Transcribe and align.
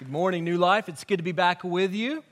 Good 0.00 0.08
morning, 0.08 0.44
New 0.44 0.56
Life. 0.56 0.88
It's 0.88 1.04
good 1.04 1.18
to 1.18 1.22
be 1.22 1.32
back 1.32 1.62
with 1.62 1.92
you. 1.92 2.24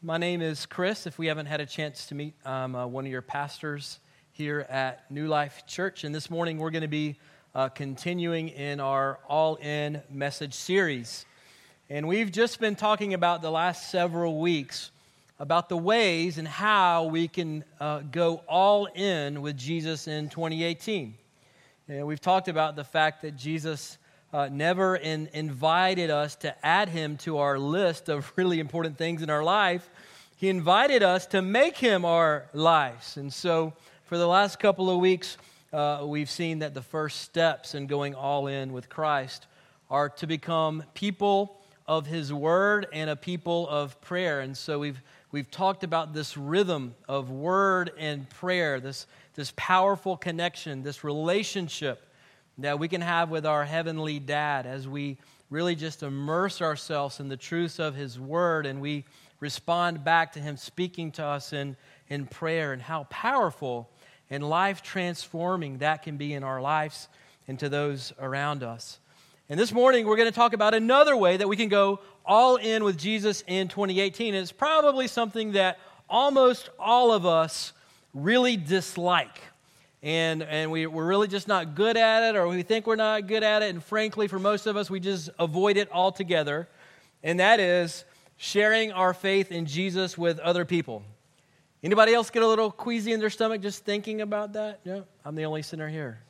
My 0.00 0.16
name 0.16 0.40
is 0.40 0.64
Chris. 0.64 1.06
If 1.06 1.18
we 1.18 1.26
haven't 1.26 1.44
had 1.44 1.60
a 1.60 1.66
chance 1.66 2.06
to 2.06 2.14
meet, 2.14 2.32
I'm 2.46 2.74
uh, 2.74 2.86
one 2.86 3.04
of 3.04 3.12
your 3.12 3.20
pastors 3.20 4.00
here 4.32 4.60
at 4.70 5.04
New 5.10 5.26
Life 5.28 5.64
Church. 5.66 6.04
And 6.04 6.14
this 6.14 6.30
morning 6.30 6.56
we're 6.56 6.70
going 6.70 6.80
to 6.80 6.88
be 6.88 7.18
uh, 7.54 7.68
continuing 7.68 8.48
in 8.48 8.80
our 8.80 9.18
All 9.28 9.56
In 9.56 10.00
message 10.08 10.54
series. 10.54 11.26
And 11.90 12.08
we've 12.08 12.32
just 12.32 12.58
been 12.58 12.74
talking 12.74 13.12
about 13.12 13.42
the 13.42 13.50
last 13.50 13.90
several 13.90 14.40
weeks 14.40 14.90
about 15.38 15.68
the 15.68 15.76
ways 15.76 16.38
and 16.38 16.48
how 16.48 17.04
we 17.04 17.28
can 17.28 17.64
uh, 17.80 17.98
go 18.10 18.42
all 18.48 18.86
in 18.86 19.42
with 19.42 19.58
Jesus 19.58 20.08
in 20.08 20.30
2018. 20.30 21.14
And 21.86 22.06
we've 22.06 22.18
talked 22.18 22.48
about 22.48 22.76
the 22.76 22.84
fact 22.84 23.20
that 23.20 23.36
Jesus 23.36 23.98
uh, 24.32 24.48
never 24.50 24.96
in, 24.96 25.28
invited 25.32 26.10
us 26.10 26.36
to 26.36 26.66
add 26.66 26.88
him 26.88 27.16
to 27.18 27.38
our 27.38 27.58
list 27.58 28.08
of 28.08 28.32
really 28.36 28.60
important 28.60 28.96
things 28.96 29.22
in 29.22 29.30
our 29.30 29.42
life. 29.42 29.88
He 30.36 30.48
invited 30.48 31.02
us 31.02 31.26
to 31.28 31.42
make 31.42 31.76
him 31.76 32.04
our 32.04 32.46
lives. 32.52 33.16
And 33.16 33.32
so, 33.32 33.74
for 34.04 34.18
the 34.18 34.26
last 34.26 34.58
couple 34.58 34.90
of 34.90 34.98
weeks, 34.98 35.36
uh, 35.72 36.04
we've 36.04 36.30
seen 36.30 36.60
that 36.60 36.74
the 36.74 36.82
first 36.82 37.20
steps 37.20 37.74
in 37.74 37.86
going 37.86 38.14
all 38.14 38.46
in 38.46 38.72
with 38.72 38.88
Christ 38.88 39.46
are 39.90 40.08
to 40.08 40.26
become 40.26 40.82
people 40.94 41.60
of 41.86 42.06
his 42.06 42.32
word 42.32 42.86
and 42.92 43.10
a 43.10 43.16
people 43.16 43.68
of 43.68 44.00
prayer. 44.00 44.40
And 44.40 44.56
so, 44.56 44.78
we've, 44.78 45.00
we've 45.30 45.50
talked 45.50 45.84
about 45.84 46.14
this 46.14 46.36
rhythm 46.36 46.94
of 47.08 47.30
word 47.30 47.92
and 47.98 48.28
prayer, 48.30 48.80
this, 48.80 49.06
this 49.34 49.52
powerful 49.56 50.16
connection, 50.16 50.82
this 50.82 51.04
relationship 51.04 52.06
that 52.58 52.78
we 52.78 52.88
can 52.88 53.00
have 53.00 53.30
with 53.30 53.46
our 53.46 53.64
heavenly 53.64 54.18
dad 54.18 54.66
as 54.66 54.86
we 54.86 55.18
really 55.50 55.74
just 55.74 56.02
immerse 56.02 56.62
ourselves 56.62 57.20
in 57.20 57.28
the 57.28 57.36
truths 57.36 57.78
of 57.78 57.94
his 57.94 58.18
word 58.18 58.66
and 58.66 58.80
we 58.80 59.04
respond 59.40 60.04
back 60.04 60.32
to 60.32 60.40
him 60.40 60.56
speaking 60.56 61.10
to 61.10 61.24
us 61.24 61.52
in, 61.52 61.76
in 62.08 62.26
prayer 62.26 62.72
and 62.72 62.82
how 62.82 63.04
powerful 63.04 63.90
and 64.28 64.48
life 64.48 64.82
transforming 64.82 65.78
that 65.78 66.02
can 66.02 66.16
be 66.16 66.34
in 66.34 66.44
our 66.44 66.60
lives 66.60 67.08
and 67.48 67.58
to 67.58 67.68
those 67.68 68.12
around 68.20 68.62
us. 68.62 69.00
And 69.48 69.58
this 69.58 69.72
morning, 69.72 70.06
we're 70.06 70.16
going 70.16 70.28
to 70.28 70.34
talk 70.34 70.52
about 70.52 70.74
another 70.74 71.16
way 71.16 71.36
that 71.36 71.48
we 71.48 71.56
can 71.56 71.68
go 71.68 71.98
all 72.24 72.54
in 72.56 72.84
with 72.84 72.96
Jesus 72.96 73.42
in 73.48 73.66
2018. 73.66 74.34
And 74.34 74.42
it's 74.42 74.52
probably 74.52 75.08
something 75.08 75.52
that 75.52 75.78
almost 76.08 76.70
all 76.78 77.12
of 77.12 77.26
us 77.26 77.72
really 78.14 78.56
dislike 78.56 79.40
and, 80.02 80.42
and 80.42 80.70
we, 80.70 80.86
we're 80.86 81.06
really 81.06 81.28
just 81.28 81.46
not 81.46 81.74
good 81.74 81.96
at 81.96 82.30
it, 82.30 82.36
or 82.36 82.48
we 82.48 82.62
think 82.62 82.86
we're 82.86 82.96
not 82.96 83.26
good 83.26 83.42
at 83.42 83.62
it. 83.62 83.70
And 83.70 83.84
frankly, 83.84 84.28
for 84.28 84.38
most 84.38 84.66
of 84.66 84.76
us, 84.76 84.88
we 84.88 85.00
just 85.00 85.30
avoid 85.38 85.76
it 85.76 85.90
altogether. 85.92 86.68
And 87.22 87.40
that 87.40 87.60
is 87.60 88.04
sharing 88.36 88.92
our 88.92 89.12
faith 89.12 89.52
in 89.52 89.66
Jesus 89.66 90.16
with 90.16 90.38
other 90.38 90.64
people. 90.64 91.02
Anybody 91.82 92.14
else 92.14 92.30
get 92.30 92.42
a 92.42 92.46
little 92.46 92.70
queasy 92.70 93.12
in 93.12 93.20
their 93.20 93.30
stomach 93.30 93.60
just 93.60 93.84
thinking 93.84 94.20
about 94.20 94.54
that? 94.54 94.84
No, 94.86 95.04
I'm 95.24 95.34
the 95.34 95.44
only 95.44 95.62
sinner 95.62 95.88
here. 95.88 96.20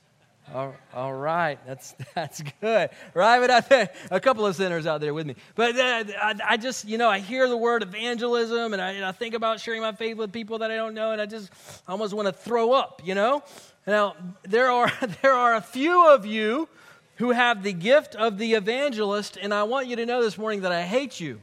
All, 0.52 0.74
all 0.92 1.14
right, 1.14 1.58
that's 1.64 1.94
that's 2.14 2.42
good, 2.60 2.90
right? 3.14 3.38
But 3.40 3.50
I 3.50 3.60
think 3.60 3.90
a 4.10 4.18
couple 4.18 4.46
of 4.46 4.56
sinners 4.56 4.84
out 4.84 5.00
there 5.00 5.14
with 5.14 5.26
me. 5.26 5.36
But 5.54 5.76
uh, 5.76 6.04
I, 6.20 6.34
I, 6.44 6.56
just, 6.56 6.88
you 6.88 6.98
know, 6.98 7.08
I 7.08 7.20
hear 7.20 7.48
the 7.48 7.56
word 7.56 7.82
evangelism, 7.82 8.72
and 8.72 8.82
I, 8.82 8.92
and 8.92 9.04
I 9.04 9.12
think 9.12 9.34
about 9.34 9.60
sharing 9.60 9.80
my 9.80 9.92
faith 9.92 10.16
with 10.16 10.32
people 10.32 10.58
that 10.58 10.70
I 10.72 10.76
don't 10.76 10.94
know, 10.94 11.12
and 11.12 11.20
I 11.20 11.26
just 11.26 11.50
almost 11.86 12.14
want 12.14 12.26
to 12.26 12.32
throw 12.32 12.72
up, 12.72 13.00
you 13.04 13.14
know. 13.14 13.44
Now 13.86 14.16
there 14.42 14.70
are 14.70 14.90
there 15.22 15.34
are 15.34 15.54
a 15.54 15.60
few 15.60 16.08
of 16.08 16.26
you 16.26 16.68
who 17.16 17.30
have 17.30 17.62
the 17.62 17.72
gift 17.72 18.16
of 18.16 18.38
the 18.38 18.54
evangelist, 18.54 19.38
and 19.40 19.54
I 19.54 19.62
want 19.62 19.86
you 19.86 19.96
to 19.96 20.06
know 20.06 20.22
this 20.22 20.36
morning 20.36 20.62
that 20.62 20.72
I 20.72 20.82
hate 20.82 21.20
you. 21.20 21.40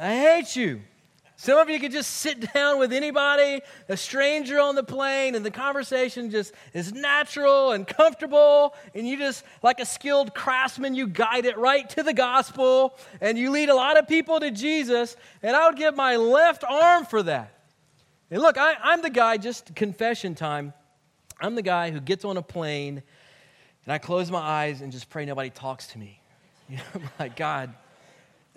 I 0.00 0.16
hate 0.16 0.56
you. 0.56 0.82
Some 1.40 1.56
of 1.56 1.70
you 1.70 1.78
could 1.78 1.92
just 1.92 2.16
sit 2.16 2.52
down 2.52 2.80
with 2.80 2.92
anybody, 2.92 3.62
a 3.88 3.96
stranger 3.96 4.58
on 4.58 4.74
the 4.74 4.82
plane, 4.82 5.36
and 5.36 5.46
the 5.46 5.52
conversation 5.52 6.30
just 6.30 6.52
is 6.74 6.92
natural 6.92 7.70
and 7.70 7.86
comfortable. 7.86 8.74
And 8.92 9.06
you 9.06 9.16
just, 9.16 9.44
like 9.62 9.78
a 9.78 9.86
skilled 9.86 10.34
craftsman, 10.34 10.96
you 10.96 11.06
guide 11.06 11.46
it 11.46 11.56
right 11.56 11.88
to 11.90 12.02
the 12.02 12.12
gospel 12.12 12.98
and 13.20 13.38
you 13.38 13.52
lead 13.52 13.68
a 13.68 13.74
lot 13.74 13.96
of 13.96 14.08
people 14.08 14.40
to 14.40 14.50
Jesus. 14.50 15.16
And 15.40 15.54
I 15.54 15.68
would 15.68 15.78
give 15.78 15.94
my 15.94 16.16
left 16.16 16.64
arm 16.64 17.04
for 17.04 17.22
that. 17.22 17.54
And 18.32 18.42
look, 18.42 18.58
I, 18.58 18.74
I'm 18.82 19.00
the 19.00 19.08
guy, 19.08 19.36
just 19.36 19.76
confession 19.76 20.34
time, 20.34 20.74
I'm 21.40 21.54
the 21.54 21.62
guy 21.62 21.92
who 21.92 22.00
gets 22.00 22.24
on 22.24 22.36
a 22.36 22.42
plane 22.42 23.00
and 23.84 23.92
I 23.92 23.98
close 23.98 24.28
my 24.28 24.40
eyes 24.40 24.80
and 24.80 24.90
just 24.90 25.08
pray 25.08 25.24
nobody 25.24 25.50
talks 25.50 25.86
to 25.88 25.98
me. 25.98 26.20
You 26.68 26.76
know, 26.76 26.82
I'm 26.96 27.08
like, 27.18 27.34
God 27.34 27.72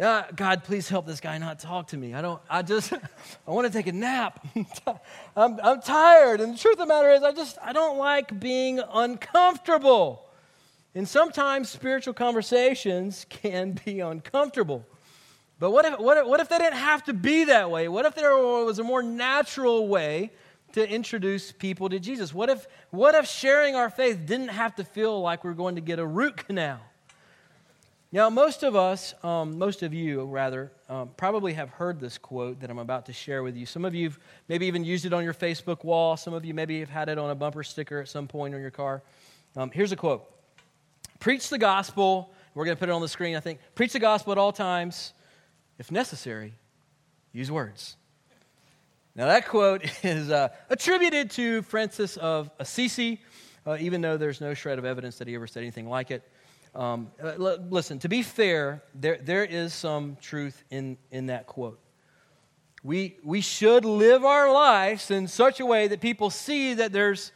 uh, 0.02 0.24
God, 0.36 0.64
please 0.64 0.90
help 0.90 1.06
this 1.06 1.20
guy 1.20 1.38
not 1.38 1.60
talk 1.60 1.88
to 1.88 1.98
me. 1.98 2.14
I 2.14 2.22
don't, 2.22 2.42
I 2.50 2.64
just, 2.64 2.92
I 3.48 3.52
want 3.52 3.68
to 3.68 3.74
take 3.74 3.88
a 3.88 3.92
nap. 3.92 4.46
I'm, 5.36 5.60
I'm 5.62 5.82
tired. 5.82 6.42
And 6.42 6.56
the 6.56 6.58
truth 6.58 6.74
of 6.74 6.80
the 6.80 6.86
matter 6.88 7.12
is, 7.12 7.22
I 7.24 7.32
just, 7.32 7.58
I 7.62 7.72
don't 7.72 7.98
like 7.98 8.40
being 8.40 8.82
uncomfortable. 8.94 10.26
And 10.96 11.08
sometimes 11.08 11.70
spiritual 11.70 12.14
conversations 12.14 13.26
can 13.30 13.80
be 13.86 14.00
uncomfortable. 14.00 14.86
But 15.60 15.72
what 15.72 15.86
if, 15.86 16.00
what, 16.00 16.18
if, 16.18 16.26
what 16.26 16.40
if 16.40 16.50
they 16.50 16.58
didn't 16.58 16.80
have 16.80 17.04
to 17.04 17.14
be 17.14 17.46
that 17.46 17.70
way? 17.70 17.88
What 17.88 18.06
if 18.06 18.16
there 18.16 18.36
was 18.36 18.80
a 18.80 18.84
more 18.84 19.04
natural 19.04 19.88
way 19.88 20.32
to 20.74 20.90
introduce 20.90 21.52
people 21.52 21.90
to 21.90 22.00
Jesus? 22.00 22.34
What 22.34 22.50
if, 22.50 22.66
what 22.90 23.14
if 23.14 23.28
sharing 23.28 23.76
our 23.76 23.92
faith 23.92 24.26
didn't 24.26 24.48
have 24.48 24.76
to 24.78 24.84
feel 24.84 25.22
like 25.22 25.44
we're 25.44 25.54
going 25.54 25.76
to 25.76 25.82
get 25.82 26.00
a 26.00 26.06
root 26.06 26.38
canal? 26.48 26.80
Now, 28.14 28.30
most 28.30 28.64
of 28.64 28.76
us, 28.76 29.14
um, 29.24 29.58
most 29.58 29.84
of 29.84 29.94
you 29.94 30.26
rather, 30.26 30.70
um, 30.90 31.12
probably 31.16 31.54
have 31.54 31.70
heard 31.70 32.02
this 32.02 32.18
quote 32.18 32.60
that 32.60 32.70
I'm 32.70 32.80
about 32.80 33.06
to 33.06 33.14
share 33.14 33.42
with 33.42 33.56
you. 33.56 33.66
Some 33.66 33.86
of 33.86 33.96
you 33.96 34.10
have 34.10 34.20
maybe 34.50 34.66
even 34.66 34.84
used 34.84 35.06
it 35.06 35.14
on 35.14 35.24
your 35.24 35.34
Facebook 35.34 35.86
wall. 35.86 36.18
Some 36.18 36.34
of 36.34 36.44
you 36.44 36.54
maybe 36.54 36.82
have 36.82 36.90
had 36.90 37.08
it 37.08 37.18
on 37.18 37.30
a 37.30 37.36
bumper 37.36 37.64
sticker 37.64 38.02
at 38.02 38.10
some 38.10 38.28
point 38.28 38.54
on 38.54 38.60
your 38.60 38.70
car. 38.70 39.02
Um, 39.56 39.72
here's 39.72 39.94
a 39.94 39.96
quote 39.96 40.30
Preach 41.22 41.48
the 41.48 41.58
gospel. 41.58 42.34
We're 42.54 42.66
going 42.66 42.76
to 42.76 42.80
put 42.80 42.90
it 42.90 42.92
on 42.92 43.00
the 43.00 43.08
screen, 43.08 43.38
I 43.38 43.40
think. 43.40 43.60
Preach 43.76 43.94
the 43.94 44.00
gospel 44.00 44.34
at 44.34 44.38
all 44.38 44.52
times. 44.52 45.14
If 45.80 45.90
necessary, 45.90 46.54
use 47.32 47.50
words. 47.50 47.96
Now, 49.16 49.28
that 49.28 49.48
quote 49.48 49.86
is 50.04 50.30
uh, 50.30 50.50
attributed 50.70 51.32
to 51.32 51.62
Francis 51.62 52.18
of 52.18 52.52
Assisi, 52.60 53.22
uh, 53.66 53.78
even 53.80 54.02
though 54.02 54.18
there's 54.18 54.42
no 54.42 54.54
shred 54.54 54.80
of 54.80 54.84
evidence 54.84 55.18
that 55.20 55.30
he 55.30 55.36
ever 55.36 55.48
said 55.48 55.62
anything 55.62 55.88
like 55.88 56.12
it. 56.12 56.30
Um, 56.74 57.12
uh, 57.22 57.34
listen, 57.70 58.00
to 58.00 58.10
be 58.10 58.24
fair, 58.24 58.82
there, 58.96 59.18
there 59.22 59.44
is 59.44 59.74
some 59.74 60.18
truth 60.22 60.64
in, 60.70 60.98
in 61.12 61.28
that 61.28 61.46
quote. 61.46 61.80
We, 62.84 63.18
we 63.24 63.42
should 63.42 63.86
live 63.86 64.24
our 64.24 64.52
lives 64.52 65.12
in 65.12 65.28
such 65.28 65.60
a 65.60 65.66
way 65.66 65.88
that 65.88 66.02
people 66.02 66.30
see 66.30 66.74
that 66.76 66.92
there's 66.92 67.32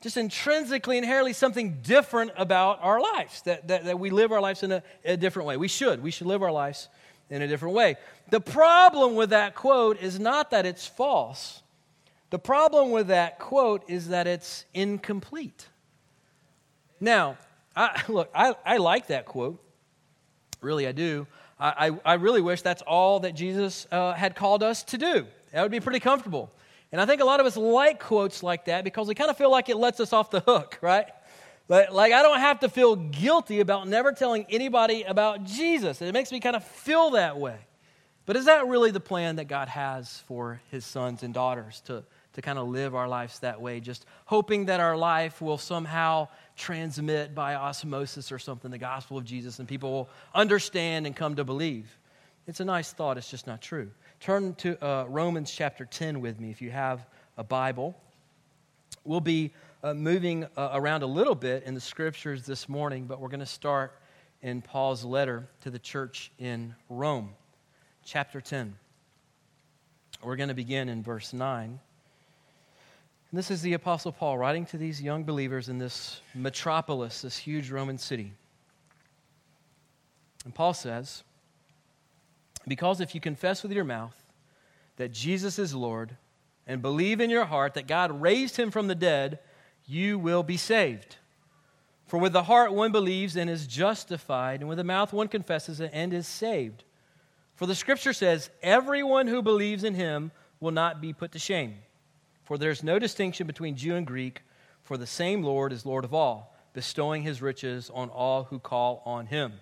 just 0.00 0.16
intrinsically, 0.16 0.96
inherently 0.96 1.32
something 1.32 1.78
different 1.82 2.32
about 2.36 2.78
our 2.82 3.00
lives, 3.00 3.42
that, 3.42 3.68
that, 3.68 3.84
that 3.84 3.98
we 3.98 4.10
live 4.10 4.32
our 4.32 4.40
lives 4.40 4.62
in 4.62 4.72
a, 4.72 4.82
a 5.04 5.16
different 5.16 5.46
way. 5.46 5.56
We 5.56 5.68
should. 5.68 6.02
We 6.02 6.10
should 6.10 6.26
live 6.26 6.42
our 6.42 6.52
lives 6.52 6.88
in 7.30 7.42
a 7.42 7.48
different 7.48 7.74
way. 7.74 7.96
The 8.30 8.40
problem 8.40 9.16
with 9.16 9.30
that 9.30 9.54
quote 9.54 10.00
is 10.00 10.18
not 10.18 10.50
that 10.50 10.66
it's 10.66 10.86
false, 10.86 11.62
the 12.30 12.38
problem 12.38 12.90
with 12.90 13.08
that 13.08 13.38
quote 13.38 13.84
is 13.88 14.08
that 14.08 14.26
it's 14.26 14.66
incomplete. 14.74 15.66
Now, 17.00 17.38
I, 17.78 18.02
look, 18.08 18.30
I, 18.34 18.54
I 18.64 18.76
like 18.78 19.06
that 19.08 19.24
quote. 19.24 19.62
Really, 20.60 20.86
I 20.86 20.92
do. 20.92 21.26
I, 21.58 21.88
I, 21.88 22.12
I 22.12 22.14
really 22.14 22.40
wish 22.40 22.62
that's 22.62 22.82
all 22.82 23.20
that 23.20 23.34
Jesus 23.34 23.86
uh, 23.92 24.12
had 24.12 24.34
called 24.34 24.62
us 24.62 24.82
to 24.84 24.98
do. 24.98 25.26
That 25.52 25.62
would 25.62 25.70
be 25.70 25.80
pretty 25.80 26.00
comfortable. 26.00 26.50
And 26.90 27.00
I 27.00 27.06
think 27.06 27.20
a 27.20 27.24
lot 27.24 27.40
of 27.40 27.46
us 27.46 27.56
like 27.56 28.00
quotes 28.00 28.42
like 28.42 28.64
that 28.64 28.82
because 28.82 29.08
we 29.08 29.14
kind 29.14 29.30
of 29.30 29.36
feel 29.36 29.50
like 29.50 29.68
it 29.68 29.76
lets 29.76 30.00
us 30.00 30.12
off 30.12 30.30
the 30.30 30.40
hook, 30.40 30.78
right? 30.82 31.06
Like, 31.68 31.92
like 31.92 32.12
I 32.12 32.22
don't 32.22 32.40
have 32.40 32.60
to 32.60 32.68
feel 32.68 32.96
guilty 32.96 33.60
about 33.60 33.86
never 33.86 34.12
telling 34.12 34.46
anybody 34.50 35.04
about 35.04 35.44
Jesus. 35.44 36.02
It 36.02 36.12
makes 36.12 36.32
me 36.32 36.40
kind 36.40 36.56
of 36.56 36.64
feel 36.64 37.10
that 37.10 37.38
way. 37.38 37.56
But 38.26 38.36
is 38.36 38.46
that 38.46 38.66
really 38.66 38.90
the 38.90 39.00
plan 39.00 39.36
that 39.36 39.46
God 39.46 39.68
has 39.68 40.18
for 40.26 40.60
his 40.70 40.84
sons 40.84 41.22
and 41.22 41.32
daughters 41.32 41.80
to, 41.86 42.04
to 42.34 42.42
kind 42.42 42.58
of 42.58 42.68
live 42.68 42.94
our 42.94 43.08
lives 43.08 43.38
that 43.38 43.60
way, 43.60 43.80
just 43.80 44.04
hoping 44.26 44.66
that 44.66 44.80
our 44.80 44.98
life 44.98 45.40
will 45.40 45.56
somehow 45.56 46.28
transmit 46.58 47.34
by 47.34 47.54
osmosis 47.54 48.30
or 48.30 48.38
something 48.38 48.70
the 48.70 48.78
gospel 48.78 49.16
of 49.16 49.24
Jesus 49.24 49.58
and 49.58 49.68
people 49.68 49.92
will 49.92 50.08
understand 50.34 51.06
and 51.06 51.16
come 51.16 51.36
to 51.36 51.44
believe. 51.44 51.86
It's 52.46 52.60
a 52.60 52.64
nice 52.64 52.92
thought, 52.92 53.16
it's 53.16 53.30
just 53.30 53.46
not 53.46 53.62
true. 53.62 53.90
Turn 54.20 54.54
to 54.56 54.84
uh, 54.84 55.04
Romans 55.08 55.50
chapter 55.50 55.84
10 55.84 56.20
with 56.20 56.40
me 56.40 56.50
if 56.50 56.60
you 56.60 56.70
have 56.70 57.06
a 57.36 57.44
Bible. 57.44 57.96
We'll 59.04 59.20
be 59.20 59.52
uh, 59.82 59.94
moving 59.94 60.44
uh, 60.56 60.70
around 60.72 61.02
a 61.02 61.06
little 61.06 61.36
bit 61.36 61.62
in 61.62 61.74
the 61.74 61.80
scriptures 61.80 62.44
this 62.44 62.68
morning, 62.68 63.06
but 63.06 63.20
we're 63.20 63.28
going 63.28 63.40
to 63.40 63.46
start 63.46 63.94
in 64.42 64.60
Paul's 64.60 65.04
letter 65.04 65.48
to 65.62 65.70
the 65.70 65.78
church 65.78 66.32
in 66.38 66.74
Rome, 66.88 67.30
chapter 68.04 68.40
10. 68.40 68.74
We're 70.22 70.36
going 70.36 70.48
to 70.48 70.54
begin 70.54 70.88
in 70.88 71.02
verse 71.02 71.32
9. 71.32 71.78
And 73.30 73.38
this 73.38 73.50
is 73.50 73.60
the 73.60 73.74
Apostle 73.74 74.12
Paul 74.12 74.38
writing 74.38 74.64
to 74.66 74.78
these 74.78 75.02
young 75.02 75.24
believers 75.24 75.68
in 75.68 75.78
this 75.78 76.22
metropolis, 76.34 77.22
this 77.22 77.36
huge 77.36 77.70
Roman 77.70 77.98
city. 77.98 78.32
And 80.44 80.54
Paul 80.54 80.72
says, 80.72 81.24
Because 82.66 83.00
if 83.00 83.14
you 83.14 83.20
confess 83.20 83.62
with 83.62 83.72
your 83.72 83.84
mouth 83.84 84.16
that 84.96 85.12
Jesus 85.12 85.58
is 85.58 85.74
Lord 85.74 86.16
and 86.66 86.80
believe 86.80 87.20
in 87.20 87.28
your 87.28 87.44
heart 87.44 87.74
that 87.74 87.86
God 87.86 88.22
raised 88.22 88.56
him 88.56 88.70
from 88.70 88.86
the 88.86 88.94
dead, 88.94 89.40
you 89.86 90.18
will 90.18 90.42
be 90.42 90.56
saved. 90.56 91.16
For 92.06 92.18
with 92.18 92.32
the 92.32 92.44
heart 92.44 92.72
one 92.72 92.92
believes 92.92 93.36
and 93.36 93.50
is 93.50 93.66
justified, 93.66 94.60
and 94.60 94.68
with 94.70 94.78
the 94.78 94.84
mouth 94.84 95.12
one 95.12 95.28
confesses 95.28 95.82
and 95.82 96.14
is 96.14 96.26
saved. 96.26 96.84
For 97.56 97.66
the 97.66 97.74
scripture 97.74 98.14
says, 98.14 98.48
Everyone 98.62 99.26
who 99.26 99.42
believes 99.42 99.84
in 99.84 99.94
him 99.94 100.30
will 100.60 100.70
not 100.70 101.02
be 101.02 101.12
put 101.12 101.32
to 101.32 101.38
shame. 101.38 101.74
For 102.48 102.56
there's 102.56 102.82
no 102.82 102.98
distinction 102.98 103.46
between 103.46 103.76
Jew 103.76 103.94
and 103.94 104.06
Greek, 104.06 104.40
for 104.82 104.96
the 104.96 105.06
same 105.06 105.42
Lord 105.42 105.70
is 105.70 105.84
Lord 105.84 106.02
of 106.02 106.14
all, 106.14 106.56
bestowing 106.72 107.22
his 107.22 107.42
riches 107.42 107.90
on 107.92 108.08
all 108.08 108.44
who 108.44 108.58
call 108.58 109.02
on 109.04 109.26
him. 109.26 109.60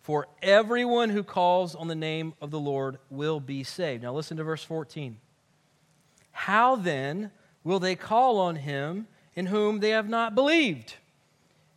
For 0.00 0.26
everyone 0.40 1.10
who 1.10 1.24
calls 1.24 1.74
on 1.74 1.88
the 1.88 1.94
name 1.94 2.32
of 2.40 2.50
the 2.50 2.58
Lord 2.58 2.96
will 3.10 3.38
be 3.38 3.64
saved. 3.64 4.02
Now 4.02 4.14
listen 4.14 4.38
to 4.38 4.44
verse 4.44 4.64
14. 4.64 5.18
How 6.30 6.74
then 6.74 7.32
will 7.64 7.80
they 7.80 7.96
call 7.96 8.38
on 8.38 8.56
him 8.56 9.08
in 9.34 9.44
whom 9.44 9.80
they 9.80 9.90
have 9.90 10.08
not 10.08 10.34
believed? 10.34 10.94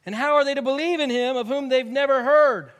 And 0.06 0.16
how 0.16 0.36
are 0.36 0.46
they 0.46 0.54
to 0.54 0.62
believe 0.62 1.02
in 1.02 1.10
him 1.10 1.36
of 1.36 1.50
whom 1.50 1.68
they've 1.68 1.86
never 1.86 2.24
heard? 2.24 2.72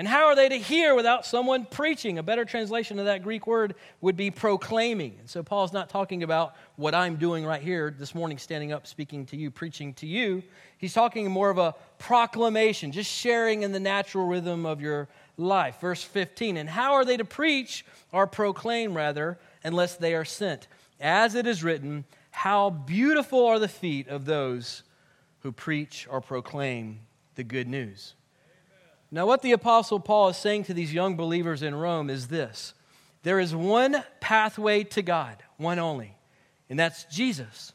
And 0.00 0.08
how 0.08 0.28
are 0.28 0.34
they 0.34 0.48
to 0.48 0.56
hear 0.56 0.94
without 0.94 1.26
someone 1.26 1.66
preaching? 1.66 2.16
A 2.16 2.22
better 2.22 2.46
translation 2.46 2.98
of 2.98 3.04
that 3.04 3.22
Greek 3.22 3.46
word 3.46 3.74
would 4.00 4.16
be 4.16 4.30
proclaiming. 4.30 5.16
And 5.20 5.28
so 5.28 5.42
Paul's 5.42 5.74
not 5.74 5.90
talking 5.90 6.22
about 6.22 6.56
what 6.76 6.94
I'm 6.94 7.16
doing 7.16 7.44
right 7.44 7.60
here 7.60 7.94
this 7.98 8.14
morning, 8.14 8.38
standing 8.38 8.72
up, 8.72 8.86
speaking 8.86 9.26
to 9.26 9.36
you, 9.36 9.50
preaching 9.50 9.92
to 9.92 10.06
you. 10.06 10.42
He's 10.78 10.94
talking 10.94 11.30
more 11.30 11.50
of 11.50 11.58
a 11.58 11.74
proclamation, 11.98 12.92
just 12.92 13.12
sharing 13.12 13.62
in 13.62 13.72
the 13.72 13.78
natural 13.78 14.26
rhythm 14.26 14.64
of 14.64 14.80
your 14.80 15.06
life. 15.36 15.82
Verse 15.82 16.02
15. 16.02 16.56
And 16.56 16.66
how 16.66 16.94
are 16.94 17.04
they 17.04 17.18
to 17.18 17.24
preach, 17.26 17.84
or 18.10 18.26
proclaim 18.26 18.96
rather, 18.96 19.38
unless 19.64 19.96
they 19.96 20.14
are 20.14 20.24
sent? 20.24 20.66
As 20.98 21.34
it 21.34 21.46
is 21.46 21.62
written, 21.62 22.06
How 22.30 22.70
beautiful 22.70 23.44
are 23.44 23.58
the 23.58 23.68
feet 23.68 24.08
of 24.08 24.24
those 24.24 24.82
who 25.40 25.52
preach 25.52 26.08
or 26.10 26.22
proclaim 26.22 27.00
the 27.34 27.44
good 27.44 27.68
news. 27.68 28.14
Now, 29.10 29.26
what 29.26 29.42
the 29.42 29.52
Apostle 29.52 29.98
Paul 29.98 30.28
is 30.28 30.36
saying 30.36 30.64
to 30.64 30.74
these 30.74 30.94
young 30.94 31.16
believers 31.16 31.62
in 31.62 31.74
Rome 31.74 32.10
is 32.10 32.28
this 32.28 32.74
there 33.22 33.40
is 33.40 33.54
one 33.54 34.02
pathway 34.20 34.84
to 34.84 35.02
God, 35.02 35.42
one 35.56 35.78
only, 35.78 36.16
and 36.68 36.78
that's 36.78 37.04
Jesus. 37.04 37.72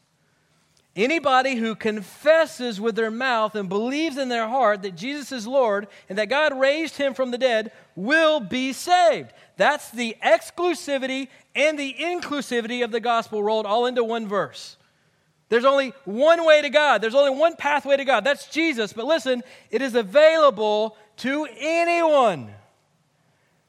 Anybody 0.96 1.56
who 1.56 1.74
confesses 1.74 2.80
with 2.80 2.96
their 2.96 3.10
mouth 3.10 3.54
and 3.54 3.68
believes 3.68 4.16
in 4.16 4.30
their 4.30 4.48
heart 4.48 4.80
that 4.80 4.96
Jesus 4.96 5.30
is 5.30 5.46
Lord 5.46 5.88
and 6.08 6.16
that 6.16 6.30
God 6.30 6.58
raised 6.58 6.96
him 6.96 7.12
from 7.12 7.30
the 7.30 7.36
dead 7.36 7.70
will 7.94 8.40
be 8.40 8.72
saved. 8.72 9.34
That's 9.58 9.90
the 9.90 10.16
exclusivity 10.24 11.28
and 11.54 11.78
the 11.78 11.94
inclusivity 12.00 12.82
of 12.82 12.92
the 12.92 13.00
gospel 13.00 13.42
rolled 13.42 13.66
all 13.66 13.84
into 13.84 14.02
one 14.02 14.26
verse. 14.26 14.78
There's 15.50 15.66
only 15.66 15.92
one 16.06 16.46
way 16.46 16.62
to 16.62 16.70
God. 16.70 17.02
There's 17.02 17.14
only 17.14 17.38
one 17.38 17.56
pathway 17.56 17.98
to 17.98 18.04
God. 18.06 18.24
That's 18.24 18.48
Jesus. 18.48 18.94
But 18.94 19.04
listen, 19.04 19.42
it 19.70 19.82
is 19.82 19.94
available 19.94 20.96
to 21.18 21.46
anyone. 21.58 22.50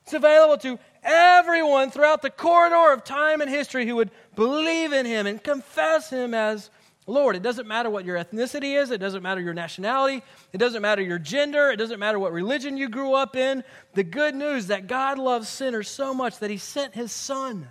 It's 0.03 0.13
available 0.13 0.57
to 0.59 0.79
everyone 1.03 1.91
throughout 1.91 2.21
the 2.21 2.29
corridor 2.29 2.93
of 2.93 3.03
time 3.03 3.41
and 3.41 3.49
history 3.49 3.85
who 3.85 3.95
would 3.97 4.11
believe 4.35 4.93
in 4.93 5.05
him 5.05 5.27
and 5.27 5.43
confess 5.43 6.09
him 6.09 6.33
as 6.33 6.69
Lord. 7.07 7.37
It 7.37 7.41
doesn't 7.41 7.67
matter 7.67 7.89
what 7.89 8.03
your 8.03 8.17
ethnicity 8.17 8.79
is, 8.79 8.91
it 8.91 8.99
doesn't 8.99 9.23
matter 9.23 9.39
your 9.39 9.53
nationality, 9.53 10.21
it 10.51 10.57
doesn't 10.57 10.81
matter 10.81 11.01
your 11.01 11.19
gender, 11.19 11.71
it 11.71 11.77
doesn't 11.77 11.99
matter 11.99 12.19
what 12.19 12.33
religion 12.33 12.75
you 12.75 12.89
grew 12.89 13.13
up 13.13 13.37
in. 13.37 13.63
The 13.93 14.03
good 14.03 14.35
news 14.35 14.67
that 14.67 14.87
God 14.87 15.17
loves 15.17 15.47
sinners 15.47 15.89
so 15.89 16.13
much 16.13 16.39
that 16.39 16.49
he 16.49 16.57
sent 16.57 16.93
his 16.93 17.13
son 17.13 17.69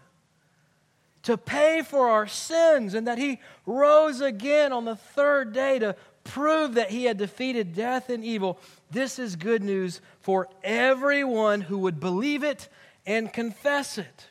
to 1.24 1.36
pay 1.36 1.82
for 1.82 2.08
our 2.08 2.26
sins 2.26 2.94
and 2.94 3.06
that 3.06 3.18
he 3.18 3.40
rose 3.66 4.20
again 4.20 4.72
on 4.72 4.84
the 4.84 4.96
third 4.96 5.52
day 5.52 5.78
to 5.80 5.96
prove 6.24 6.74
that 6.74 6.90
he 6.90 7.04
had 7.04 7.18
defeated 7.18 7.74
death 7.74 8.08
and 8.10 8.24
evil. 8.24 8.58
This 8.90 9.18
is 9.18 9.36
good 9.36 9.62
news 9.62 10.00
for 10.20 10.48
everyone 10.62 11.60
who 11.60 11.78
would 11.78 11.98
believe 11.98 12.44
it 12.44 12.68
and 13.04 13.32
confess 13.32 13.98
it. 13.98 14.28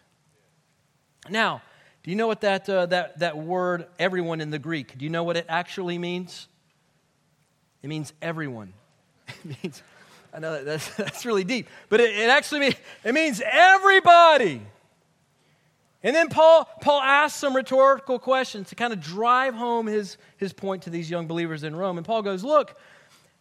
Now, 1.30 1.62
do 2.04 2.12
you 2.12 2.16
know 2.16 2.28
what 2.28 2.42
that, 2.42 2.70
uh, 2.70 2.86
that, 2.88 3.20
that 3.20 3.38
word, 3.38 3.88
everyone 3.98 4.40
in 4.40 4.52
the 4.52 4.60
Greek, 4.60 4.98
do 4.98 5.04
you 5.04 5.10
know 5.10 5.24
what 5.24 5.38
it 5.38 5.46
actually 5.50 5.98
means? 5.98 6.48
It 7.82 7.88
means 7.88 8.14
everyone. 8.22 8.74
It 9.44 9.64
means, 9.64 9.84
I 10.34 10.40
know 10.40 10.54
that 10.54 10.66
that's, 10.66 10.96
that's 10.98 11.26
really 11.26 11.44
deep, 11.44 11.68
but 11.90 12.00
it, 12.00 12.16
it 12.16 12.30
actually 12.30 12.62
means, 12.62 12.76
it 13.04 13.14
means 13.14 13.42
everybody. 13.44 14.62
And 16.04 16.16
then 16.16 16.30
Paul, 16.30 16.70
Paul 16.82 17.02
asks 17.02 17.40
some 17.40 17.56
rhetorical 17.56 18.20
questions 18.20 18.70
to 18.70 18.76
kind 18.76 18.94
of 18.94 19.02
drive 19.02 19.56
home 19.56 19.88
his, 19.88 20.18
his 20.38 20.54
point 20.54 20.84
to 20.84 20.92
these 20.92 21.10
young 21.10 21.26
believers 21.26 21.64
in 21.64 21.76
Rome. 21.76 21.98
And 21.98 22.06
Paul 22.06 22.22
goes, 22.22 22.44
Look, 22.44 22.78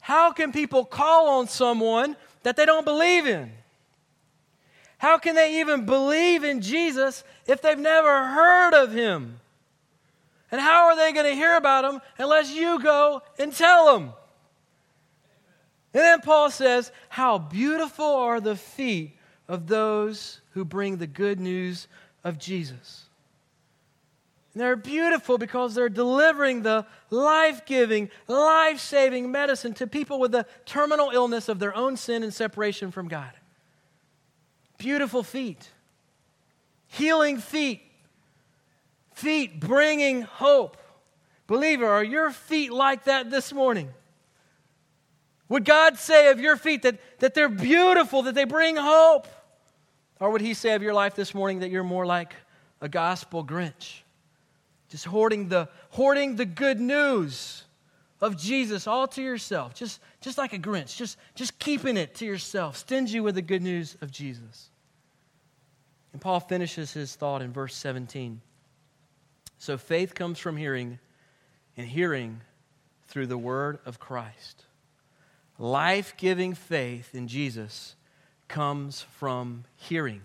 how 0.04 0.32
can 0.32 0.52
people 0.52 0.84
call 0.84 1.38
on 1.38 1.48
someone 1.48 2.14
that 2.42 2.56
they 2.56 2.66
don't 2.66 2.84
believe 2.84 3.26
in? 3.26 3.50
How 4.98 5.16
can 5.16 5.34
they 5.34 5.60
even 5.60 5.86
believe 5.86 6.44
in 6.44 6.60
Jesus 6.60 7.24
if 7.46 7.62
they've 7.62 7.78
never 7.78 8.26
heard 8.26 8.74
of 8.74 8.92
him? 8.92 9.40
And 10.50 10.60
how 10.60 10.88
are 10.88 10.96
they 10.96 11.14
going 11.14 11.24
to 11.24 11.34
hear 11.34 11.56
about 11.56 11.86
him 11.86 12.02
unless 12.18 12.52
you 12.52 12.82
go 12.82 13.22
and 13.38 13.50
tell 13.50 13.94
them? 13.94 14.12
And 15.94 16.02
then 16.02 16.20
Paul 16.20 16.50
says, 16.50 16.92
How 17.08 17.38
beautiful 17.38 18.04
are 18.04 18.42
the 18.42 18.56
feet 18.56 19.16
of 19.48 19.68
those 19.68 20.42
who 20.50 20.66
bring 20.66 20.98
the 20.98 21.06
good 21.06 21.40
news 21.40 21.88
of 22.22 22.36
Jesus. 22.36 23.03
And 24.54 24.60
they're 24.60 24.76
beautiful 24.76 25.36
because 25.36 25.74
they're 25.74 25.88
delivering 25.88 26.62
the 26.62 26.86
life 27.10 27.66
giving, 27.66 28.08
life 28.28 28.78
saving 28.78 29.32
medicine 29.32 29.74
to 29.74 29.88
people 29.88 30.20
with 30.20 30.30
the 30.30 30.46
terminal 30.64 31.10
illness 31.10 31.48
of 31.48 31.58
their 31.58 31.74
own 31.74 31.96
sin 31.96 32.22
and 32.22 32.32
separation 32.32 32.92
from 32.92 33.08
God. 33.08 33.32
Beautiful 34.78 35.24
feet, 35.24 35.68
healing 36.86 37.38
feet, 37.38 37.82
feet 39.12 39.58
bringing 39.58 40.22
hope. 40.22 40.76
Believer, 41.48 41.86
are 41.86 42.04
your 42.04 42.30
feet 42.30 42.72
like 42.72 43.04
that 43.04 43.30
this 43.30 43.52
morning? 43.52 43.90
Would 45.48 45.64
God 45.64 45.98
say 45.98 46.30
of 46.30 46.38
your 46.38 46.56
feet 46.56 46.82
that, 46.82 47.00
that 47.18 47.34
they're 47.34 47.48
beautiful, 47.48 48.22
that 48.22 48.36
they 48.36 48.44
bring 48.44 48.76
hope? 48.76 49.26
Or 50.20 50.30
would 50.30 50.40
he 50.40 50.55
say 50.55 50.74
of 50.74 50.82
your 50.82 50.94
life 50.94 51.17
this 51.17 51.34
morning 51.34 51.58
that 51.58 51.70
you're 51.70 51.82
more 51.82 52.06
like 52.06 52.34
a 52.81 52.88
gospel 52.88 53.44
Grinch? 53.44 54.04
Just 54.94 55.06
hoarding 55.06 55.48
the, 55.48 55.69
hoarding 55.91 56.36
the 56.36 56.44
good 56.44 56.79
news 56.79 57.65
of 58.20 58.36
Jesus 58.36 58.86
all 58.86 59.08
to 59.08 59.20
yourself, 59.20 59.74
just, 59.74 59.98
just 60.20 60.39
like 60.39 60.53
a 60.53 60.58
Grinch, 60.58 60.96
just, 60.96 61.19
just 61.34 61.58
keeping 61.58 61.96
it 61.96 62.15
to 62.15 62.24
yourself, 62.24 62.77
stingy 62.77 63.19
with 63.19 63.34
the 63.34 63.43
good 63.43 63.60
news 63.60 63.96
of 64.01 64.13
Jesus. 64.13 64.70
And 66.13 66.22
Paul 66.22 66.39
finishes 66.39 66.93
his 66.93 67.17
thought 67.17 67.43
in 67.43 67.53
verse 67.53 67.74
17. 67.74 68.41
So 69.58 69.77
faith 69.77 70.15
comes 70.15 70.39
from 70.39 70.56
hearing, 70.56 71.01
and 71.77 71.89
hearing 71.89 72.43
through 73.08 73.27
the 73.27 73.36
word 73.36 73.81
of 73.84 73.98
Christ. 73.98 74.65
Life 75.58 76.17
giving 76.17 76.55
faith 76.55 77.17
in 77.17 77.27
Jesus 77.27 77.96
comes 78.46 79.03
from 79.03 79.65
hearing. 79.74 80.22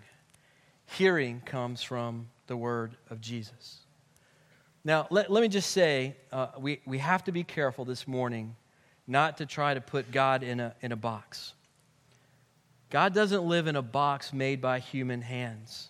Hearing 0.85 1.41
comes 1.43 1.81
from 1.81 2.27
the 2.45 2.55
word 2.55 2.95
of 3.09 3.19
Jesus. 3.19 3.79
Now, 4.89 5.05
let, 5.11 5.31
let 5.31 5.41
me 5.41 5.49
just 5.49 5.69
say 5.69 6.15
uh, 6.31 6.47
we, 6.57 6.81
we 6.83 6.97
have 6.97 7.23
to 7.25 7.31
be 7.31 7.43
careful 7.43 7.85
this 7.85 8.07
morning 8.07 8.55
not 9.05 9.37
to 9.37 9.45
try 9.45 9.75
to 9.75 9.81
put 9.81 10.11
God 10.11 10.41
in 10.41 10.59
a, 10.59 10.73
in 10.81 10.91
a 10.91 10.95
box. 10.95 11.53
God 12.89 13.13
doesn't 13.13 13.43
live 13.43 13.67
in 13.67 13.75
a 13.75 13.83
box 13.83 14.33
made 14.33 14.61
by 14.61 14.79
human 14.79 15.21
hands. 15.21 15.89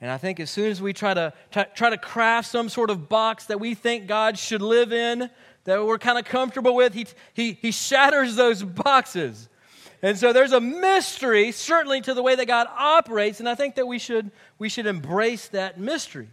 And 0.00 0.10
I 0.10 0.16
think 0.16 0.40
as 0.40 0.48
soon 0.48 0.70
as 0.70 0.80
we 0.80 0.94
try 0.94 1.12
to, 1.12 1.34
try, 1.50 1.64
try 1.64 1.90
to 1.90 1.98
craft 1.98 2.48
some 2.48 2.70
sort 2.70 2.88
of 2.88 3.10
box 3.10 3.44
that 3.44 3.60
we 3.60 3.74
think 3.74 4.06
God 4.06 4.38
should 4.38 4.62
live 4.62 4.90
in, 4.90 5.28
that 5.64 5.84
we're 5.84 5.98
kind 5.98 6.18
of 6.18 6.24
comfortable 6.24 6.74
with, 6.74 6.94
he, 6.94 7.06
he, 7.34 7.52
he 7.52 7.72
shatters 7.72 8.36
those 8.36 8.62
boxes. 8.62 9.50
And 10.00 10.16
so 10.16 10.32
there's 10.32 10.52
a 10.52 10.62
mystery, 10.62 11.52
certainly, 11.52 12.00
to 12.00 12.14
the 12.14 12.22
way 12.22 12.36
that 12.36 12.46
God 12.46 12.68
operates, 12.74 13.40
and 13.40 13.46
I 13.50 13.54
think 13.54 13.74
that 13.74 13.86
we 13.86 13.98
should, 13.98 14.30
we 14.58 14.70
should 14.70 14.86
embrace 14.86 15.48
that 15.48 15.78
mystery. 15.78 16.30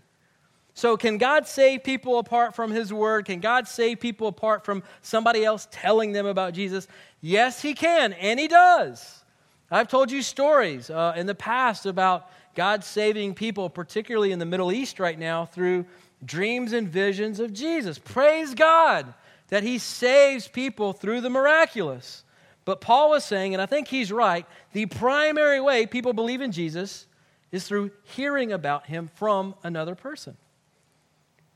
So, 0.73 0.95
can 0.95 1.17
God 1.17 1.47
save 1.47 1.83
people 1.83 2.19
apart 2.19 2.55
from 2.55 2.71
His 2.71 2.93
Word? 2.93 3.25
Can 3.25 3.39
God 3.39 3.67
save 3.67 3.99
people 3.99 4.27
apart 4.27 4.63
from 4.63 4.83
somebody 5.01 5.43
else 5.43 5.67
telling 5.69 6.11
them 6.13 6.25
about 6.25 6.53
Jesus? 6.53 6.87
Yes, 7.19 7.61
He 7.61 7.73
can, 7.73 8.13
and 8.13 8.39
He 8.39 8.47
does. 8.47 9.23
I've 9.69 9.87
told 9.87 10.11
you 10.11 10.21
stories 10.21 10.89
uh, 10.89 11.13
in 11.15 11.27
the 11.27 11.35
past 11.35 11.85
about 11.85 12.29
God 12.55 12.83
saving 12.83 13.35
people, 13.35 13.69
particularly 13.69 14.31
in 14.31 14.39
the 14.39 14.45
Middle 14.45 14.71
East 14.71 14.99
right 14.99 15.17
now, 15.17 15.45
through 15.45 15.85
dreams 16.23 16.73
and 16.73 16.87
visions 16.87 17.39
of 17.39 17.53
Jesus. 17.53 17.99
Praise 17.99 18.53
God 18.53 19.13
that 19.49 19.63
He 19.63 19.77
saves 19.77 20.47
people 20.47 20.93
through 20.93 21.21
the 21.21 21.29
miraculous. 21.29 22.23
But 22.65 22.81
Paul 22.81 23.09
was 23.09 23.25
saying, 23.25 23.53
and 23.53 23.61
I 23.61 23.65
think 23.65 23.87
he's 23.87 24.11
right, 24.11 24.45
the 24.71 24.85
primary 24.85 25.59
way 25.59 25.85
people 25.85 26.13
believe 26.13 26.41
in 26.41 26.51
Jesus 26.51 27.07
is 27.51 27.67
through 27.67 27.91
hearing 28.03 28.51
about 28.51 28.85
him 28.85 29.09
from 29.15 29.55
another 29.63 29.95
person. 29.95 30.37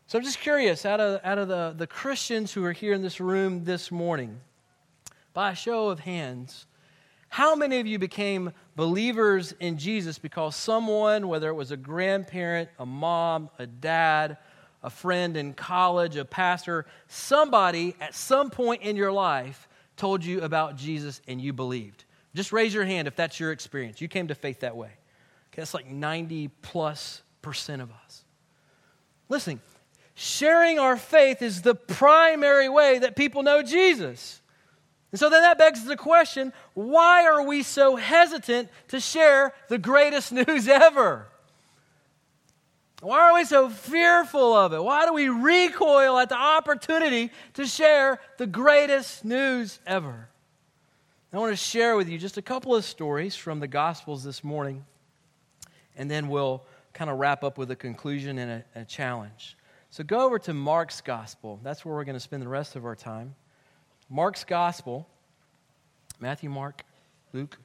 So 0.07 0.19
I'm 0.19 0.23
just 0.23 0.39
curious, 0.39 0.85
out 0.85 0.99
of, 0.99 1.19
out 1.23 1.39
of 1.39 1.47
the, 1.47 1.73
the 1.75 1.87
Christians 1.87 2.53
who 2.53 2.63
are 2.63 2.73
here 2.73 2.93
in 2.93 3.01
this 3.01 3.19
room 3.19 3.63
this 3.63 3.91
morning, 3.91 4.39
by 5.33 5.51
a 5.51 5.55
show 5.55 5.89
of 5.89 5.99
hands, 5.99 6.67
how 7.29 7.55
many 7.55 7.79
of 7.79 7.87
you 7.87 7.97
became 7.97 8.53
believers 8.75 9.55
in 9.59 9.79
Jesus 9.79 10.19
because 10.19 10.55
someone, 10.55 11.27
whether 11.27 11.49
it 11.49 11.55
was 11.55 11.71
a 11.71 11.77
grandparent, 11.77 12.69
a 12.77 12.85
mom, 12.85 13.49
a 13.57 13.65
dad, 13.65 14.37
a 14.83 14.91
friend 14.91 15.35
in 15.35 15.55
college, 15.55 16.17
a 16.17 16.23
pastor, 16.23 16.85
somebody 17.07 17.95
at 17.99 18.13
some 18.13 18.51
point 18.51 18.83
in 18.83 18.95
your 18.95 19.11
life 19.11 19.67
told 19.97 20.23
you 20.23 20.41
about 20.41 20.75
Jesus 20.75 21.19
and 21.27 21.41
you 21.41 21.51
believed? 21.51 22.05
Just 22.35 22.53
raise 22.53 22.75
your 22.75 22.85
hand 22.85 23.07
if 23.07 23.15
that's 23.15 23.39
your 23.39 23.51
experience. 23.51 24.01
You 24.01 24.07
came 24.07 24.27
to 24.27 24.35
faith 24.35 24.59
that 24.59 24.77
way. 24.77 24.91
Okay, 25.49 25.61
that's 25.61 25.73
like 25.73 25.89
90 25.89 26.49
plus 26.61 27.23
percent 27.41 27.81
of 27.81 27.89
us. 27.91 28.23
Listen, 29.29 29.59
sharing 30.15 30.79
our 30.79 30.97
faith 30.97 31.41
is 31.41 31.61
the 31.61 31.75
primary 31.75 32.69
way 32.69 32.99
that 32.99 33.15
people 33.15 33.43
know 33.43 33.61
Jesus. 33.61 34.41
And 35.11 35.19
so 35.19 35.29
then 35.29 35.43
that 35.43 35.57
begs 35.57 35.85
the 35.85 35.95
question 35.95 36.51
why 36.73 37.25
are 37.25 37.45
we 37.45 37.61
so 37.61 37.95
hesitant 37.95 38.69
to 38.87 38.99
share 38.99 39.53
the 39.69 39.77
greatest 39.77 40.31
news 40.47 40.67
ever? 40.67 41.27
Why 43.01 43.19
are 43.19 43.33
we 43.35 43.45
so 43.45 43.69
fearful 43.69 44.53
of 44.53 44.73
it? 44.73 44.81
Why 44.81 45.05
do 45.05 45.13
we 45.13 45.29
recoil 45.29 46.17
at 46.17 46.29
the 46.29 46.37
opportunity 46.37 47.29
to 47.53 47.65
share 47.65 48.19
the 48.37 48.47
greatest 48.47 49.23
news 49.23 49.79
ever? 49.85 50.29
I 51.31 51.37
want 51.37 51.51
to 51.51 51.57
share 51.57 51.97
with 51.97 52.07
you 52.07 52.17
just 52.17 52.37
a 52.37 52.41
couple 52.41 52.73
of 52.73 52.85
stories 52.85 53.35
from 53.35 53.59
the 53.59 53.67
Gospels 53.67 54.23
this 54.23 54.41
morning, 54.41 54.85
and 55.97 56.09
then 56.09 56.29
we'll 56.29 56.63
kind 56.93 57.11
of 57.11 57.19
wrap 57.19 57.43
up 57.43 57.57
with 57.57 57.69
a 57.71 57.75
conclusion 57.75 58.39
and 58.39 58.63
a, 58.75 58.79
a 58.79 58.85
challenge. 58.85 59.54
So 59.95 60.03
go 60.03 60.25
over 60.25 60.37
to 60.39 60.53
Mark's 60.53 60.99
Gospel. 60.99 61.57
That's 61.63 61.85
where 61.85 61.95
we're 61.95 62.03
going 62.03 62.17
to 62.17 62.19
spend 62.19 62.43
the 62.43 62.49
rest 62.49 62.75
of 62.75 62.83
our 62.83 62.97
time. 62.97 63.33
Mark's 64.09 64.43
Gospel, 64.43 65.07
Matthew, 66.19 66.49
Mark, 66.49 66.83
Luke, 67.31 67.57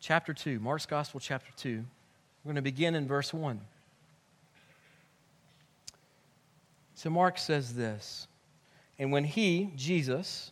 chapter 0.00 0.34
2. 0.34 0.58
Mark's 0.58 0.84
Gospel, 0.84 1.20
chapter 1.20 1.52
2. 1.58 1.76
We're 2.42 2.48
going 2.48 2.56
to 2.56 2.62
begin 2.62 2.96
in 2.96 3.06
verse 3.06 3.32
1. 3.32 3.60
So 6.96 7.08
Mark 7.08 7.38
says 7.38 7.76
this 7.76 8.26
And 8.98 9.12
when 9.12 9.22
he, 9.22 9.70
Jesus, 9.76 10.50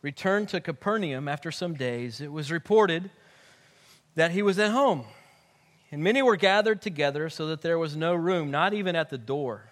returned 0.00 0.48
to 0.48 0.62
Capernaum 0.62 1.28
after 1.28 1.52
some 1.52 1.74
days, 1.74 2.22
it 2.22 2.32
was 2.32 2.50
reported 2.50 3.10
that 4.14 4.30
he 4.30 4.40
was 4.40 4.58
at 4.58 4.70
home 4.70 5.04
and 5.90 6.02
many 6.02 6.22
were 6.22 6.36
gathered 6.36 6.82
together 6.82 7.28
so 7.30 7.46
that 7.48 7.62
there 7.62 7.78
was 7.78 7.96
no 7.96 8.14
room, 8.14 8.50
not 8.50 8.74
even 8.74 8.96
at 8.96 9.10
the 9.10 9.18
door. 9.18 9.70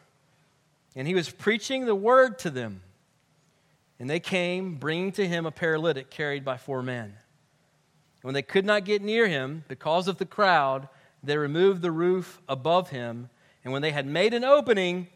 And 0.95 1.09
he 1.09 1.15
was 1.15 1.31
preaching 1.31 1.87
the 1.87 1.95
word 1.95 2.39
to 2.41 2.51
them. 2.51 2.83
And 3.99 4.09
they 4.09 4.21
came, 4.21 4.77
bringing 4.77 5.13
to 5.13 5.27
him 5.27 5.47
a 5.47 5.51
paralytic 5.51 6.11
carried 6.11 6.45
by 6.45 6.57
four 6.57 6.83
men. 6.83 7.15
When 8.23 8.35
they 8.35 8.43
could 8.43 8.65
not 8.65 8.85
get 8.85 9.03
near 9.03 9.27
him 9.27 9.65
because 9.69 10.09
of 10.09 10.19
the 10.19 10.27
crowd, 10.27 10.89
they 11.23 11.37
removed 11.37 11.83
the 11.83 11.91
roof 11.91 12.41
above 12.49 12.91
him. 12.91 13.31
And 13.65 13.73
when 13.73 13.83
they 13.83 13.91
had 13.91 14.07
made 14.07 14.35
an 14.35 14.45
opening, 14.45 15.09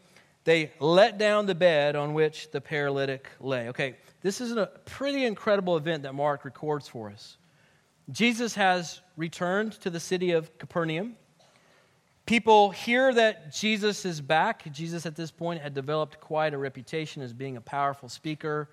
they 0.43 0.71
let 0.79 1.17
down 1.17 1.45
the 1.45 1.55
bed 1.55 1.95
on 1.95 2.13
which 2.13 2.51
the 2.51 2.61
paralytic 2.61 3.27
lay. 3.39 3.69
Okay, 3.69 3.95
this 4.21 4.41
is 4.41 4.53
a 4.53 4.67
pretty 4.85 5.25
incredible 5.25 5.77
event 5.77 6.03
that 6.03 6.15
Mark 6.15 6.45
records 6.45 6.87
for 6.87 7.09
us. 7.09 7.37
Jesus 8.09 8.55
has 8.55 9.01
returned 9.17 9.73
to 9.81 9.89
the 9.89 9.99
city 9.99 10.31
of 10.31 10.57
Capernaum. 10.57 11.15
People 12.25 12.71
hear 12.71 13.13
that 13.13 13.53
Jesus 13.53 14.05
is 14.05 14.21
back. 14.21 14.71
Jesus, 14.71 15.05
at 15.05 15.15
this 15.15 15.31
point, 15.31 15.61
had 15.61 15.73
developed 15.73 16.19
quite 16.19 16.53
a 16.53 16.57
reputation 16.57 17.21
as 17.21 17.33
being 17.33 17.57
a 17.57 17.61
powerful 17.61 18.09
speaker, 18.09 18.69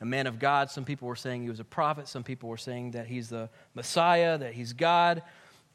a 0.00 0.04
man 0.04 0.26
of 0.26 0.38
God. 0.38 0.70
Some 0.70 0.84
people 0.84 1.08
were 1.08 1.16
saying 1.16 1.42
he 1.42 1.50
was 1.50 1.60
a 1.60 1.64
prophet. 1.64 2.08
Some 2.08 2.22
people 2.22 2.48
were 2.48 2.56
saying 2.56 2.92
that 2.92 3.06
he's 3.06 3.28
the 3.28 3.48
Messiah, 3.74 4.38
that 4.38 4.52
he's 4.52 4.72
God. 4.72 5.22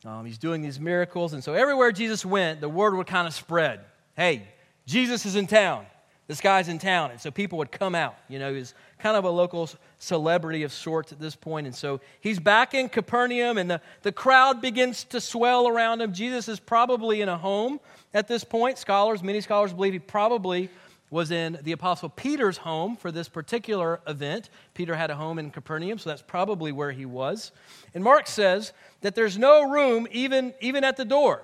Um, 0.05 0.25
he's 0.25 0.37
doing 0.37 0.61
these 0.61 0.79
miracles. 0.79 1.33
And 1.33 1.43
so, 1.43 1.53
everywhere 1.53 1.91
Jesus 1.91 2.25
went, 2.25 2.61
the 2.61 2.69
word 2.69 2.95
would 2.95 3.07
kind 3.07 3.27
of 3.27 3.33
spread 3.33 3.81
hey, 4.15 4.47
Jesus 4.85 5.25
is 5.25 5.35
in 5.35 5.47
town 5.47 5.87
this 6.27 6.39
guy's 6.39 6.69
in 6.69 6.79
town. 6.79 7.11
And 7.11 7.19
so 7.19 7.31
people 7.31 7.57
would 7.57 7.71
come 7.71 7.95
out. 7.95 8.15
You 8.29 8.39
know, 8.39 8.53
he's 8.53 8.73
kind 8.99 9.17
of 9.17 9.25
a 9.25 9.29
local 9.29 9.69
celebrity 9.99 10.63
of 10.63 10.71
sorts 10.71 11.11
at 11.11 11.19
this 11.19 11.35
point. 11.35 11.67
And 11.67 11.75
so 11.75 11.99
he's 12.21 12.39
back 12.39 12.73
in 12.73 12.89
Capernaum, 12.89 13.57
and 13.57 13.69
the, 13.69 13.81
the 14.03 14.11
crowd 14.11 14.61
begins 14.61 15.03
to 15.05 15.19
swell 15.19 15.67
around 15.67 16.01
him. 16.01 16.13
Jesus 16.13 16.47
is 16.47 16.59
probably 16.59 17.21
in 17.21 17.29
a 17.29 17.37
home 17.37 17.79
at 18.13 18.27
this 18.27 18.43
point. 18.43 18.77
Scholars, 18.77 19.21
many 19.21 19.41
scholars 19.41 19.73
believe 19.73 19.93
he 19.93 19.99
probably 19.99 20.69
was 21.09 21.29
in 21.29 21.59
the 21.61 21.73
Apostle 21.73 22.09
Peter's 22.09 22.57
home 22.57 22.95
for 22.95 23.11
this 23.11 23.29
particular 23.29 23.99
event. 24.07 24.49
Peter 24.73 24.95
had 24.95 25.11
a 25.11 25.15
home 25.15 25.37
in 25.37 25.51
Capernaum, 25.51 25.99
so 25.99 26.09
that's 26.09 26.23
probably 26.23 26.71
where 26.71 26.91
he 26.91 27.05
was. 27.05 27.51
And 27.93 28.03
Mark 28.03 28.25
says 28.25 28.73
that 29.01 29.13
there's 29.13 29.37
no 29.37 29.69
room 29.69 30.07
even, 30.11 30.55
even 30.59 30.83
at 30.83 30.97
the 30.97 31.05
door. 31.05 31.43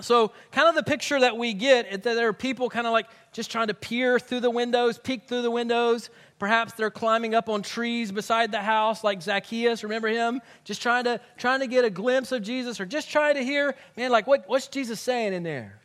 So, 0.00 0.30
kind 0.52 0.68
of 0.68 0.74
the 0.74 0.82
picture 0.82 1.18
that 1.18 1.38
we 1.38 1.54
get 1.54 1.86
is 1.86 2.00
that 2.00 2.14
there 2.14 2.28
are 2.28 2.34
people 2.34 2.68
kind 2.68 2.86
of 2.86 2.92
like 2.92 3.06
just 3.36 3.50
trying 3.50 3.66
to 3.66 3.74
peer 3.74 4.18
through 4.18 4.40
the 4.40 4.50
windows, 4.50 4.98
peek 4.98 5.28
through 5.28 5.42
the 5.42 5.50
windows. 5.50 6.08
Perhaps 6.38 6.72
they're 6.72 6.90
climbing 6.90 7.34
up 7.34 7.50
on 7.50 7.60
trees 7.60 8.10
beside 8.10 8.50
the 8.50 8.62
house, 8.62 9.04
like 9.04 9.20
Zacchaeus. 9.20 9.84
Remember 9.84 10.08
him? 10.08 10.40
Just 10.64 10.80
trying 10.80 11.04
to 11.04 11.20
trying 11.36 11.60
to 11.60 11.66
get 11.66 11.84
a 11.84 11.90
glimpse 11.90 12.32
of 12.32 12.42
Jesus, 12.42 12.80
or 12.80 12.86
just 12.86 13.10
trying 13.10 13.34
to 13.34 13.44
hear, 13.44 13.74
man, 13.94 14.10
like 14.10 14.26
what, 14.26 14.48
what's 14.48 14.68
Jesus 14.68 15.00
saying 15.00 15.34
in 15.34 15.42
there? 15.42 15.78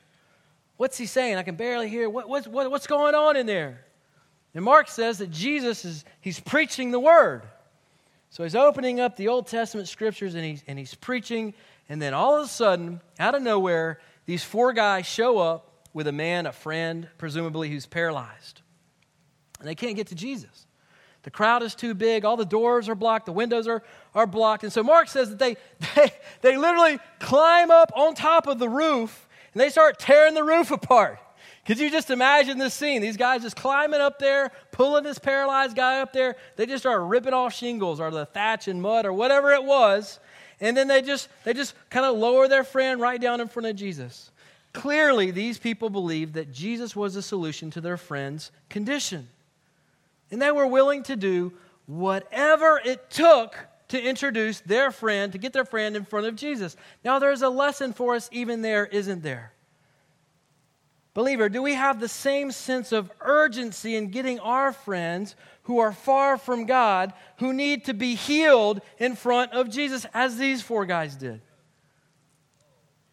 What's 0.77 0.98
he 0.98 1.05
saying? 1.05 1.36
I 1.36 1.43
can 1.43 1.55
barely 1.55 1.89
hear. 1.89 2.10
What, 2.10 2.29
what, 2.29 2.48
what, 2.48 2.72
what's 2.72 2.88
going 2.88 3.15
on 3.15 3.36
in 3.36 3.46
there? 3.46 3.86
And 4.55 4.63
Mark 4.63 4.88
says 4.88 5.17
that 5.17 5.29
Jesus 5.29 5.84
is 5.84 6.05
he's 6.22 6.39
preaching 6.39 6.91
the 6.91 7.00
word. 7.00 7.43
So 8.29 8.43
he's 8.43 8.55
opening 8.55 9.01
up 9.01 9.17
the 9.17 9.27
Old 9.27 9.48
Testament 9.48 9.89
scriptures 9.89 10.36
and 10.36 10.46
he's, 10.46 10.63
and 10.65 10.79
he's 10.79 10.96
preaching 10.96 11.53
and 11.91 12.01
then 12.01 12.13
all 12.13 12.38
of 12.38 12.46
a 12.46 12.48
sudden, 12.48 13.01
out 13.20 13.36
of 13.36 13.41
nowhere, 13.41 14.00
these 14.25 14.46
four 14.46 14.72
guys 14.72 15.05
show 15.05 15.39
up 15.39 15.71
with 15.94 16.08
a 16.08 16.12
man, 16.12 16.46
a 16.46 16.52
friend, 16.52 17.08
presumably 17.18 17.70
who's 17.70 17.86
paralyzed. 17.86 18.62
And 19.60 19.68
they 19.68 19.76
can't 19.76 19.96
get 19.96 20.08
to 20.08 20.16
Jesus. 20.16 20.66
The 21.24 21.32
crowd 21.32 21.62
is 21.62 21.76
too 21.76 21.94
big. 21.94 22.26
All 22.26 22.38
the 22.38 22.46
doors 22.46 22.90
are 22.90 22.96
blocked. 22.96 23.28
The 23.28 23.32
windows 23.32 23.68
are, 23.68 23.84
are 24.16 24.26
blocked. 24.26 24.64
And 24.64 24.74
so 24.74 24.82
Mark 24.82 25.08
says 25.08 25.30
that 25.30 25.40
they, 25.40 25.58
they, 25.96 26.12
they 26.42 26.58
literally 26.58 27.00
climb 27.20 27.70
up 27.70 27.92
on 27.96 28.16
top 28.16 28.48
of 28.48 28.58
the 28.58 28.70
roof 28.70 29.28
and 29.54 29.62
they 29.62 29.70
start 29.70 30.00
tearing 30.00 30.34
the 30.34 30.44
roof 30.44 30.72
apart. 30.72 31.20
Could 31.66 31.78
you 31.78 31.92
just 31.92 32.10
imagine 32.10 32.58
this 32.58 32.74
scene? 32.74 33.04
These 33.04 33.18
guys 33.18 33.44
just 33.44 33.56
climbing 33.56 34.02
up 34.02 34.18
there, 34.18 34.52
pulling 34.72 35.04
this 35.04 35.20
paralyzed 35.20 35.76
guy 35.76 36.00
up 36.02 36.12
there. 36.12 36.36
They 36.56 36.66
just 36.66 36.82
start 36.82 37.04
ripping 37.04 37.34
off 37.34 37.54
shingles 37.54 38.00
or 38.00 38.10
the 38.10 38.26
thatch 38.26 38.68
and 38.68 38.82
mud 38.82 39.06
or 39.06 39.14
whatever 39.14 39.52
it 39.52 39.64
was 39.64 40.20
and 40.62 40.78
then 40.78 40.88
they 40.88 41.02
just 41.02 41.28
they 41.44 41.54
just 41.54 41.74
kind 41.90 42.06
of 42.06 42.16
lower 42.16 42.48
their 42.48 42.64
friend 42.64 43.02
right 43.02 43.20
down 43.20 43.42
in 43.42 43.48
front 43.48 43.68
of 43.68 43.76
Jesus. 43.76 44.31
Clearly, 44.74 45.32
these 45.32 45.58
people 45.58 45.90
believed 45.90 46.34
that 46.36 46.51
Jesus 46.51 46.96
was 46.96 47.13
the 47.13 47.22
solution 47.22 47.72
to 47.72 47.82
their 47.82 47.98
friend's 47.98 48.51
condition. 48.70 49.28
And 50.32 50.42
they 50.42 50.51
were 50.51 50.68
willing 50.68 51.04
to 51.04 51.16
do 51.16 51.54
whatever 51.88 52.82
it 52.84 53.10
took 53.10 53.58
to 53.90 54.01
introduce 54.01 54.62
their 54.62 54.92
friend, 54.92 55.34
to 55.34 55.38
get 55.38 55.51
their 55.51 55.66
friend 55.66 55.98
in 55.98 56.06
front 56.06 56.25
of 56.25 56.38
Jesus. 56.38 56.78
Now, 57.04 57.20
there's 57.20 57.42
a 57.42 57.50
lesson 57.50 57.92
for 57.92 58.16
us 58.16 58.30
even 58.32 58.62
there, 58.62 58.86
isn't 58.86 59.24
there? 59.24 59.51
Believer, 61.13 61.50
do 61.50 61.62
we 61.62 61.74
have 61.74 62.00
the 62.00 62.08
same 62.08 62.51
sense 62.51 62.94
of 62.94 63.12
urgency 63.20 63.98
in 63.98 64.12
getting 64.12 64.40
our 64.40 64.72
friends 64.72 65.36
who 65.63 65.80
are 65.80 65.92
far 65.92 66.38
from 66.38 66.66
God, 66.66 67.12
who 67.40 67.51
need 67.51 67.84
to 67.86 67.94
be 67.94 68.16
healed 68.16 68.82
in 68.98 69.18
front 69.18 69.51
of 69.51 69.70
Jesus, 69.70 70.06
as 70.13 70.38
these 70.38 70.62
four 70.62 70.86
guys 70.86 71.18
did? 71.18 71.42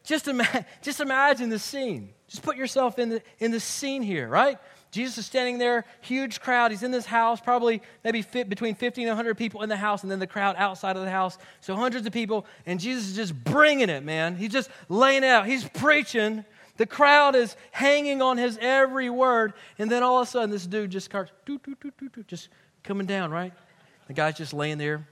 Just, 0.09 0.27
ima- 0.27 0.65
just 0.83 1.00
imagine 1.00 1.50
the 1.50 1.59
scene. 1.59 2.15
Just 2.29 2.43
put 2.43 2.57
yourself 2.57 2.99
in 2.99 3.11
the, 3.11 3.23
in 3.38 3.50
the 3.50 3.61
scene 3.61 4.03
here, 4.03 4.27
right? 4.27 4.59
Jesus 4.91 5.19
is 5.19 5.27
standing 5.27 5.59
there, 5.59 5.85
huge 6.00 6.41
crowd. 6.41 6.71
He's 6.71 6.83
in 6.83 6.91
this 6.91 7.05
house, 7.05 7.43
probably 7.43 7.83
maybe 8.03 8.23
fit 8.23 8.49
between 8.49 8.75
50 8.75 9.03
and 9.03 9.11
100 9.11 9.37
people 9.37 9.62
in 9.62 9.69
the 9.69 9.77
house, 9.77 10.03
and 10.03 10.11
then 10.11 10.19
the 10.19 10.27
crowd 10.27 10.57
outside 10.57 10.97
of 10.97 11.05
the 11.05 11.11
house. 11.11 11.37
So 11.61 11.77
hundreds 11.77 12.07
of 12.07 12.12
people, 12.15 12.47
and 12.65 12.81
Jesus 12.81 13.09
is 13.09 13.17
just 13.17 13.45
bringing 13.45 13.91
it, 13.91 14.03
man. 14.03 14.35
He's 14.37 14.50
just 14.50 14.71
laying 14.88 15.25
out. 15.25 15.47
He's 15.47 15.69
preaching 15.69 16.47
the 16.79 16.87
crowd 16.87 17.35
is 17.35 17.57
hanging 17.73 18.23
on 18.23 18.38
his 18.38 18.57
every 18.61 19.11
word. 19.11 19.53
And 19.79 19.91
then 19.91 20.03
all 20.05 20.23
of 20.23 20.29
a 20.29 20.31
sudden, 20.31 20.50
this 20.50 20.65
dude 20.65 20.91
just 20.91 21.05
starts 21.05 21.33
doo, 21.45 21.59
doo, 21.59 21.77
doo, 21.81 21.93
doo, 21.99 22.09
doo, 22.09 22.23
just 22.23 22.49
coming 22.85 23.05
down, 23.05 23.31
right? 23.31 23.53
The 24.07 24.15
guy's 24.15 24.37
just 24.37 24.55
laying 24.55 24.79
there 24.79 25.07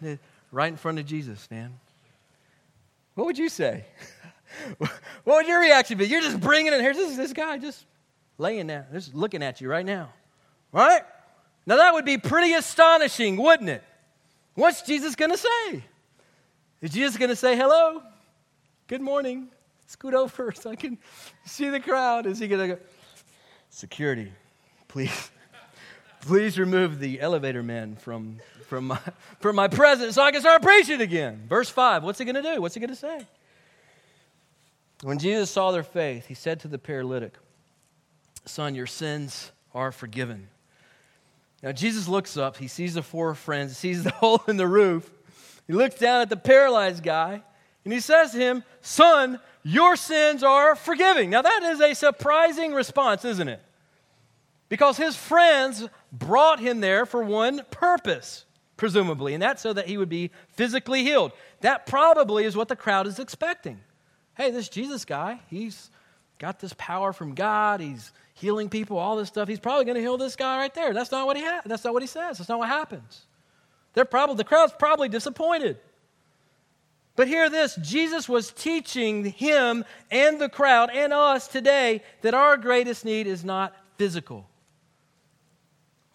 right 0.50 0.68
in 0.68 0.76
front 0.76 0.98
of 0.98 1.06
Jesus, 1.06 1.46
man. 1.50 1.74
What 3.16 3.26
would 3.26 3.38
you 3.38 3.48
say? 3.48 3.84
what 4.78 4.90
would 5.24 5.48
your 5.48 5.60
reaction 5.60 5.98
be? 5.98 6.06
You're 6.06 6.20
just 6.20 6.38
bringing 6.38 6.72
it. 6.72 6.80
Here's 6.80 6.96
this, 6.96 7.16
this 7.16 7.32
guy 7.32 7.58
just 7.58 7.84
laying 8.38 8.66
there, 8.66 8.86
just 8.92 9.14
looking 9.14 9.42
at 9.42 9.60
you 9.60 9.68
right 9.68 9.84
now, 9.84 10.10
right? 10.70 11.02
Now, 11.66 11.78
that 11.78 11.94
would 11.94 12.04
be 12.04 12.18
pretty 12.18 12.52
astonishing, 12.52 13.38
wouldn't 13.38 13.70
it? 13.70 13.82
What's 14.54 14.82
Jesus 14.82 15.16
going 15.16 15.30
to 15.30 15.38
say? 15.38 15.82
Is 16.82 16.90
Jesus 16.90 17.16
going 17.16 17.30
to 17.30 17.36
say, 17.36 17.56
hello, 17.56 18.02
good 18.86 19.00
morning, 19.00 19.48
scoot 19.86 20.14
over 20.14 20.52
so 20.54 20.70
I 20.70 20.76
can 20.76 20.98
see 21.46 21.70
the 21.70 21.80
crowd? 21.80 22.26
Is 22.26 22.38
he 22.38 22.48
going 22.48 22.68
to 22.68 22.76
go, 22.76 22.82
security, 23.70 24.30
please, 24.88 25.30
please 26.22 26.58
remove 26.58 26.98
the 26.98 27.20
elevator 27.20 27.62
man 27.62 27.96
from, 27.96 28.38
from, 28.66 28.88
my, 28.88 28.98
from 29.40 29.56
my 29.56 29.68
presence 29.68 30.14
so 30.14 30.22
I 30.22 30.32
can 30.32 30.40
start 30.40 30.62
preaching 30.62 31.00
again? 31.00 31.44
Verse 31.48 31.68
5, 31.68 32.02
what's 32.02 32.18
he 32.18 32.24
going 32.24 32.36
to 32.36 32.42
do? 32.42 32.60
What's 32.60 32.74
he 32.74 32.80
going 32.80 32.90
to 32.90 32.96
say? 32.96 33.26
When 35.02 35.18
Jesus 35.18 35.50
saw 35.50 35.72
their 35.72 35.82
faith, 35.82 36.26
he 36.26 36.34
said 36.34 36.60
to 36.60 36.68
the 36.68 36.78
paralytic, 36.78 37.34
Son, 38.44 38.74
your 38.74 38.86
sins 38.86 39.52
are 39.74 39.92
forgiven. 39.92 40.48
Now, 41.62 41.72
Jesus 41.72 42.08
looks 42.08 42.36
up, 42.36 42.56
he 42.56 42.68
sees 42.68 42.94
the 42.94 43.02
four 43.02 43.34
friends, 43.34 43.72
he 43.72 43.88
sees 43.88 44.04
the 44.04 44.10
hole 44.12 44.42
in 44.48 44.56
the 44.56 44.66
roof. 44.66 45.10
He 45.66 45.72
looks 45.72 45.96
down 45.96 46.22
at 46.22 46.28
the 46.28 46.36
paralyzed 46.36 47.02
guy, 47.02 47.42
and 47.84 47.92
he 47.92 48.00
says 48.00 48.32
to 48.32 48.38
him, 48.38 48.64
Son, 48.80 49.40
your 49.62 49.96
sins 49.96 50.42
are 50.42 50.76
forgiving. 50.76 51.30
Now, 51.30 51.42
that 51.42 51.62
is 51.64 51.80
a 51.80 51.94
surprising 51.94 52.72
response, 52.72 53.24
isn't 53.24 53.48
it? 53.48 53.60
Because 54.68 54.96
his 54.96 55.16
friends 55.16 55.88
brought 56.12 56.60
him 56.60 56.80
there 56.80 57.06
for 57.06 57.22
one 57.22 57.62
purpose, 57.70 58.44
presumably, 58.76 59.34
and 59.34 59.42
that's 59.42 59.62
so 59.62 59.72
that 59.72 59.86
he 59.86 59.96
would 59.96 60.08
be 60.08 60.30
physically 60.48 61.02
healed. 61.02 61.32
That 61.60 61.86
probably 61.86 62.44
is 62.44 62.56
what 62.56 62.68
the 62.68 62.76
crowd 62.76 63.06
is 63.06 63.18
expecting. 63.18 63.80
Hey, 64.34 64.50
this 64.50 64.68
Jesus 64.68 65.04
guy, 65.04 65.40
he's 65.48 65.90
got 66.38 66.58
this 66.58 66.74
power 66.76 67.12
from 67.12 67.34
God. 67.34 67.80
He's 67.80 68.12
healing 68.34 68.68
people, 68.68 68.98
all 68.98 69.16
this 69.16 69.28
stuff. 69.28 69.48
He's 69.48 69.60
probably 69.60 69.84
going 69.84 69.94
to 69.94 70.00
heal 70.00 70.18
this 70.18 70.36
guy 70.36 70.58
right 70.58 70.74
there. 70.74 70.92
That's 70.92 71.10
not 71.10 71.26
what 71.26 71.36
he 71.36 71.44
ha- 71.44 71.62
That's 71.64 71.84
not 71.84 71.94
what 71.94 72.02
he 72.02 72.08
says. 72.08 72.38
That's 72.38 72.48
not 72.48 72.58
what 72.58 72.68
happens. 72.68 73.22
They're 73.94 74.04
probably 74.04 74.36
the 74.36 74.44
crowd's 74.44 74.74
probably 74.78 75.08
disappointed. 75.08 75.78
But 77.14 77.28
hear 77.28 77.48
this 77.48 77.76
Jesus 77.76 78.28
was 78.28 78.50
teaching 78.52 79.24
him 79.24 79.86
and 80.10 80.38
the 80.38 80.50
crowd 80.50 80.90
and 80.92 81.14
us 81.14 81.48
today 81.48 82.02
that 82.20 82.34
our 82.34 82.58
greatest 82.58 83.06
need 83.06 83.26
is 83.26 83.42
not 83.42 83.74
physical. 83.96 84.46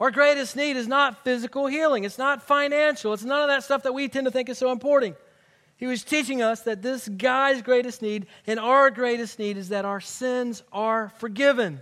Our 0.02 0.10
greatest 0.10 0.56
need 0.56 0.78
is 0.78 0.88
not 0.88 1.24
physical 1.24 1.68
healing. 1.68 2.06
It's 2.06 2.18
not 2.18 2.42
financial. 2.42 3.14
It's 3.14 3.24
none 3.24 3.44
of 3.44 3.50
that 3.50 3.64
stuff 3.64 3.84
that 3.84 3.94
we 3.94 4.10
tend 4.10 4.26
to 4.26 4.32
think 4.32 4.50
is 4.50 4.58
so 4.58 4.72
important. 4.72 5.16
He 5.78 5.86
was 5.86 6.04
teaching 6.04 6.42
us 6.42 6.62
that 6.62 6.82
this 6.82 7.08
guy's 7.08 7.62
greatest 7.62 8.02
need 8.02 8.26
and 8.48 8.60
our 8.60 8.90
greatest 8.90 9.38
need 9.38 9.58
is 9.58 9.70
that 9.70 9.86
our 9.86 10.02
sins 10.02 10.64
are 10.74 11.14
forgiven 11.20 11.80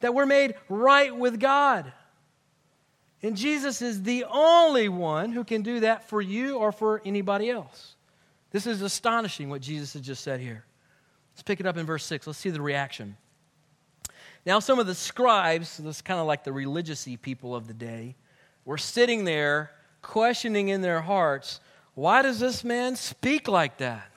that 0.00 0.14
we're 0.14 0.26
made 0.26 0.54
right 0.68 1.16
with 1.16 1.40
God. 1.40 1.90
And 3.22 3.34
Jesus 3.34 3.80
is 3.80 4.02
the 4.02 4.26
only 4.28 4.90
one 4.90 5.32
who 5.32 5.44
can 5.44 5.62
do 5.62 5.80
that 5.80 6.08
for 6.10 6.20
you 6.20 6.58
or 6.58 6.70
for 6.70 7.00
anybody 7.06 7.48
else. 7.48 7.94
This 8.50 8.66
is 8.66 8.82
astonishing 8.82 9.48
what 9.48 9.62
Jesus 9.62 9.94
has 9.94 10.02
just 10.02 10.22
said 10.22 10.40
here. 10.40 10.66
Let's 11.32 11.44
pick 11.44 11.60
it 11.60 11.66
up 11.66 11.78
in 11.78 11.86
verse 11.86 12.04
6. 12.04 12.26
Let's 12.26 12.38
see 12.38 12.50
the 12.50 12.60
reaction. 12.60 13.16
Now, 14.44 14.58
some 14.58 14.78
of 14.78 14.86
the 14.86 14.94
scribes, 14.94 15.76
this 15.76 16.02
kind 16.02 16.18
of 16.18 16.26
like 16.26 16.44
the 16.44 16.52
religious 16.52 17.08
people 17.22 17.54
of 17.54 17.68
the 17.68 17.74
day, 17.74 18.16
were 18.64 18.78
sitting 18.78 19.24
there 19.24 19.70
questioning 20.02 20.68
in 20.68 20.82
their 20.82 21.00
hearts, 21.00 21.60
why 21.94 22.22
does 22.22 22.40
this 22.40 22.64
man 22.64 22.96
speak 22.96 23.46
like 23.48 23.78
that? 23.78 24.10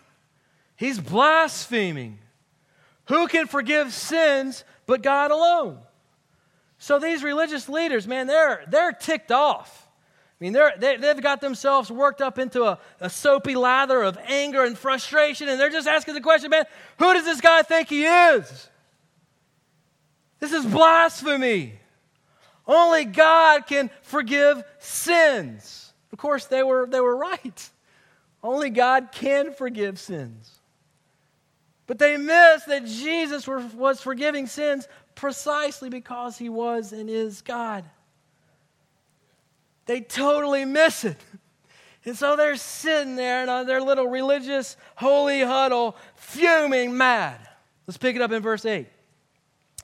He's 0.75 0.99
blaspheming. 0.99 2.19
Who 3.07 3.27
can 3.27 3.45
forgive 3.47 3.93
sins 3.93 4.63
but 4.85 5.01
God 5.01 5.31
alone. 5.31 5.79
So 6.77 6.99
these 6.99 7.23
religious 7.23 7.69
leaders, 7.69 8.07
man, 8.07 8.27
they're, 8.27 8.63
they're 8.67 8.91
ticked 8.91 9.31
off. 9.31 9.87
I 10.39 10.43
mean, 10.43 10.53
they're, 10.53 10.73
they, 10.77 10.97
they've 10.97 11.21
got 11.21 11.39
themselves 11.39 11.89
worked 11.89 12.21
up 12.21 12.37
into 12.37 12.63
a, 12.63 12.77
a 12.99 13.09
soapy 13.09 13.55
lather 13.55 14.03
of 14.03 14.17
anger 14.27 14.63
and 14.63 14.77
frustration, 14.77 15.47
and 15.47 15.59
they're 15.59 15.69
just 15.69 15.87
asking 15.87 16.13
the 16.13 16.21
question, 16.21 16.49
man, 16.49 16.65
who 16.99 17.13
does 17.13 17.23
this 17.23 17.39
guy 17.39 17.61
think 17.61 17.89
he 17.89 18.05
is? 18.05 18.69
This 20.39 20.51
is 20.51 20.65
blasphemy. 20.65 21.79
Only 22.67 23.05
God 23.05 23.67
can 23.67 23.89
forgive 24.01 24.63
sins. 24.79 25.93
Of 26.11 26.17
course, 26.17 26.45
they 26.45 26.63
were, 26.63 26.87
they 26.87 26.99
were 26.99 27.15
right. 27.15 27.69
Only 28.43 28.69
God 28.69 29.09
can 29.11 29.53
forgive 29.53 29.99
sins. 29.99 30.59
But 31.87 31.99
they 31.99 32.17
missed 32.17 32.67
that 32.67 32.85
Jesus 32.85 33.47
was 33.47 34.01
forgiving 34.01 34.47
sins 34.47 34.87
precisely 35.13 35.89
because 35.89 36.37
he 36.37 36.49
was 36.49 36.91
and 36.91 37.09
is 37.09 37.41
God. 37.41 37.85
They 39.85 40.01
totally 40.01 40.65
miss 40.65 41.05
it. 41.05 41.17
And 42.05 42.15
so 42.15 42.35
they're 42.35 42.55
sitting 42.55 43.15
there 43.15 43.41
in 43.41 43.67
their 43.67 43.81
little 43.81 44.07
religious 44.07 44.77
holy 44.95 45.41
huddle, 45.41 45.95
fuming 46.15 46.95
mad. 46.95 47.39
Let's 47.87 47.97
pick 47.97 48.15
it 48.15 48.21
up 48.21 48.31
in 48.31 48.41
verse 48.43 48.65
8. 48.65 48.87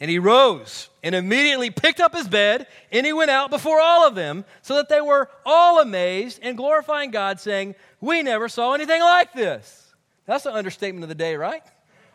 And 0.00 0.10
he 0.10 0.18
rose 0.18 0.88
and 1.02 1.14
immediately 1.14 1.70
picked 1.70 2.00
up 2.00 2.14
his 2.14 2.26
bed, 2.26 2.66
and 2.90 3.06
he 3.06 3.12
went 3.12 3.30
out 3.30 3.50
before 3.50 3.80
all 3.80 4.06
of 4.06 4.14
them, 4.14 4.44
so 4.62 4.74
that 4.74 4.88
they 4.88 5.00
were 5.00 5.28
all 5.46 5.80
amazed 5.80 6.40
and 6.42 6.56
glorifying 6.56 7.10
God, 7.10 7.38
saying, 7.38 7.74
We 8.00 8.22
never 8.22 8.48
saw 8.48 8.74
anything 8.74 9.00
like 9.00 9.32
this. 9.32 9.92
That's 10.26 10.46
an 10.46 10.54
understatement 10.54 11.04
of 11.04 11.08
the 11.08 11.14
day, 11.14 11.36
right? 11.36 11.62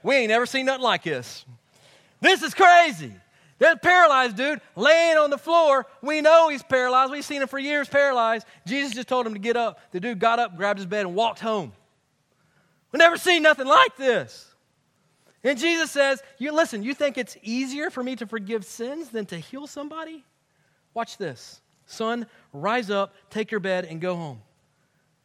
We 0.03 0.15
ain't 0.15 0.29
never 0.29 0.45
seen 0.45 0.65
nothing 0.65 0.83
like 0.83 1.03
this. 1.03 1.45
This 2.21 2.43
is 2.43 2.53
crazy. 2.53 3.13
That 3.59 3.81
paralyzed 3.81 4.37
dude 4.37 4.61
laying 4.75 5.17
on 5.17 5.29
the 5.29 5.37
floor. 5.37 5.85
We 6.01 6.21
know 6.21 6.49
he's 6.49 6.63
paralyzed. 6.63 7.11
We've 7.11 7.25
seen 7.25 7.41
him 7.41 7.47
for 7.47 7.59
years 7.59 7.89
paralyzed. 7.89 8.47
Jesus 8.65 8.93
just 8.93 9.09
told 9.09 9.27
him 9.27 9.33
to 9.33 9.39
get 9.39 9.57
up. 9.57 9.79
The 9.91 9.99
dude 9.99 10.19
got 10.19 10.39
up, 10.39 10.55
grabbed 10.55 10.79
his 10.79 10.85
bed, 10.85 11.05
and 11.05 11.13
walked 11.13 11.39
home. 11.39 11.73
We've 12.91 12.99
never 12.99 13.17
seen 13.17 13.43
nothing 13.43 13.67
like 13.67 13.97
this. 13.97 14.48
And 15.43 15.57
Jesus 15.57 15.91
says, 15.91 16.21
you 16.37 16.51
listen, 16.51 16.83
you 16.83 16.93
think 16.93 17.17
it's 17.17 17.37
easier 17.41 17.89
for 17.89 18.03
me 18.03 18.15
to 18.17 18.27
forgive 18.27 18.65
sins 18.65 19.09
than 19.09 19.25
to 19.27 19.37
heal 19.37 19.67
somebody? 19.67 20.23
Watch 20.93 21.17
this. 21.17 21.61
Son, 21.85 22.27
rise 22.53 22.89
up, 22.89 23.13
take 23.29 23.51
your 23.51 23.59
bed, 23.59 23.85
and 23.85 24.01
go 24.01 24.15
home. 24.15 24.41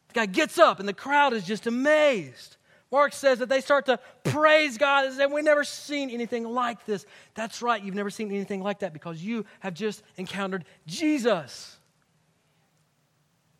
The 0.09 0.13
guy 0.13 0.25
gets 0.25 0.57
up, 0.57 0.79
and 0.79 0.87
the 0.87 0.93
crowd 0.93 1.33
is 1.33 1.43
just 1.43 1.67
amazed. 1.67 2.57
Mark 2.91 3.13
says 3.13 3.39
that 3.39 3.49
they 3.49 3.61
start 3.61 3.87
to 3.87 3.99
praise 4.23 4.77
God 4.77 5.05
and 5.05 5.15
say, 5.15 5.25
We've 5.25 5.43
never 5.43 5.63
seen 5.63 6.09
anything 6.09 6.45
like 6.45 6.85
this. 6.85 7.05
That's 7.33 7.61
right, 7.61 7.83
you've 7.83 7.95
never 7.95 8.09
seen 8.09 8.31
anything 8.31 8.63
like 8.63 8.79
that 8.79 8.93
because 8.93 9.21
you 9.21 9.45
have 9.59 9.73
just 9.73 10.01
encountered 10.17 10.65
Jesus. 10.87 11.77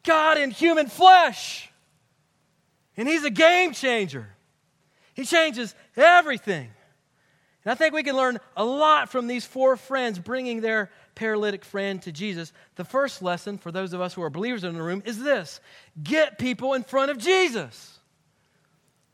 God 0.03 0.37
in 0.37 0.51
human 0.51 0.87
flesh. 0.87 1.69
And 2.95 3.07
He's 3.07 3.25
a 3.25 3.29
game 3.29 3.73
changer. 3.73 4.34
He 5.15 5.23
changes 5.23 5.73
everything. 5.95 6.69
And 7.63 7.71
I 7.71 7.75
think 7.75 7.95
we 7.95 8.03
can 8.03 8.15
learn 8.15 8.37
a 8.55 8.63
lot 8.63 9.09
from 9.09 9.25
these 9.25 9.45
four 9.45 9.75
friends 9.75 10.19
bringing 10.19 10.61
their 10.61 10.91
paralytic 11.15 11.65
friend 11.65 12.01
to 12.03 12.11
Jesus. 12.11 12.53
The 12.75 12.85
first 12.85 13.23
lesson 13.23 13.57
for 13.57 13.71
those 13.71 13.93
of 13.93 14.01
us 14.01 14.13
who 14.13 14.21
are 14.21 14.29
believers 14.29 14.63
in 14.63 14.75
the 14.75 14.83
room 14.83 15.01
is 15.05 15.23
this 15.23 15.61
get 16.03 16.37
people 16.37 16.73
in 16.73 16.83
front 16.83 17.09
of 17.09 17.17
Jesus. 17.17 17.99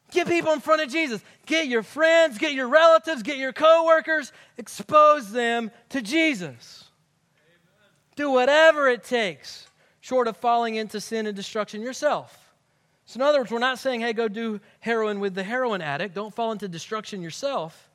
Get 0.10 0.28
people 0.28 0.52
in 0.52 0.60
front 0.60 0.82
of 0.82 0.90
Jesus. 0.90 1.24
Get 1.46 1.68
your 1.68 1.84
friends, 1.84 2.38
get 2.38 2.52
your 2.52 2.68
relatives, 2.68 3.24
get 3.24 3.38
your 3.38 3.54
coworkers, 3.54 4.34
expose 4.58 5.32
them 5.32 5.72
to 5.90 6.02
Jesus. 6.02 6.90
Amen. 7.38 7.90
Do 8.18 8.32
whatever 8.32 8.90
it 8.90 9.06
takes, 9.06 9.70
short 10.02 10.28
of 10.28 10.36
falling 10.36 10.76
into 10.76 11.00
sin 11.00 11.28
and 11.28 11.36
destruction 11.36 11.82
yourself. 11.82 12.41
So, 13.12 13.17
in 13.17 13.24
other 13.24 13.39
words, 13.39 13.52
we're 13.52 13.60
not 13.60 13.78
saying, 13.78 14.00
hey, 14.00 14.13
go 14.13 14.30
do 14.30 14.62
heroin 14.80 15.19
with 15.19 15.36
the 15.36 15.43
heroin 15.43 15.82
addict. 15.82 16.15
Don't 16.15 16.34
fall 16.34 16.54
into 16.54 16.69
destruction 16.69 17.21
yourself. 17.21 17.89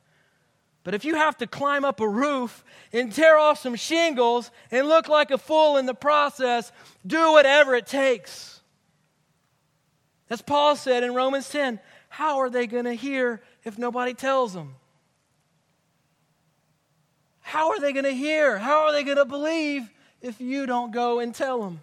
But 0.85 0.93
if 0.93 1.07
you 1.07 1.15
have 1.15 1.39
to 1.39 1.47
climb 1.47 1.87
up 1.87 2.01
a 2.01 2.09
roof 2.09 2.63
and 2.93 3.11
tear 3.11 3.39
off 3.39 3.59
some 3.59 3.77
shingles 3.77 4.51
and 4.71 4.87
look 4.87 5.09
like 5.09 5.31
a 5.31 5.39
fool 5.39 5.79
in 5.79 5.87
the 5.87 5.95
process, 5.95 6.71
do 7.07 7.33
whatever 7.33 7.75
it 7.75 7.87
takes. 7.87 8.61
As 10.29 10.43
Paul 10.43 10.77
said 10.77 11.03
in 11.03 11.15
Romans 11.15 11.49
10 11.49 11.81
how 12.11 12.41
are 12.41 12.51
they 12.51 12.67
going 12.67 12.85
to 12.85 12.93
hear 12.93 13.41
if 13.65 13.79
nobody 13.79 14.13
tells 14.13 14.53
them? 14.53 14.75
How 17.41 17.71
are 17.71 17.81
they 17.81 17.95
going 17.95 18.05
to 18.05 18.15
hear? 18.15 18.59
How 18.59 18.85
are 18.85 18.93
they 18.93 19.03
going 19.03 19.17
to 19.17 19.25
believe 19.25 19.91
if 20.21 20.43
you 20.43 20.67
don't 20.67 20.93
go 20.93 21.21
and 21.21 21.35
tell 21.35 21.63
them? 21.63 21.81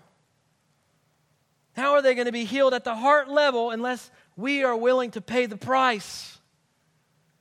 How 1.75 1.93
are 1.93 2.01
they 2.01 2.15
going 2.15 2.27
to 2.27 2.31
be 2.31 2.45
healed 2.45 2.73
at 2.73 2.83
the 2.83 2.95
heart 2.95 3.29
level 3.29 3.71
unless 3.71 4.11
we 4.35 4.63
are 4.63 4.75
willing 4.75 5.11
to 5.11 5.21
pay 5.21 5.45
the 5.47 5.57
price? 5.57 6.37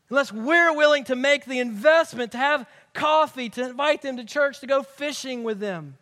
Unless 0.08 0.32
we're 0.32 0.74
willing 0.74 1.04
to 1.04 1.16
make 1.16 1.44
the 1.44 1.58
investment 1.58 2.32
to 2.32 2.38
have 2.38 2.66
coffee, 2.92 3.48
to 3.50 3.68
invite 3.68 4.02
them 4.02 4.16
to 4.16 4.24
church, 4.24 4.60
to 4.60 4.66
go 4.66 4.82
fishing 4.82 5.44
with 5.44 5.58
them, 5.58 5.96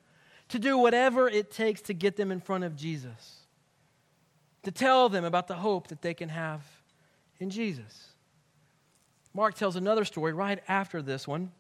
to 0.48 0.58
do 0.58 0.78
whatever 0.78 1.28
it 1.28 1.50
takes 1.50 1.80
to 1.82 1.94
get 1.94 2.16
them 2.16 2.32
in 2.32 2.40
front 2.40 2.64
of 2.64 2.76
Jesus, 2.76 3.46
to 4.64 4.72
tell 4.72 5.08
them 5.08 5.24
about 5.24 5.46
the 5.46 5.54
hope 5.54 5.88
that 5.88 6.02
they 6.02 6.14
can 6.14 6.28
have 6.28 6.62
in 7.38 7.50
Jesus. 7.50 8.08
Mark 9.32 9.54
tells 9.54 9.76
another 9.76 10.04
story 10.04 10.32
right 10.32 10.60
after 10.66 11.02
this 11.02 11.26
one. 11.26 11.52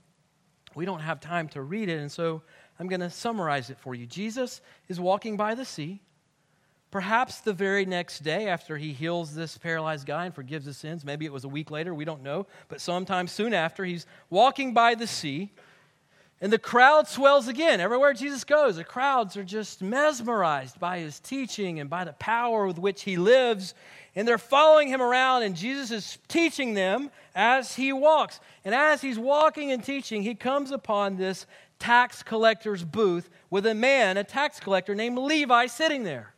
We 0.74 0.84
don't 0.84 1.00
have 1.00 1.20
time 1.20 1.48
to 1.50 1.62
read 1.62 1.88
it, 1.88 1.98
and 1.98 2.10
so 2.10 2.42
I'm 2.78 2.88
going 2.88 3.00
to 3.00 3.10
summarize 3.10 3.70
it 3.70 3.78
for 3.78 3.94
you. 3.94 4.06
Jesus 4.06 4.60
is 4.88 5.00
walking 5.00 5.36
by 5.36 5.54
the 5.54 5.64
sea. 5.64 6.00
Perhaps 6.90 7.40
the 7.40 7.52
very 7.52 7.84
next 7.86 8.20
day 8.20 8.48
after 8.48 8.76
he 8.76 8.92
heals 8.92 9.34
this 9.34 9.56
paralyzed 9.56 10.06
guy 10.06 10.26
and 10.26 10.34
forgives 10.34 10.66
his 10.66 10.76
sins, 10.76 11.04
maybe 11.04 11.24
it 11.24 11.32
was 11.32 11.44
a 11.44 11.48
week 11.48 11.70
later, 11.70 11.94
we 11.94 12.04
don't 12.04 12.22
know, 12.22 12.46
but 12.68 12.80
sometime 12.80 13.28
soon 13.28 13.54
after, 13.54 13.84
he's 13.84 14.06
walking 14.28 14.74
by 14.74 14.94
the 14.94 15.06
sea 15.06 15.50
and 16.40 16.50
the 16.50 16.58
crowd 16.58 17.06
swells 17.06 17.48
again. 17.48 17.80
Everywhere 17.80 18.14
Jesus 18.14 18.44
goes, 18.44 18.76
the 18.76 18.84
crowds 18.84 19.36
are 19.36 19.44
just 19.44 19.82
mesmerized 19.82 20.80
by 20.80 20.98
his 21.00 21.20
teaching 21.20 21.80
and 21.80 21.90
by 21.90 22.04
the 22.04 22.14
power 22.14 22.66
with 22.66 22.78
which 22.78 23.02
he 23.02 23.18
lives. 23.18 23.74
And 24.16 24.26
they're 24.26 24.38
following 24.38 24.88
him 24.88 25.02
around, 25.02 25.42
and 25.42 25.54
Jesus 25.54 25.90
is 25.90 26.18
teaching 26.28 26.72
them 26.72 27.10
as 27.34 27.76
he 27.76 27.92
walks. 27.92 28.40
And 28.64 28.74
as 28.74 29.02
he's 29.02 29.18
walking 29.18 29.70
and 29.70 29.84
teaching, 29.84 30.22
he 30.22 30.34
comes 30.34 30.70
upon 30.70 31.16
this 31.16 31.46
tax 31.78 32.22
collector's 32.22 32.84
booth 32.84 33.28
with 33.50 33.66
a 33.66 33.74
man, 33.74 34.16
a 34.16 34.24
tax 34.24 34.60
collector 34.60 34.94
named 34.94 35.18
Levi, 35.18 35.66
sitting 35.66 36.04
there. 36.04 36.32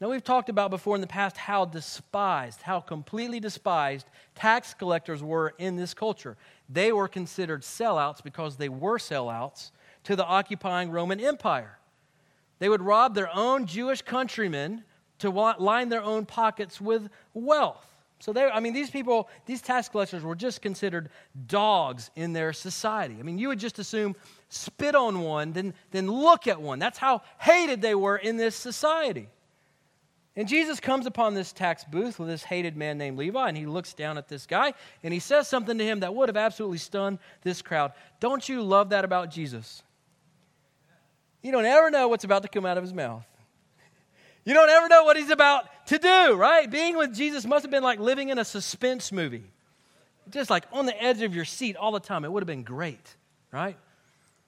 Now, 0.00 0.08
we've 0.08 0.22
talked 0.22 0.48
about 0.48 0.70
before 0.70 0.94
in 0.94 1.00
the 1.00 1.08
past 1.08 1.36
how 1.36 1.64
despised, 1.64 2.62
how 2.62 2.78
completely 2.78 3.40
despised 3.40 4.06
tax 4.36 4.72
collectors 4.72 5.24
were 5.24 5.54
in 5.58 5.74
this 5.74 5.92
culture. 5.92 6.36
They 6.68 6.92
were 6.92 7.08
considered 7.08 7.62
sellouts 7.62 8.22
because 8.22 8.56
they 8.56 8.68
were 8.68 8.98
sellouts 8.98 9.72
to 10.04 10.14
the 10.14 10.24
occupying 10.24 10.92
Roman 10.92 11.18
Empire. 11.18 11.78
They 12.60 12.68
would 12.68 12.80
rob 12.80 13.16
their 13.16 13.34
own 13.34 13.66
Jewish 13.66 14.02
countrymen 14.02 14.84
to 15.18 15.30
line 15.30 15.88
their 15.88 16.02
own 16.02 16.26
pockets 16.26 16.80
with 16.80 17.08
wealth. 17.34 17.84
So 18.20 18.32
they, 18.32 18.44
I 18.44 18.60
mean, 18.60 18.72
these 18.72 18.90
people, 18.90 19.28
these 19.46 19.62
tax 19.62 19.88
collectors 19.88 20.22
were 20.22 20.36
just 20.36 20.62
considered 20.62 21.10
dogs 21.46 22.10
in 22.14 22.32
their 22.32 22.52
society. 22.52 23.16
I 23.18 23.22
mean, 23.22 23.38
you 23.38 23.48
would 23.48 23.60
just 23.60 23.80
assume 23.80 24.14
spit 24.48 24.94
on 24.94 25.20
one, 25.20 25.52
then, 25.52 25.74
then 25.90 26.08
look 26.08 26.46
at 26.46 26.60
one. 26.60 26.78
That's 26.78 26.98
how 26.98 27.22
hated 27.38 27.80
they 27.80 27.96
were 27.96 28.16
in 28.16 28.36
this 28.36 28.54
society. 28.54 29.28
And 30.38 30.46
Jesus 30.46 30.78
comes 30.78 31.04
upon 31.04 31.34
this 31.34 31.52
tax 31.52 31.82
booth 31.82 32.20
with 32.20 32.28
this 32.28 32.44
hated 32.44 32.76
man 32.76 32.96
named 32.96 33.18
Levi, 33.18 33.48
and 33.48 33.56
he 33.56 33.66
looks 33.66 33.92
down 33.92 34.16
at 34.18 34.28
this 34.28 34.46
guy 34.46 34.72
and 35.02 35.12
he 35.12 35.18
says 35.18 35.48
something 35.48 35.76
to 35.76 35.84
him 35.84 35.98
that 36.00 36.14
would 36.14 36.28
have 36.28 36.36
absolutely 36.36 36.78
stunned 36.78 37.18
this 37.42 37.60
crowd. 37.60 37.92
Don't 38.20 38.48
you 38.48 38.62
love 38.62 38.90
that 38.90 39.04
about 39.04 39.32
Jesus? 39.32 39.82
You 41.42 41.50
don't 41.50 41.64
ever 41.64 41.90
know 41.90 42.06
what's 42.06 42.22
about 42.22 42.42
to 42.42 42.48
come 42.48 42.64
out 42.64 42.78
of 42.78 42.84
his 42.84 42.94
mouth. 42.94 43.26
You 44.44 44.54
don't 44.54 44.70
ever 44.70 44.86
know 44.86 45.02
what 45.02 45.16
he's 45.16 45.30
about 45.30 45.64
to 45.88 45.98
do, 45.98 46.36
right? 46.36 46.70
Being 46.70 46.96
with 46.96 47.16
Jesus 47.16 47.44
must 47.44 47.64
have 47.64 47.72
been 47.72 47.82
like 47.82 47.98
living 47.98 48.28
in 48.28 48.38
a 48.38 48.44
suspense 48.44 49.10
movie, 49.10 49.50
just 50.30 50.50
like 50.50 50.66
on 50.72 50.86
the 50.86 51.02
edge 51.02 51.20
of 51.22 51.34
your 51.34 51.46
seat 51.46 51.74
all 51.74 51.90
the 51.90 51.98
time. 51.98 52.24
It 52.24 52.30
would 52.30 52.44
have 52.44 52.46
been 52.46 52.62
great, 52.62 53.16
right? 53.50 53.76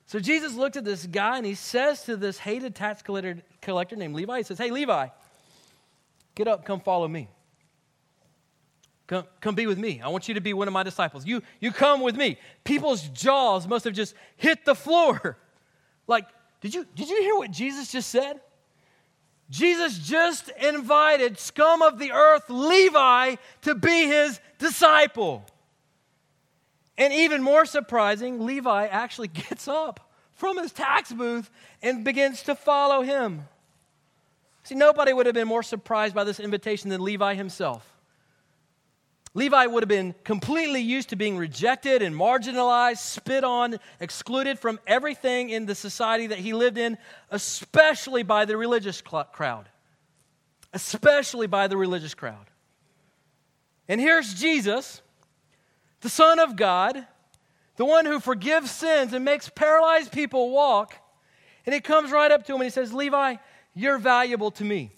So 0.06 0.20
Jesus 0.20 0.54
looked 0.54 0.76
at 0.76 0.84
this 0.84 1.04
guy 1.04 1.36
and 1.36 1.44
he 1.44 1.56
says 1.56 2.04
to 2.04 2.16
this 2.16 2.38
hated 2.38 2.76
tax 2.76 3.02
collector, 3.02 3.96
named 3.96 4.14
Levi, 4.14 4.36
he 4.36 4.44
says, 4.44 4.56
Hey, 4.56 4.70
Levi, 4.70 5.08
Get 6.40 6.48
up, 6.48 6.64
come 6.64 6.80
follow 6.80 7.06
me. 7.06 7.28
Come, 9.06 9.24
come 9.42 9.54
be 9.54 9.66
with 9.66 9.76
me. 9.76 10.00
I 10.00 10.08
want 10.08 10.26
you 10.26 10.32
to 10.32 10.40
be 10.40 10.54
one 10.54 10.68
of 10.68 10.72
my 10.72 10.82
disciples. 10.82 11.26
You, 11.26 11.42
you 11.60 11.70
come 11.70 12.00
with 12.00 12.16
me. 12.16 12.38
People's 12.64 13.02
jaws 13.10 13.68
must 13.68 13.84
have 13.84 13.92
just 13.92 14.14
hit 14.38 14.64
the 14.64 14.74
floor. 14.74 15.36
Like, 16.06 16.24
did 16.60 16.74
you, 16.74 16.86
did 16.96 17.10
you 17.10 17.20
hear 17.20 17.36
what 17.36 17.50
Jesus 17.50 17.92
just 17.92 18.08
said? 18.08 18.40
Jesus 19.50 19.98
just 19.98 20.48
invited 20.48 21.38
scum 21.38 21.82
of 21.82 21.98
the 21.98 22.10
earth, 22.10 22.44
Levi, 22.48 23.36
to 23.62 23.74
be 23.76 24.06
his 24.06 24.40
disciple. 24.58 25.44
And 26.98 27.12
even 27.12 27.42
more 27.42 27.66
surprising, 27.66 28.44
Levi 28.44 28.86
actually 28.86 29.28
gets 29.48 29.68
up 29.68 30.10
from 30.32 30.56
his 30.58 30.72
tax 30.72 31.12
booth 31.12 31.50
and 31.80 32.02
begins 32.02 32.42
to 32.44 32.54
follow 32.56 33.02
him. 33.02 33.44
See, 34.62 34.74
nobody 34.74 35.12
would 35.12 35.26
have 35.26 35.34
been 35.34 35.48
more 35.48 35.62
surprised 35.62 36.14
by 36.14 36.24
this 36.24 36.40
invitation 36.40 36.90
than 36.90 37.02
Levi 37.02 37.34
himself. 37.34 37.86
Levi 39.32 39.66
would 39.66 39.82
have 39.82 39.88
been 39.88 40.14
completely 40.24 40.80
used 40.80 41.10
to 41.10 41.16
being 41.16 41.36
rejected 41.38 42.02
and 42.02 42.14
marginalized, 42.14 42.98
spit 42.98 43.44
on, 43.44 43.78
excluded 44.00 44.58
from 44.58 44.80
everything 44.86 45.50
in 45.50 45.66
the 45.66 45.74
society 45.74 46.26
that 46.28 46.38
he 46.38 46.52
lived 46.52 46.78
in, 46.78 46.98
especially 47.30 48.24
by 48.24 48.44
the 48.44 48.56
religious 48.56 49.00
crowd. 49.00 49.68
Especially 50.72 51.46
by 51.46 51.68
the 51.68 51.76
religious 51.76 52.14
crowd. 52.14 52.50
And 53.88 54.00
here's 54.00 54.34
Jesus, 54.34 55.00
the 56.00 56.08
Son 56.08 56.40
of 56.40 56.56
God, 56.56 57.06
the 57.76 57.84
one 57.84 58.06
who 58.06 58.18
forgives 58.18 58.70
sins 58.70 59.12
and 59.12 59.24
makes 59.24 59.48
paralyzed 59.48 60.12
people 60.12 60.50
walk. 60.50 60.94
And 61.66 61.74
he 61.74 61.80
comes 61.80 62.10
right 62.10 62.30
up 62.30 62.46
to 62.46 62.52
him 62.52 62.60
and 62.60 62.64
he 62.64 62.70
says, 62.70 62.92
Levi, 62.92 63.36
you're 63.74 63.98
valuable 63.98 64.50
to 64.52 64.64
me. 64.64 64.90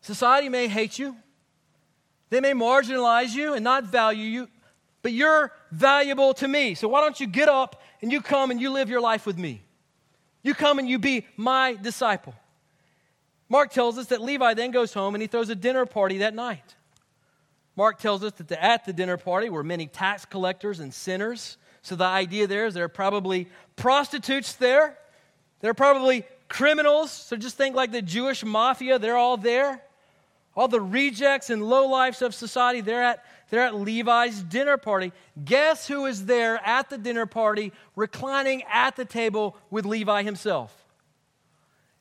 Society 0.00 0.48
may 0.48 0.68
hate 0.68 0.98
you, 0.98 1.16
they 2.30 2.40
may 2.40 2.52
marginalize 2.52 3.34
you 3.34 3.54
and 3.54 3.64
not 3.64 3.84
value 3.84 4.24
you, 4.24 4.48
but 5.02 5.12
you're 5.12 5.52
valuable 5.70 6.34
to 6.34 6.48
me. 6.48 6.74
So 6.74 6.88
why 6.88 7.00
don't 7.00 7.18
you 7.20 7.26
get 7.26 7.48
up 7.48 7.80
and 8.02 8.10
you 8.10 8.20
come 8.20 8.50
and 8.50 8.60
you 8.60 8.70
live 8.70 8.88
your 8.88 9.00
life 9.00 9.26
with 9.26 9.38
me? 9.38 9.62
You 10.42 10.54
come 10.54 10.78
and 10.78 10.88
you 10.88 10.98
be 10.98 11.26
my 11.36 11.74
disciple. 11.74 12.34
Mark 13.48 13.70
tells 13.72 13.98
us 13.98 14.06
that 14.06 14.20
Levi 14.20 14.54
then 14.54 14.70
goes 14.70 14.92
home 14.92 15.14
and 15.14 15.22
he 15.22 15.28
throws 15.28 15.48
a 15.48 15.54
dinner 15.54 15.86
party 15.86 16.18
that 16.18 16.34
night. 16.34 16.74
Mark 17.76 17.98
tells 17.98 18.24
us 18.24 18.32
that 18.34 18.48
the, 18.48 18.62
at 18.62 18.84
the 18.84 18.92
dinner 18.92 19.16
party 19.16 19.48
were 19.48 19.62
many 19.62 19.86
tax 19.86 20.24
collectors 20.24 20.80
and 20.80 20.92
sinners. 20.92 21.58
So 21.82 21.94
the 21.94 22.04
idea 22.04 22.46
there 22.46 22.66
is 22.66 22.74
there 22.74 22.84
are 22.84 22.88
probably 22.88 23.48
prostitutes 23.76 24.54
there. 24.54 24.98
They're 25.60 25.74
probably 25.74 26.24
criminals. 26.48 27.10
So 27.10 27.36
just 27.36 27.56
think 27.56 27.74
like 27.74 27.92
the 27.92 28.02
Jewish 28.02 28.44
mafia, 28.44 28.98
they're 28.98 29.16
all 29.16 29.36
there. 29.36 29.82
All 30.56 30.68
the 30.68 30.80
rejects 30.80 31.50
and 31.50 31.62
lowlifes 31.62 32.22
of 32.22 32.34
society, 32.34 32.80
they're 32.80 33.02
at, 33.02 33.24
they're 33.50 33.60
at 33.60 33.74
Levi's 33.74 34.42
dinner 34.42 34.78
party. 34.78 35.12
Guess 35.44 35.86
who 35.86 36.06
is 36.06 36.24
there 36.24 36.64
at 36.66 36.88
the 36.88 36.96
dinner 36.96 37.26
party, 37.26 37.72
reclining 37.94 38.62
at 38.72 38.96
the 38.96 39.04
table 39.04 39.56
with 39.70 39.84
Levi 39.84 40.22
himself? 40.22 40.86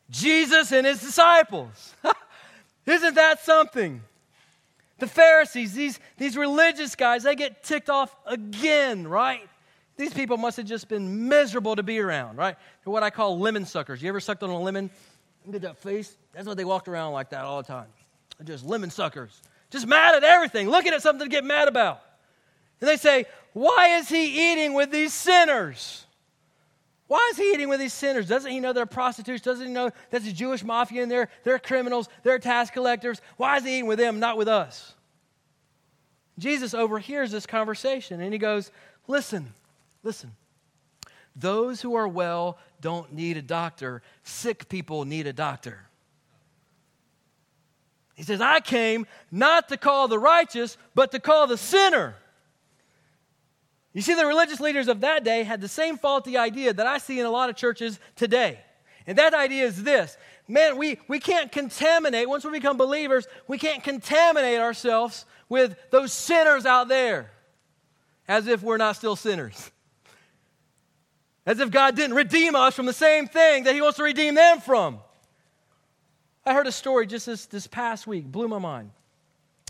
Jesus 0.09 0.71
and 0.71 0.87
his 0.87 1.01
disciples. 1.01 1.95
Isn't 2.85 3.15
that 3.15 3.43
something? 3.43 4.01
The 4.99 5.07
Pharisees, 5.07 5.73
these, 5.73 5.99
these 6.17 6.37
religious 6.37 6.95
guys, 6.95 7.23
they 7.23 7.35
get 7.35 7.63
ticked 7.63 7.89
off 7.89 8.15
again, 8.25 9.07
right? 9.07 9.49
These 9.97 10.13
people 10.13 10.37
must 10.37 10.57
have 10.57 10.65
just 10.65 10.89
been 10.89 11.29
miserable 11.29 11.75
to 11.75 11.83
be 11.83 11.99
around, 11.99 12.37
right? 12.37 12.57
They're 12.83 12.91
what 12.91 13.03
I 13.03 13.09
call 13.09 13.39
lemon 13.39 13.65
suckers. 13.65 14.01
You 14.01 14.09
ever 14.09 14.19
sucked 14.19 14.43
on 14.43 14.49
a 14.49 14.59
lemon? 14.59 14.89
Look 15.45 15.55
at 15.55 15.61
that 15.61 15.77
face. 15.77 16.17
That's 16.33 16.47
what 16.47 16.57
they 16.57 16.65
walked 16.65 16.87
around 16.87 17.13
like 17.13 17.29
that 17.29 17.45
all 17.45 17.61
the 17.61 17.67
time. 17.67 17.87
They're 18.37 18.55
just 18.55 18.65
lemon 18.65 18.89
suckers. 18.89 19.41
Just 19.69 19.87
mad 19.87 20.15
at 20.15 20.23
everything, 20.23 20.69
looking 20.69 20.93
at 20.93 21.01
something 21.01 21.25
to 21.27 21.31
get 21.31 21.43
mad 21.43 21.67
about. 21.67 22.01
And 22.81 22.89
they 22.89 22.97
say, 22.97 23.25
Why 23.53 23.97
is 23.97 24.09
he 24.09 24.51
eating 24.51 24.73
with 24.73 24.91
these 24.91 25.13
sinners? 25.13 26.05
Why 27.07 27.29
is 27.31 27.37
he 27.37 27.53
eating 27.53 27.69
with 27.69 27.79
these 27.79 27.93
sinners? 27.93 28.27
Doesn't 28.27 28.51
he 28.51 28.59
know 28.59 28.73
they're 28.73 28.87
prostitutes? 28.87 29.43
Doesn't 29.43 29.67
he 29.67 29.71
know 29.71 29.91
there's 30.09 30.27
a 30.27 30.33
Jewish 30.33 30.63
mafia 30.63 31.03
in 31.03 31.09
there? 31.09 31.29
They're 31.43 31.59
criminals, 31.59 32.09
they're 32.23 32.39
tax 32.39 32.71
collectors. 32.71 33.21
Why 33.37 33.57
is 33.57 33.63
he 33.63 33.75
eating 33.75 33.87
with 33.87 33.99
them, 33.99 34.19
not 34.19 34.37
with 34.37 34.47
us? 34.47 34.93
Jesus 36.37 36.73
overhears 36.73 37.31
this 37.31 37.45
conversation 37.45 38.21
and 38.21 38.33
he 38.33 38.39
goes, 38.39 38.71
Listen, 39.07 39.53
Listen, 40.05 40.31
those 41.35 41.81
who 41.81 41.95
are 41.95 42.07
well 42.07 42.59
don't 42.79 43.11
need 43.11 43.37
a 43.37 43.41
doctor, 43.41 44.03
sick 44.23 44.69
people 44.69 45.03
need 45.03 45.25
a 45.25 45.33
doctor. 45.33 45.79
He 48.13 48.21
says, 48.21 48.39
I 48.39 48.59
came 48.59 49.07
not 49.31 49.67
to 49.69 49.77
call 49.77 50.07
the 50.07 50.19
righteous, 50.19 50.77
but 50.93 51.11
to 51.11 51.19
call 51.19 51.47
the 51.47 51.57
sinner. 51.57 52.15
You 53.93 54.01
see, 54.01 54.13
the 54.13 54.27
religious 54.27 54.59
leaders 54.59 54.87
of 54.87 55.01
that 55.01 55.23
day 55.23 55.43
had 55.43 55.59
the 55.59 55.67
same 55.67 55.97
faulty 55.97 56.37
idea 56.37 56.71
that 56.71 56.85
I 56.85 56.99
see 56.99 57.19
in 57.19 57.25
a 57.25 57.31
lot 57.31 57.49
of 57.49 57.55
churches 57.55 57.99
today. 58.15 58.59
And 59.07 59.17
that 59.17 59.33
idea 59.33 59.65
is 59.65 59.83
this 59.83 60.17
man, 60.47 60.77
we, 60.77 60.99
we 61.07 61.19
can't 61.19 61.51
contaminate, 61.51 62.29
once 62.29 62.45
we 62.45 62.51
become 62.51 62.77
believers, 62.77 63.25
we 63.47 63.57
can't 63.57 63.83
contaminate 63.83 64.59
ourselves 64.59 65.25
with 65.49 65.75
those 65.89 66.13
sinners 66.13 66.67
out 66.67 66.89
there 66.89 67.31
as 68.27 68.45
if 68.45 68.61
we're 68.61 68.77
not 68.77 68.95
still 68.95 69.15
sinners. 69.15 69.71
As 71.45 71.59
if 71.59 71.69
God 71.69 71.95
didn't 71.95 72.15
redeem 72.15 72.55
us 72.55 72.73
from 72.73 72.85
the 72.85 72.93
same 72.93 73.27
thing 73.27 73.65
that 73.65 73.75
He 73.75 73.81
wants 73.81 73.97
to 73.97 74.03
redeem 74.03 74.35
them 74.35 74.59
from. 74.59 74.99
I 76.45 76.53
heard 76.53 76.67
a 76.67 76.71
story 76.71 77.07
just 77.07 77.25
this, 77.25 77.45
this 77.45 77.67
past 77.67 78.07
week, 78.07 78.25
blew 78.25 78.47
my 78.47 78.59
mind. 78.59 78.91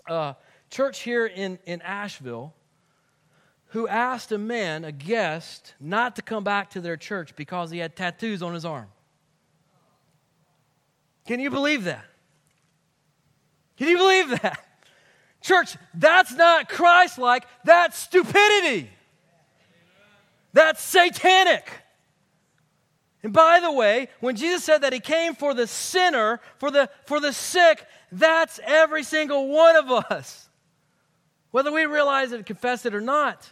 Uh, 0.08 0.34
church 0.70 1.00
here 1.00 1.26
in, 1.26 1.60
in 1.66 1.82
Asheville 1.82 2.54
who 3.76 3.90
asked 3.90 4.32
a 4.32 4.38
man, 4.38 4.86
a 4.86 4.92
guest, 4.94 5.74
not 5.82 6.16
to 6.16 6.22
come 6.22 6.46
back 6.46 6.70
to 6.70 6.80
their 6.80 6.96
church 6.96 7.36
because 7.36 7.70
he 7.72 7.78
had 7.78 7.94
tattoos 7.94 8.42
on 8.42 8.54
his 8.54 8.64
arm. 8.64 8.88
Can 11.28 11.42
you 11.42 11.50
believe 11.50 11.84
that? 11.84 12.06
Can 13.76 13.90
you 13.90 13.98
believe 13.98 14.30
that? 14.30 14.66
Church, 15.42 15.76
that's 15.94 16.32
not 16.32 16.70
Christ 16.70 17.18
like, 17.18 17.46
that's 17.66 17.98
stupidity. 17.98 18.90
That's 20.56 20.82
satanic. 20.82 21.70
And 23.22 23.34
by 23.34 23.60
the 23.60 23.74
way, 23.74 24.08
when 24.22 24.38
Jesus 24.38 24.64
said 24.64 24.84
that 24.84 24.94
he 24.94 25.02
came 25.02 25.36
for 25.36 25.54
the 25.54 25.68
sinner, 25.68 26.40
for 26.60 26.72
the, 26.72 26.90
for 27.06 27.20
the 27.20 27.34
sick, 27.34 27.86
that's 28.10 28.62
every 28.64 29.04
single 29.04 29.50
one 29.50 29.76
of 29.76 29.92
us. 29.92 30.48
Whether 31.52 31.74
we 31.74 31.86
realize 31.86 32.32
it, 32.32 32.46
confess 32.46 32.86
it, 32.86 32.96
or 32.96 33.02
not. 33.02 33.52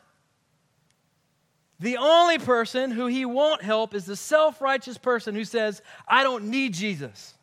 The 1.82 1.98
only 1.98 2.38
person 2.38 2.90
who 2.90 3.08
he 3.08 3.26
won't 3.26 3.62
help 3.62 3.94
is 3.94 4.06
the 4.06 4.16
self 4.16 4.62
righteous 4.62 4.98
person 4.98 5.36
who 5.36 5.44
says, 5.44 5.82
I 6.08 6.24
don't 6.24 6.46
need 6.46 6.74
Jesus. 6.74 7.34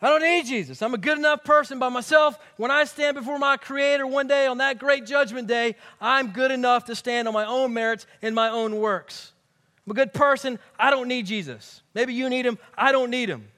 I 0.00 0.08
don't 0.08 0.22
need 0.22 0.46
Jesus. 0.46 0.80
I'm 0.80 0.94
a 0.94 0.98
good 0.98 1.18
enough 1.18 1.42
person 1.42 1.78
by 1.78 1.88
myself. 1.88 2.38
When 2.56 2.70
I 2.70 2.84
stand 2.84 3.16
before 3.16 3.38
my 3.38 3.56
Creator 3.56 4.06
one 4.06 4.28
day 4.28 4.46
on 4.46 4.58
that 4.58 4.78
great 4.78 5.06
judgment 5.06 5.48
day, 5.48 5.74
I'm 6.00 6.30
good 6.30 6.52
enough 6.52 6.84
to 6.84 6.94
stand 6.94 7.26
on 7.26 7.34
my 7.34 7.44
own 7.44 7.74
merits 7.74 8.06
and 8.22 8.34
my 8.34 8.48
own 8.48 8.76
works. 8.76 9.32
I'm 9.84 9.90
a 9.90 9.94
good 9.94 10.12
person. 10.12 10.60
I 10.78 10.90
don't 10.90 11.08
need 11.08 11.26
Jesus. 11.26 11.82
Maybe 11.94 12.14
you 12.14 12.28
need 12.30 12.46
him. 12.46 12.58
I 12.76 12.92
don't 12.92 13.10
need 13.10 13.28
him. 13.28 13.48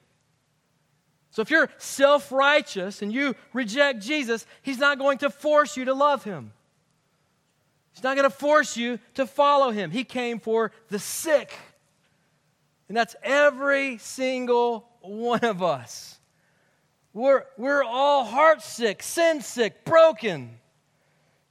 So 1.31 1.41
if 1.41 1.49
you're 1.49 1.69
self 1.77 2.31
righteous 2.31 3.01
and 3.01 3.11
you 3.11 3.35
reject 3.53 4.01
Jesus, 4.01 4.45
He's 4.61 4.77
not 4.77 4.99
going 4.99 5.19
to 5.19 5.29
force 5.29 5.77
you 5.77 5.85
to 5.85 5.93
love 5.93 6.23
Him. 6.23 6.51
He's 7.93 8.03
not 8.03 8.15
going 8.15 8.29
to 8.29 8.35
force 8.35 8.77
you 8.77 8.99
to 9.15 9.25
follow 9.25 9.71
Him. 9.71 9.91
He 9.91 10.03
came 10.03 10.39
for 10.39 10.71
the 10.89 10.99
sick. 10.99 11.53
And 12.89 12.97
that's 12.97 13.15
every 13.23 13.97
single 13.99 14.89
one 14.99 15.45
of 15.45 15.63
us. 15.63 16.19
We're, 17.13 17.43
we're 17.57 17.83
all 17.83 18.23
heart 18.23 18.61
sick, 18.61 19.03
sin 19.03 19.41
sick, 19.41 19.83
broken. 19.83 20.51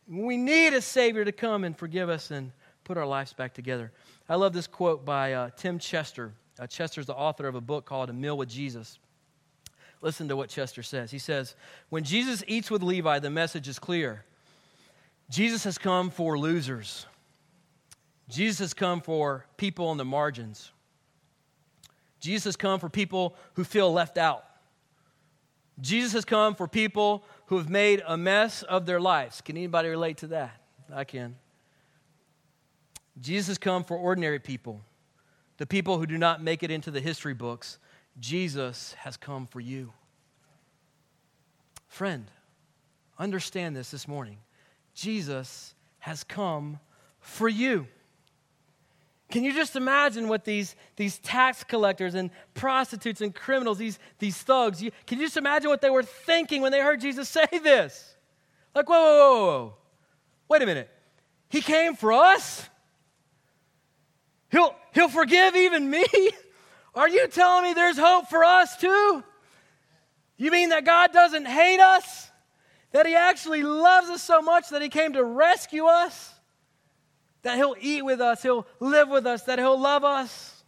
We 0.08 0.36
need 0.36 0.72
a 0.72 0.80
Savior 0.80 1.24
to 1.24 1.32
come 1.32 1.64
and 1.64 1.76
forgive 1.76 2.08
us 2.08 2.30
and 2.30 2.52
put 2.84 2.96
our 2.96 3.06
lives 3.06 3.32
back 3.32 3.52
together. 3.54 3.92
I 4.28 4.36
love 4.36 4.52
this 4.52 4.66
quote 4.66 5.04
by 5.04 5.34
uh, 5.34 5.50
Tim 5.56 5.78
Chester. 5.78 6.32
Uh, 6.58 6.66
Chester's 6.66 7.06
the 7.06 7.14
author 7.14 7.46
of 7.46 7.54
a 7.54 7.60
book 7.60 7.84
called 7.84 8.10
A 8.10 8.12
Meal 8.12 8.36
with 8.36 8.48
Jesus. 8.48 8.98
Listen 10.02 10.28
to 10.28 10.36
what 10.36 10.48
Chester 10.48 10.82
says. 10.82 11.10
He 11.10 11.18
says, 11.18 11.54
When 11.90 12.04
Jesus 12.04 12.42
eats 12.46 12.70
with 12.70 12.82
Levi, 12.82 13.18
the 13.18 13.30
message 13.30 13.68
is 13.68 13.78
clear. 13.78 14.24
Jesus 15.28 15.64
has 15.64 15.78
come 15.78 16.10
for 16.10 16.38
losers. 16.38 17.06
Jesus 18.28 18.60
has 18.60 18.74
come 18.74 19.00
for 19.00 19.46
people 19.56 19.88
on 19.88 19.98
the 19.98 20.04
margins. 20.04 20.72
Jesus 22.20 22.44
has 22.44 22.56
come 22.56 22.80
for 22.80 22.88
people 22.88 23.36
who 23.54 23.64
feel 23.64 23.92
left 23.92 24.16
out. 24.16 24.44
Jesus 25.80 26.12
has 26.12 26.24
come 26.24 26.54
for 26.54 26.68
people 26.68 27.24
who 27.46 27.56
have 27.58 27.70
made 27.70 28.02
a 28.06 28.16
mess 28.16 28.62
of 28.62 28.86
their 28.86 29.00
lives. 29.00 29.40
Can 29.40 29.56
anybody 29.56 29.88
relate 29.88 30.18
to 30.18 30.26
that? 30.28 30.60
I 30.92 31.04
can. 31.04 31.36
Jesus 33.20 33.48
has 33.48 33.58
come 33.58 33.84
for 33.84 33.96
ordinary 33.96 34.38
people, 34.38 34.80
the 35.58 35.66
people 35.66 35.98
who 35.98 36.06
do 36.06 36.18
not 36.18 36.42
make 36.42 36.62
it 36.62 36.70
into 36.70 36.90
the 36.90 37.00
history 37.00 37.34
books. 37.34 37.78
Jesus 38.18 38.94
has 38.98 39.16
come 39.16 39.46
for 39.46 39.60
you. 39.60 39.92
Friend, 41.88 42.30
understand 43.18 43.76
this 43.76 43.90
this 43.90 44.06
morning. 44.06 44.38
Jesus 44.94 45.74
has 45.98 46.24
come 46.24 46.78
for 47.20 47.48
you. 47.48 47.86
Can 49.30 49.44
you 49.44 49.52
just 49.52 49.76
imagine 49.76 50.28
what 50.28 50.44
these, 50.44 50.74
these 50.96 51.18
tax 51.18 51.62
collectors 51.62 52.14
and 52.14 52.30
prostitutes 52.54 53.20
and 53.20 53.34
criminals, 53.34 53.78
these, 53.78 53.98
these 54.18 54.36
thugs, 54.36 54.82
you, 54.82 54.90
can 55.06 55.18
you 55.18 55.26
just 55.26 55.36
imagine 55.36 55.70
what 55.70 55.80
they 55.80 55.90
were 55.90 56.02
thinking 56.02 56.62
when 56.62 56.72
they 56.72 56.80
heard 56.80 57.00
Jesus 57.00 57.28
say 57.30 57.46
this? 57.62 58.16
Like, 58.74 58.88
whoa, 58.88 58.96
whoa, 58.96 59.16
whoa, 59.16 59.46
whoa. 59.46 59.74
Wait 60.48 60.62
a 60.62 60.66
minute. 60.66 60.90
He 61.48 61.60
came 61.60 61.94
for 61.94 62.12
us? 62.12 62.68
He'll, 64.50 64.74
he'll 64.92 65.08
forgive 65.08 65.54
even 65.54 65.88
me? 65.88 66.04
Are 66.94 67.08
you 67.08 67.28
telling 67.28 67.64
me 67.64 67.74
there's 67.74 67.98
hope 67.98 68.28
for 68.28 68.44
us 68.44 68.76
too? 68.76 69.22
You 70.36 70.50
mean 70.50 70.70
that 70.70 70.84
God 70.84 71.12
doesn't 71.12 71.46
hate 71.46 71.80
us? 71.80 72.30
That 72.92 73.06
He 73.06 73.14
actually 73.14 73.62
loves 73.62 74.08
us 74.08 74.22
so 74.22 74.42
much 74.42 74.70
that 74.70 74.82
He 74.82 74.88
came 74.88 75.12
to 75.12 75.22
rescue 75.22 75.84
us? 75.84 76.34
That 77.42 77.56
He'll 77.56 77.76
eat 77.80 78.04
with 78.04 78.20
us, 78.20 78.42
He'll 78.42 78.66
live 78.78 79.08
with 79.08 79.26
us, 79.26 79.42
that 79.44 79.58
He'll 79.58 79.80
love 79.80 80.04
us? 80.04 80.62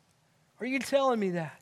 Are 0.61 0.66
you 0.66 0.78
telling 0.78 1.18
me 1.18 1.30
that? 1.30 1.58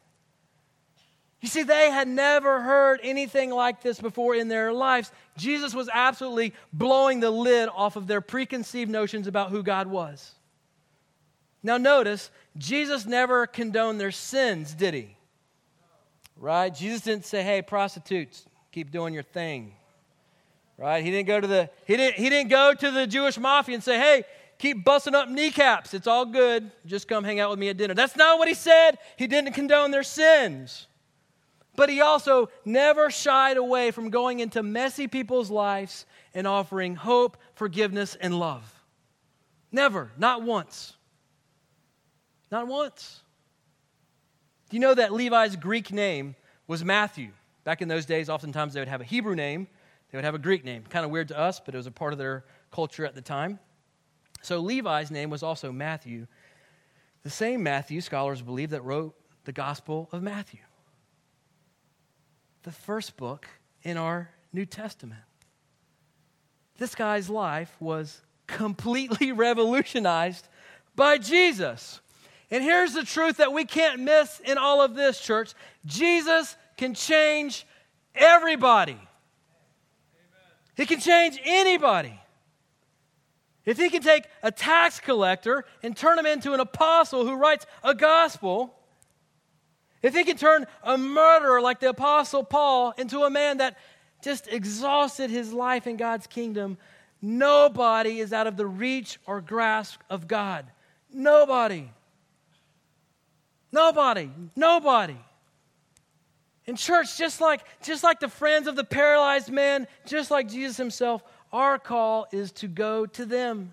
You 1.41 1.49
see, 1.49 1.63
they 1.63 1.91
had 1.91 2.07
never 2.07 2.61
heard 2.61 3.01
anything 3.03 3.51
like 3.51 3.83
this 3.83 3.99
before 3.99 4.35
in 4.35 4.49
their 4.49 4.73
lives. 4.73 5.11
Jesus 5.39 5.75
was 5.75 5.89
absolutely 5.91 6.53
blowing 6.73 7.21
the 7.21 7.31
lid 7.31 7.71
off 7.75 7.97
of 7.97 8.07
their 8.07 8.21
preconceived 8.21 8.91
notions 8.91 9.27
about 9.27 9.51
who 9.51 9.63
God 9.63 9.87
was. 9.87 10.35
Now, 11.63 11.79
notice, 11.79 12.31
Jesus 12.59 13.07
never 13.07 13.47
condoned 13.47 13.99
their 13.99 14.11
sins, 14.11 14.75
did 14.75 14.93
he? 14.93 15.17
Right? 16.37 16.75
Jesus 16.75 17.03
didn't 17.03 17.25
say, 17.25 17.43
hey, 17.43 17.63
prostitutes, 17.63 18.45
keep 18.71 18.91
doing 18.91 19.15
your 19.15 19.23
thing. 19.23 19.73
Right? 20.77 21.03
He 21.03 21.11
didn't 21.11 21.27
go 21.27 21.41
to 21.41 21.47
the, 21.47 21.71
he 21.87 21.97
didn't, 21.97 22.17
he 22.17 22.29
didn't 22.31 22.51
go 22.51 22.75
to 22.75 22.91
the 22.91 23.07
Jewish 23.07 23.39
mafia 23.39 23.75
and 23.75 23.85
say, 23.85 23.99
hey, 23.99 24.25
keep 24.61 24.85
busting 24.85 25.15
up 25.15 25.29
kneecaps. 25.29 25.95
It's 25.95 26.07
all 26.07 26.27
good. 26.27 26.71
Just 26.87 27.09
come 27.09 27.25
hang 27.25 27.41
out 27.41 27.51
with 27.51 27.59
me 27.59 27.71
at 27.71 27.79
dinner. 27.79 27.95
That's 27.95 28.15
not 28.15 28.39
what 28.39 28.47
he 28.47 28.55
said. 28.55 28.99
He 29.17 29.27
didn't 29.27 29.55
condone 29.55 29.91
their 29.91 30.03
sins. 30.03 30.87
But 31.77 31.89
he 31.89 32.03
also 32.03 32.51
never 32.65 33.11
shied 33.11 33.57
away 33.57 33.91
from 33.91 34.11
going 34.11 34.41
into 34.41 34.63
messy 34.63 35.09
people's 35.09 35.51
lives 35.51 36.05
and 36.35 36.47
offering 36.47 36.95
hope, 36.95 37.39
forgiveness, 37.55 38.17
and 38.21 38.39
love. 38.39 38.71
Never, 39.73 40.11
not 40.19 40.43
once. 40.43 40.95
Not 42.53 42.67
once. 42.67 43.23
Do 44.69 44.77
you 44.77 44.81
know 44.81 44.95
that 44.95 45.13
Levi's 45.13 45.57
Greek 45.57 45.91
name 45.91 46.35
was 46.67 46.85
Matthew? 46.85 47.31
Back 47.65 47.81
in 47.81 47.89
those 47.89 48.05
days, 48.05 48.29
oftentimes 48.29 48.75
they 48.75 48.81
would 48.81 48.89
have 48.89 49.01
a 49.01 49.05
Hebrew 49.05 49.35
name, 49.35 49.69
they 50.11 50.19
would 50.19 50.25
have 50.25 50.35
a 50.35 50.39
Greek 50.39 50.65
name. 50.65 50.85
Kind 50.91 51.05
of 51.05 51.11
weird 51.11 51.29
to 51.29 51.39
us, 51.39 51.61
but 51.61 51.75
it 51.75 51.79
was 51.79 51.87
a 51.87 51.93
part 51.93 52.13
of 52.13 52.19
their 52.19 52.45
culture 52.71 53.07
at 53.07 53.15
the 53.15 53.23
time. 53.23 53.59
So 54.43 54.61
Levi's 54.61 55.11
name 55.11 55.31
was 55.31 55.43
also 55.43 55.73
Matthew. 55.73 56.27
The 57.23 57.31
same 57.31 57.63
Matthew, 57.63 58.01
scholars 58.01 58.43
believe, 58.43 58.71
that 58.71 58.83
wrote 58.83 59.15
the 59.45 59.53
Gospel 59.53 60.09
of 60.13 60.23
Matthew, 60.23 60.61
the 62.63 62.73
first 62.73 63.17
book 63.17 63.47
in 63.83 63.97
our 63.97 64.31
New 64.53 64.67
Testament. 64.67 65.21
This 66.79 66.95
guy's 66.95 67.29
life 67.29 67.75
was 67.81 68.23
completely 68.47 69.33
revolutionized 69.33 70.49
by 70.97 71.19
Jesus. 71.19 72.01
And 72.51 72.65
here's 72.65 72.95
the 72.95 73.05
truth 73.05 73.37
that 73.37 73.53
we 73.53 73.65
can't 73.65 74.01
miss 74.01 74.41
in 74.41 74.59
all 74.59 74.83
of 74.83 74.95
this, 74.95 75.21
church 75.21 75.55
Jesus 75.85 76.57
can 76.77 76.95
change 76.95 77.67
everybody, 78.15 78.93
Amen. 78.93 79.03
He 80.75 80.87
can 80.87 81.01
change 81.01 81.39
anybody. 81.45 82.19
If 83.65 83.79
he 83.79 83.91
can 83.91 84.03
take 84.03 84.25
a 84.43 84.51
tax 84.51 85.01
collector 85.01 85.65
and 85.83 85.97
turn 85.97 86.19
him 86.19 86.27
into 86.27 86.55
an 86.55 86.61
apostle 86.61 87.27
who 87.27 87.37
writes 87.37 87.67
a 87.85 87.95
gospel, 87.95 88.75
if 90.03 90.15
he 90.15 90.25
can 90.25 90.37
turn 90.37 90.67
a 90.83 90.97
murderer 90.97 91.61
like 91.61 91.81
the 91.81 91.91
apostle 91.91 92.43
Paul 92.43 92.95
into 92.97 93.23
a 93.23 93.31
man 93.31 93.59
that 93.59 93.77
just 94.23 94.49
exhausted 94.49 95.31
his 95.31 95.53
life 95.53 95.87
in 95.87 95.97
God's 95.97 96.27
kingdom, 96.27 96.79
nobody 97.21 98.21
is 98.21 98.33
out 98.33 98.47
of 98.47 98.57
the 98.57 98.67
reach 98.67 99.19
or 99.27 99.41
grasp 99.41 100.01
of 100.09 100.27
God. 100.27 100.67
Nobody. 101.13 101.91
Nobody. 103.73 104.31
Nobody. 104.57 105.17
In 106.67 106.77
church, 106.77 107.19
just 107.19 107.41
like, 107.41 107.63
just 107.83 108.05
like 108.05 108.21
the 108.21 108.29
friends 108.29 108.69
of 108.69 108.77
the 108.77 108.85
paralyzed 108.85 109.51
man, 109.51 109.87
just 110.07 110.31
like 110.31 110.49
Jesus 110.49 110.77
himself, 110.77 111.23
our 111.53 111.79
call 111.79 112.27
is 112.33 112.53
to 112.53 112.69
go 112.69 113.07
to 113.07 113.25
them. 113.25 113.73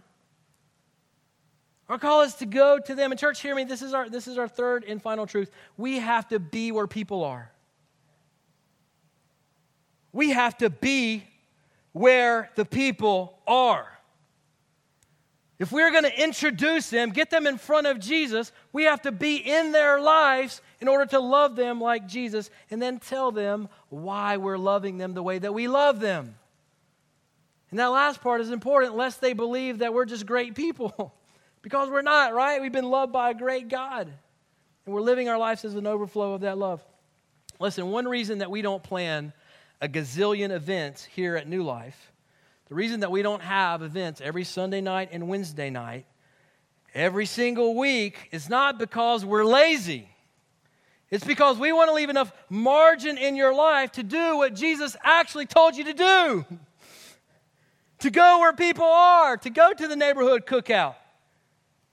Our 1.90 1.98
call 1.98 2.22
is 2.22 2.36
to 2.36 2.46
go 2.46 2.80
to 2.80 2.96
them. 2.96 3.12
And 3.12 3.20
church, 3.20 3.42
hear 3.42 3.56
me, 3.56 3.64
this 3.64 3.82
is 3.82 3.94
our, 3.94 4.10
this 4.10 4.28
is 4.28 4.38
our 4.38 4.48
third 4.48 4.84
and 4.86 5.02
final 5.02 5.26
truth. 5.26 5.52
We 5.78 6.00
have 6.00 6.28
to 6.30 6.40
be 6.40 6.72
where 6.72 6.88
people 6.88 7.24
are. 7.24 7.52
We 10.12 10.32
have 10.32 10.58
to 10.58 10.70
be 10.70 11.24
where 11.94 12.50
the 12.56 12.66
people 12.66 13.38
are. 13.48 13.88
If 15.60 15.72
we're 15.72 15.92
going 15.92 16.04
to 16.04 16.24
introduce 16.24 16.90
them, 16.90 17.10
get 17.10 17.32
them 17.32 17.48
in 17.48 17.58
front 17.58 17.88
of 17.88 18.00
Jesus, 18.00 18.52
we 18.74 18.84
have 18.84 19.02
to 19.04 19.12
be 19.12 19.38
in 19.38 19.72
their 19.72 20.00
lives 20.00 20.62
in 20.80 20.88
order 20.88 21.06
to 21.08 21.20
love 21.20 21.56
them 21.56 21.82
like 21.82 22.08
Jesus 22.08 22.52
and 22.70 22.80
then 22.80 23.00
tell 23.00 23.32
them 23.32 23.68
why 23.90 24.38
we're 24.38 24.58
loving 24.58 24.98
them 24.98 25.14
the 25.14 25.24
way 25.24 25.40
that 25.40 25.54
we 25.54 25.68
love 25.68 26.00
them. 26.00 26.36
And 27.70 27.80
that 27.80 27.88
last 27.88 28.22
part 28.22 28.42
is 28.42 28.50
important, 28.50 28.96
lest 28.96 29.20
they 29.20 29.34
believe 29.34 29.80
that 29.80 29.94
we're 29.94 30.06
just 30.06 30.26
great 30.26 30.56
people. 30.56 31.14
because 31.62 31.90
we're 31.90 32.02
not, 32.02 32.34
right? 32.34 32.62
We've 32.62 32.72
been 32.72 32.90
loved 32.90 33.12
by 33.12 33.32
a 33.32 33.34
great 33.34 33.68
God. 33.68 34.08
And 34.86 34.96
we're 34.96 35.02
living 35.02 35.28
our 35.28 35.38
lives 35.38 35.66
as 35.66 35.76
an 35.76 35.86
overflow 35.86 36.34
of 36.34 36.42
that 36.42 36.58
love. 36.58 36.82
Listen, 37.60 37.92
one 37.92 38.08
reason 38.08 38.38
that 38.38 38.50
we 38.50 38.62
don't 38.62 38.84
plan 38.84 39.34
a 39.82 39.90
gazillion 39.90 40.52
events 40.52 41.04
here 41.04 41.36
at 41.36 41.48
New 41.48 41.64
Life, 41.64 42.14
the 42.70 42.76
reason 42.76 43.02
that 43.02 43.12
we 43.12 43.22
don't 43.22 43.42
have 43.42 43.82
events 43.82 44.22
every 44.22 44.44
Sunday 44.44 44.82
night 44.82 45.10
and 45.12 45.28
Wednesday 45.28 45.70
night 45.70 46.06
every 46.94 47.26
single 47.26 47.76
week 47.76 48.30
is 48.32 48.50
not 48.50 48.80
because 48.80 49.24
we're 49.24 49.46
lazy. 49.46 50.10
It's 51.10 51.24
because 51.24 51.58
we 51.58 51.72
want 51.72 51.90
to 51.90 51.94
leave 51.94 52.10
enough 52.10 52.34
margin 52.50 53.18
in 53.18 53.36
your 53.36 53.54
life 53.54 53.94
to 53.94 54.04
do 54.04 54.38
what 54.38 54.54
Jesus 54.54 54.98
actually 55.04 55.46
told 55.46 55.76
you 55.76 55.86
to 55.86 55.94
do 55.94 56.46
to 58.00 58.10
go 58.10 58.40
where 58.40 58.54
people 58.54 58.86
are, 58.86 59.38
to 59.38 59.50
go 59.50 59.74
to 59.74 59.88
the 59.88 59.96
neighborhood 59.96 60.46
cookout, 60.46 60.96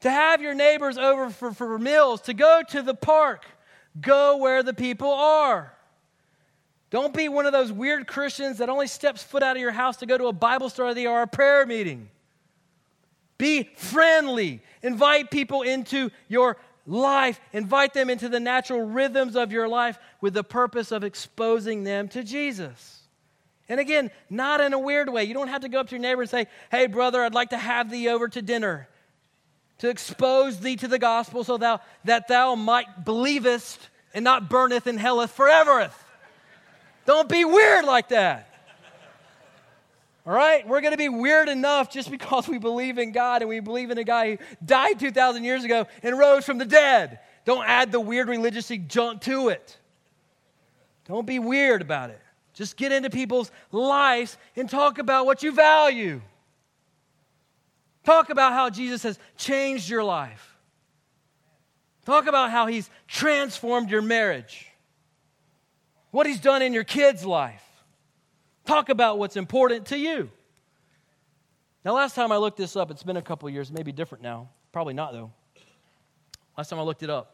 to 0.01 0.11
have 0.11 0.43
your 0.43 0.55
neighbors 0.55 0.99
over 0.99 1.31
for, 1.31 1.53
for 1.53 1.79
meals, 1.79 2.21
to 2.23 2.35
go 2.35 2.62
to 2.71 2.83
the 2.83 2.95
park. 2.95 3.45
Go 4.01 4.38
where 4.38 4.62
the 4.62 4.75
people 4.75 5.12
are. 5.12 5.73
Don't 6.90 7.14
be 7.14 7.29
one 7.29 7.47
of 7.47 7.53
those 7.53 7.73
weird 7.73 8.07
Christians 8.07 8.59
that 8.59 8.69
only 8.69 8.87
steps 8.87 9.23
foot 9.23 9.43
out 9.43 9.57
of 9.57 9.61
your 9.61 9.73
house 9.73 9.97
to 9.97 10.07
go 10.07 10.17
to 10.17 10.27
a 10.27 10.33
Bible 10.33 10.69
study 10.69 11.07
or 11.07 11.23
a 11.23 11.27
prayer 11.27 11.67
meeting. 11.67 12.09
Be 13.37 13.71
friendly. 13.77 14.62
Invite 14.83 15.31
people 15.31 15.62
into 15.62 16.11
your 16.29 16.57
life. 16.87 17.40
Invite 17.53 17.95
them 17.95 18.11
into 18.11 18.29
the 18.29 18.38
natural 18.38 18.83
rhythms 18.83 19.35
of 19.35 19.51
your 19.51 19.67
life 19.67 19.99
with 20.21 20.35
the 20.35 20.45
purpose 20.45 20.93
of 20.93 21.03
exposing 21.03 21.83
them 21.83 22.09
to 22.09 22.23
Jesus. 22.23 22.93
And 23.68 23.81
again, 23.81 24.11
not 24.29 24.61
in 24.61 24.72
a 24.72 24.79
weird 24.79 25.09
way. 25.09 25.24
You 25.24 25.35
don't 25.35 25.48
have 25.48 25.62
to 25.62 25.68
go 25.68 25.81
up 25.81 25.88
to 25.88 25.94
your 25.94 26.03
neighbor 26.03 26.22
and 26.22 26.31
say, 26.31 26.46
Hey, 26.70 26.87
brother, 26.87 27.22
I'd 27.22 27.35
like 27.35 27.50
to 27.50 27.59
have 27.59 27.90
thee 27.90 28.09
over 28.09 28.29
to 28.29 28.42
dinner 28.42 28.88
to 29.79 29.88
expose 29.88 30.61
thee 30.61 30.77
to 30.77 30.88
the 30.88 30.98
gospel 30.98 31.44
so 31.44 31.57
thou, 31.57 31.81
that 32.05 32.29
thou 32.29 32.55
might 32.55 33.05
believest 33.05 33.88
and 34.12 34.24
not 34.24 34.48
burneth 34.48 34.87
in 34.87 34.96
helleth 34.96 35.31
forevereth. 35.33 35.94
Don't 37.07 37.29
be 37.29 37.44
weird 37.44 37.85
like 37.85 38.09
that. 38.09 38.48
All 40.27 40.33
right? 40.33 40.66
We're 40.66 40.81
going 40.81 40.92
to 40.92 40.98
be 40.98 41.09
weird 41.09 41.48
enough 41.48 41.90
just 41.90 42.11
because 42.11 42.48
we 42.48 42.59
believe 42.59 42.98
in 42.98 43.12
God 43.12 43.42
and 43.42 43.48
we 43.48 43.61
believe 43.61 43.90
in 43.90 43.98
a 43.98 44.05
guy 44.05 44.37
who 44.37 44.38
died 44.64 44.98
2,000 44.98 45.44
years 45.44 45.64
ago 45.64 45.87
and 46.03 46.18
rose 46.18 46.46
from 46.46 46.59
the 46.59 46.64
dead. 46.64 47.18
Don't 47.44 47.66
add 47.66 47.92
the 47.92 48.00
weird 48.00 48.29
religious 48.29 48.70
junk 48.87 49.20
to 49.22 49.48
it. 49.48 49.77
Don't 51.07 51.27
be 51.27 51.38
weird 51.38 51.83
about 51.83 52.09
it. 52.09 52.20
Just 52.55 52.77
get 52.77 52.93
into 52.93 53.11
people's 53.11 53.51
lives 53.73 54.38
and 54.57 54.71
talk 54.71 54.99
about 54.99 55.27
what 55.27 55.43
you 55.43 55.53
value. 55.53 56.23
Talk 58.05 58.31
about 58.31 58.53
how 58.53 58.71
Jesus 58.71 59.03
has 59.03 59.19
changed 59.37 59.88
your 59.88 60.05
life. 60.05 60.57
Talk 62.05 62.27
about 62.27 62.51
how 62.51 62.67
he's 62.67 62.88
transformed 63.09 63.90
your 63.90 64.03
marriage, 64.03 64.71
what 66.11 66.27
he's 66.27 66.40
done 66.40 66.62
in 66.62 66.73
your 66.73 66.85
kids' 66.85 67.25
life. 67.25 67.64
Talk 68.67 68.88
about 68.88 69.19
what's 69.19 69.37
important 69.37 69.87
to 69.87 69.99
you. 69.99 70.31
Now, 71.85 71.93
last 71.95 72.14
time 72.14 72.31
I 72.31 72.37
looked 72.37 72.57
this 72.57 72.77
up, 72.77 72.90
it's 72.90 73.03
been 73.03 73.17
a 73.17 73.23
couple 73.23 73.49
years, 73.51 73.73
maybe 73.73 73.93
different 73.93 74.23
now. 74.23 74.49
Probably 74.73 74.95
not, 74.95 75.12
though. 75.12 75.33
Last 76.57 76.69
time 76.69 76.79
I 76.79 76.83
looked 76.83 77.03
it 77.03 77.11
up, 77.11 77.34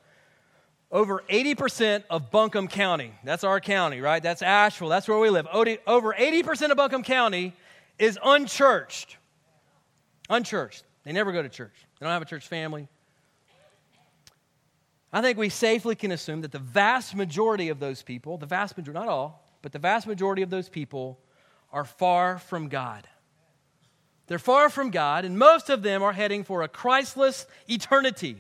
over 0.90 1.22
80% 1.30 2.04
of 2.10 2.30
Buncombe 2.30 2.68
County, 2.68 3.12
that's 3.22 3.44
our 3.44 3.60
county, 3.60 4.00
right? 4.00 4.22
That's 4.22 4.42
Asheville, 4.42 4.88
that's 4.88 5.06
where 5.06 5.18
we 5.18 5.30
live. 5.30 5.46
Over 5.52 6.14
80% 6.14 6.70
of 6.70 6.76
Buncombe 6.76 7.04
County 7.04 7.54
is 7.98 8.18
unchurched. 8.24 9.16
Unchurched. 10.28 10.84
They 11.04 11.12
never 11.12 11.32
go 11.32 11.42
to 11.42 11.48
church, 11.48 11.74
they 11.98 12.06
don't 12.06 12.12
have 12.12 12.22
a 12.22 12.26
church 12.26 12.48
family. 12.48 12.88
I 15.12 15.22
think 15.22 15.38
we 15.38 15.48
safely 15.48 15.96
can 15.96 16.12
assume 16.12 16.42
that 16.42 16.52
the 16.52 16.60
vast 16.60 17.16
majority 17.16 17.68
of 17.68 17.80
those 17.80 18.00
people, 18.00 18.38
the 18.38 18.46
vast 18.46 18.76
majority, 18.76 19.00
not 19.00 19.08
all, 19.08 19.44
but 19.60 19.72
the 19.72 19.80
vast 19.80 20.06
majority 20.06 20.42
of 20.42 20.50
those 20.50 20.68
people 20.68 21.18
are 21.72 21.84
far 21.84 22.38
from 22.38 22.68
God. 22.68 23.08
They're 24.28 24.38
far 24.38 24.70
from 24.70 24.90
God, 24.90 25.24
and 25.24 25.36
most 25.36 25.68
of 25.68 25.82
them 25.82 26.04
are 26.04 26.12
heading 26.12 26.44
for 26.44 26.62
a 26.62 26.68
Christless 26.68 27.46
eternity. 27.68 28.36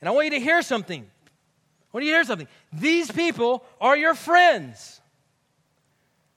And 0.00 0.08
I 0.08 0.12
want 0.12 0.24
you 0.24 0.30
to 0.30 0.40
hear 0.40 0.62
something. 0.62 1.06
When 1.96 2.04
you 2.04 2.12
hear 2.12 2.24
something, 2.24 2.46
these 2.74 3.10
people 3.10 3.64
are 3.80 3.96
your 3.96 4.14
friends. 4.14 5.00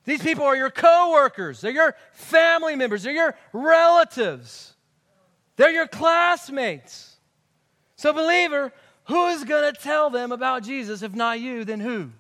These 0.06 0.24
people 0.24 0.46
are 0.46 0.56
your 0.56 0.70
coworkers. 0.70 1.60
They're 1.60 1.74
your 1.74 1.98
family 2.14 2.78
members. 2.78 3.04
They're 3.04 3.12
your 3.12 3.36
relatives. 3.52 4.74
They're 5.58 5.74
your 5.74 5.90
classmates. 5.90 7.18
So, 7.98 8.14
believer, 8.14 8.72
who 9.08 9.28
is 9.28 9.44
going 9.44 9.74
to 9.74 9.78
tell 9.78 10.10
them 10.10 10.32
about 10.32 10.64
Jesus? 10.64 11.02
If 11.02 11.14
not 11.14 11.42
you, 11.42 11.66
then 11.66 11.82
who? 11.82 12.12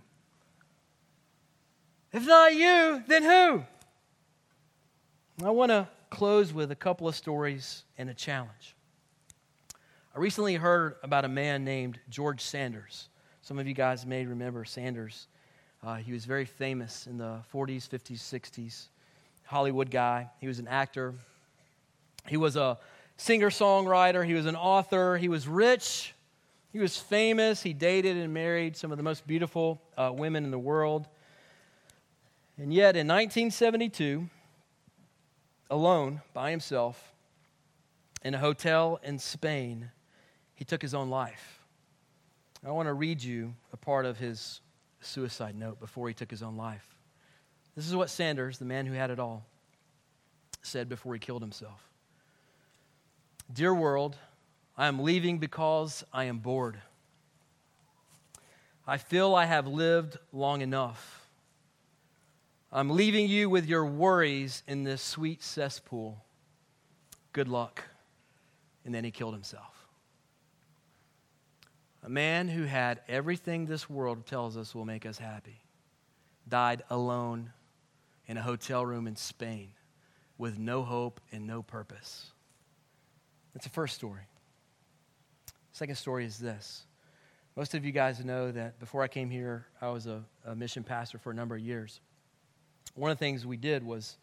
If 2.12 2.28
not 2.28 2.54
you, 2.54 3.02
then 3.08 3.24
who? 3.24 3.64
I 5.48 5.52
want 5.52 5.70
to 5.70 5.88
close 6.10 6.52
with 6.52 6.72
a 6.72 6.76
couple 6.76 7.08
of 7.08 7.16
stories 7.16 7.86
and 7.98 8.10
a 8.10 8.14
challenge. 8.14 8.76
I 10.14 10.20
recently 10.20 10.56
heard 10.56 10.98
about 11.04 11.24
a 11.24 11.30
man 11.30 11.64
named 11.64 12.02
George 12.10 12.42
Sanders. 12.42 13.08
Some 13.50 13.58
of 13.58 13.68
you 13.68 13.74
guys 13.74 14.06
may 14.06 14.28
remember 14.28 14.64
Sanders. 14.64 15.26
Uh, 15.84 15.96
he 15.96 16.12
was 16.12 16.24
very 16.24 16.46
famous 16.46 17.08
in 17.08 17.18
the 17.18 17.40
40s, 17.52 17.90
50s, 17.90 18.20
60s. 18.20 18.90
Hollywood 19.46 19.90
guy. 19.90 20.30
He 20.40 20.48
was 20.48 20.60
an 20.60 20.68
actor. 20.68 21.16
He 22.28 22.38
was 22.38 22.56
a 22.56 22.78
singer 23.18 23.50
songwriter. 23.50 24.24
He 24.24 24.36
was 24.36 24.46
an 24.46 24.56
author. 24.56 25.18
He 25.18 25.30
was 25.30 25.48
rich. 25.48 26.14
He 26.72 26.78
was 26.78 26.96
famous. 26.96 27.64
He 27.64 27.74
dated 27.74 28.18
and 28.18 28.36
married 28.36 28.78
some 28.78 28.92
of 28.92 28.98
the 28.98 29.04
most 29.04 29.26
beautiful 29.26 29.82
uh, 29.98 30.12
women 30.14 30.46
in 30.46 30.52
the 30.52 30.60
world. 30.60 31.08
And 32.60 32.72
yet, 32.72 32.96
in 32.96 33.08
1972, 33.08 34.30
alone 35.72 36.22
by 36.36 36.52
himself 36.52 37.16
in 38.24 38.36
a 38.36 38.38
hotel 38.38 39.00
in 39.02 39.18
Spain, 39.18 39.90
he 40.54 40.66
took 40.66 40.84
his 40.84 40.94
own 40.94 41.10
life. 41.10 41.59
I 42.66 42.72
want 42.72 42.88
to 42.88 42.94
read 42.94 43.24
you 43.24 43.54
a 43.72 43.78
part 43.78 44.06
of 44.06 44.18
his 44.18 44.62
suicide 45.02 45.56
note 45.56 45.80
before 45.80 46.08
he 46.08 46.14
took 46.14 46.30
his 46.30 46.44
own 46.44 46.58
life. 46.58 46.86
This 47.76 47.88
is 47.88 47.96
what 47.96 48.10
Sanders, 48.10 48.58
the 48.58 48.66
man 48.66 48.86
who 48.86 48.94
had 48.94 49.12
it 49.12 49.20
all, 49.20 49.46
said 50.62 50.90
before 50.90 51.14
he 51.14 51.20
killed 51.20 51.42
himself 51.42 51.90
Dear 53.52 53.74
world, 53.74 54.18
I 54.78 54.88
am 54.88 55.00
leaving 55.00 55.40
because 55.40 56.04
I 56.14 56.26
am 56.26 56.40
bored. 56.40 56.80
I 58.86 58.98
feel 58.98 59.36
I 59.36 59.46
have 59.46 59.68
lived 59.68 60.18
long 60.34 60.62
enough. 60.62 61.28
I'm 62.72 62.90
leaving 62.90 63.28
you 63.28 63.50
with 63.50 63.66
your 63.66 63.86
worries 63.86 64.64
in 64.68 64.84
this 64.84 65.02
sweet 65.02 65.42
cesspool. 65.42 66.24
Good 67.34 67.48
luck. 67.48 67.84
And 68.86 68.94
then 68.94 69.04
he 69.04 69.12
killed 69.12 69.34
himself. 69.34 69.79
Man 72.10 72.48
who 72.48 72.64
had 72.64 73.02
everything 73.08 73.68
this 73.68 73.88
world 73.88 74.26
tells 74.26 74.58
us 74.58 74.74
will 74.74 74.84
make 74.84 75.06
us 75.06 75.20
happy 75.20 75.62
died 76.48 76.82
alone 76.90 77.52
in 78.26 78.36
a 78.36 78.42
hotel 78.42 78.84
room 78.84 79.06
in 79.06 79.16
Spain 79.16 79.70
with 80.40 80.58
no 80.58 80.82
hope 80.82 81.22
and 81.32 81.46
no 81.46 81.62
purpose. 81.62 82.32
That's 83.54 83.68
the 83.68 83.72
first 83.72 83.94
story. 83.94 84.24
Second 85.72 85.98
story 85.98 86.26
is 86.26 86.40
this. 86.40 86.88
Most 87.56 87.76
of 87.76 87.86
you 87.86 87.92
guys 87.92 88.26
know 88.26 88.52
that 88.54 88.80
before 88.80 89.04
I 89.04 89.08
came 89.08 89.30
here, 89.30 89.68
I 89.80 89.90
was 89.90 90.08
a, 90.08 90.24
a 90.48 90.56
mission 90.56 90.84
pastor 90.84 91.20
for 91.20 91.30
a 91.30 91.36
number 91.36 91.54
of 91.54 91.62
years. 91.62 92.00
One 92.96 93.12
of 93.12 93.20
the 93.20 93.24
things 93.24 93.46
we 93.46 93.58
did 93.58 93.84
was 93.84 94.18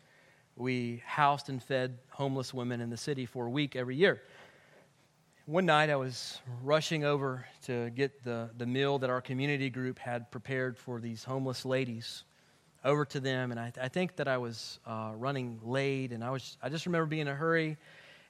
we 0.56 1.04
housed 1.06 1.50
and 1.50 1.62
fed 1.62 1.98
homeless 2.10 2.52
women 2.52 2.80
in 2.80 2.90
the 2.90 2.96
city 2.96 3.26
for 3.26 3.46
a 3.46 3.50
week 3.50 3.76
every 3.76 3.94
year 3.94 4.22
one 5.46 5.64
night 5.64 5.90
I 5.90 5.96
was 5.96 6.40
rushing 6.64 7.04
over 7.04 7.46
to 7.66 7.90
get 7.90 8.24
the, 8.24 8.50
the 8.58 8.66
meal 8.66 8.98
that 8.98 9.10
our 9.10 9.20
community 9.20 9.70
group 9.70 9.96
had 9.96 10.28
prepared 10.32 10.76
for 10.76 11.00
these 11.00 11.22
homeless 11.22 11.64
ladies 11.64 12.24
over 12.84 13.04
to 13.04 13.20
them. 13.20 13.52
And 13.52 13.60
I, 13.60 13.72
I 13.80 13.86
think 13.86 14.16
that 14.16 14.26
I 14.26 14.38
was 14.38 14.80
uh, 14.84 15.12
running 15.14 15.60
late, 15.62 16.10
and 16.10 16.24
I, 16.24 16.30
was, 16.30 16.58
I 16.60 16.68
just 16.68 16.84
remember 16.84 17.06
being 17.06 17.22
in 17.22 17.28
a 17.28 17.34
hurry. 17.34 17.76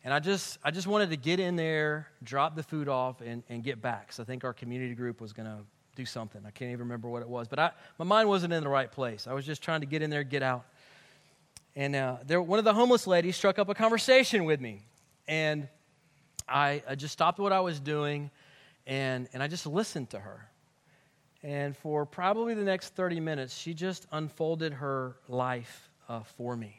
And 0.05 0.13
I 0.13 0.21
just, 0.21 0.59
I 0.63 0.71
just 0.71 0.87
wanted 0.87 1.09
to 1.09 1.17
get 1.17 1.41
in 1.41 1.57
there, 1.57 2.09
drop 2.23 2.55
the 2.55 2.63
food 2.63 2.87
off, 2.87 3.23
and, 3.23 3.43
and 3.49 3.65
get 3.65 3.81
back. 3.81 4.13
So 4.13 4.23
I 4.23 4.27
think 4.27 4.45
our 4.45 4.53
community 4.53 4.95
group 4.95 5.23
was 5.23 5.33
going 5.33 5.49
to 5.49 5.65
do 5.97 6.05
something. 6.05 6.43
I 6.47 6.51
can't 6.51 6.69
even 6.69 6.81
remember 6.81 7.09
what 7.09 7.23
it 7.23 7.29
was. 7.29 7.49
But 7.49 7.59
I, 7.59 7.71
my 7.99 8.05
mind 8.05 8.29
wasn't 8.29 8.53
in 8.53 8.63
the 8.63 8.69
right 8.69 8.93
place. 8.93 9.27
I 9.27 9.33
was 9.33 9.47
just 9.47 9.63
trying 9.63 9.81
to 9.81 9.87
get 9.87 10.03
in 10.03 10.11
there, 10.11 10.23
get 10.23 10.43
out. 10.43 10.67
And 11.75 11.97
uh, 11.97 12.19
there, 12.27 12.43
one 12.43 12.59
of 12.59 12.67
the 12.67 12.75
homeless 12.75 13.07
ladies 13.07 13.37
struck 13.37 13.59
up 13.59 13.71
a 13.71 13.75
conversation 13.75 14.45
with 14.45 14.61
me. 14.61 14.83
And 15.27 15.67
I, 16.49 16.83
I 16.89 16.95
just 16.95 17.13
stopped 17.13 17.39
what 17.39 17.53
I 17.53 17.61
was 17.61 17.81
doing 17.81 18.31
and, 18.87 19.29
and 19.33 19.43
I 19.43 19.49
just 19.49 19.67
listened 19.67 20.11
to 20.11 20.21
her. 20.21 20.49
And 21.43 21.77
for 21.77 22.07
probably 22.07 22.55
the 22.55 22.63
next 22.63 22.95
30 22.95 23.21
minutes, 23.21 23.57
she 23.57 23.75
just 23.75 24.07
unfolded 24.13 24.73
her 24.75 25.17
life 25.29 25.91
uh, 26.09 26.21
for 26.21 26.57
me. 26.57 26.75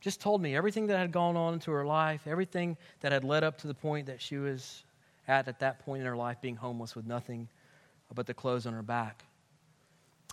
Just 0.00 0.20
told 0.20 0.42
me 0.42 0.54
everything 0.54 0.88
that 0.88 0.98
had 0.98 1.12
gone 1.12 1.36
on 1.36 1.54
into 1.54 1.70
her 1.70 1.84
life, 1.84 2.26
everything 2.26 2.76
that 3.00 3.12
had 3.12 3.24
led 3.24 3.44
up 3.44 3.58
to 3.58 3.66
the 3.66 3.74
point 3.74 4.06
that 4.06 4.20
she 4.20 4.36
was 4.36 4.84
at 5.26 5.48
at 5.48 5.60
that 5.60 5.78
point 5.84 6.00
in 6.00 6.06
her 6.06 6.16
life, 6.16 6.40
being 6.40 6.56
homeless 6.56 6.94
with 6.94 7.06
nothing 7.06 7.48
but 8.14 8.26
the 8.26 8.34
clothes 8.34 8.66
on 8.66 8.72
her 8.72 8.82
back. 8.82 9.24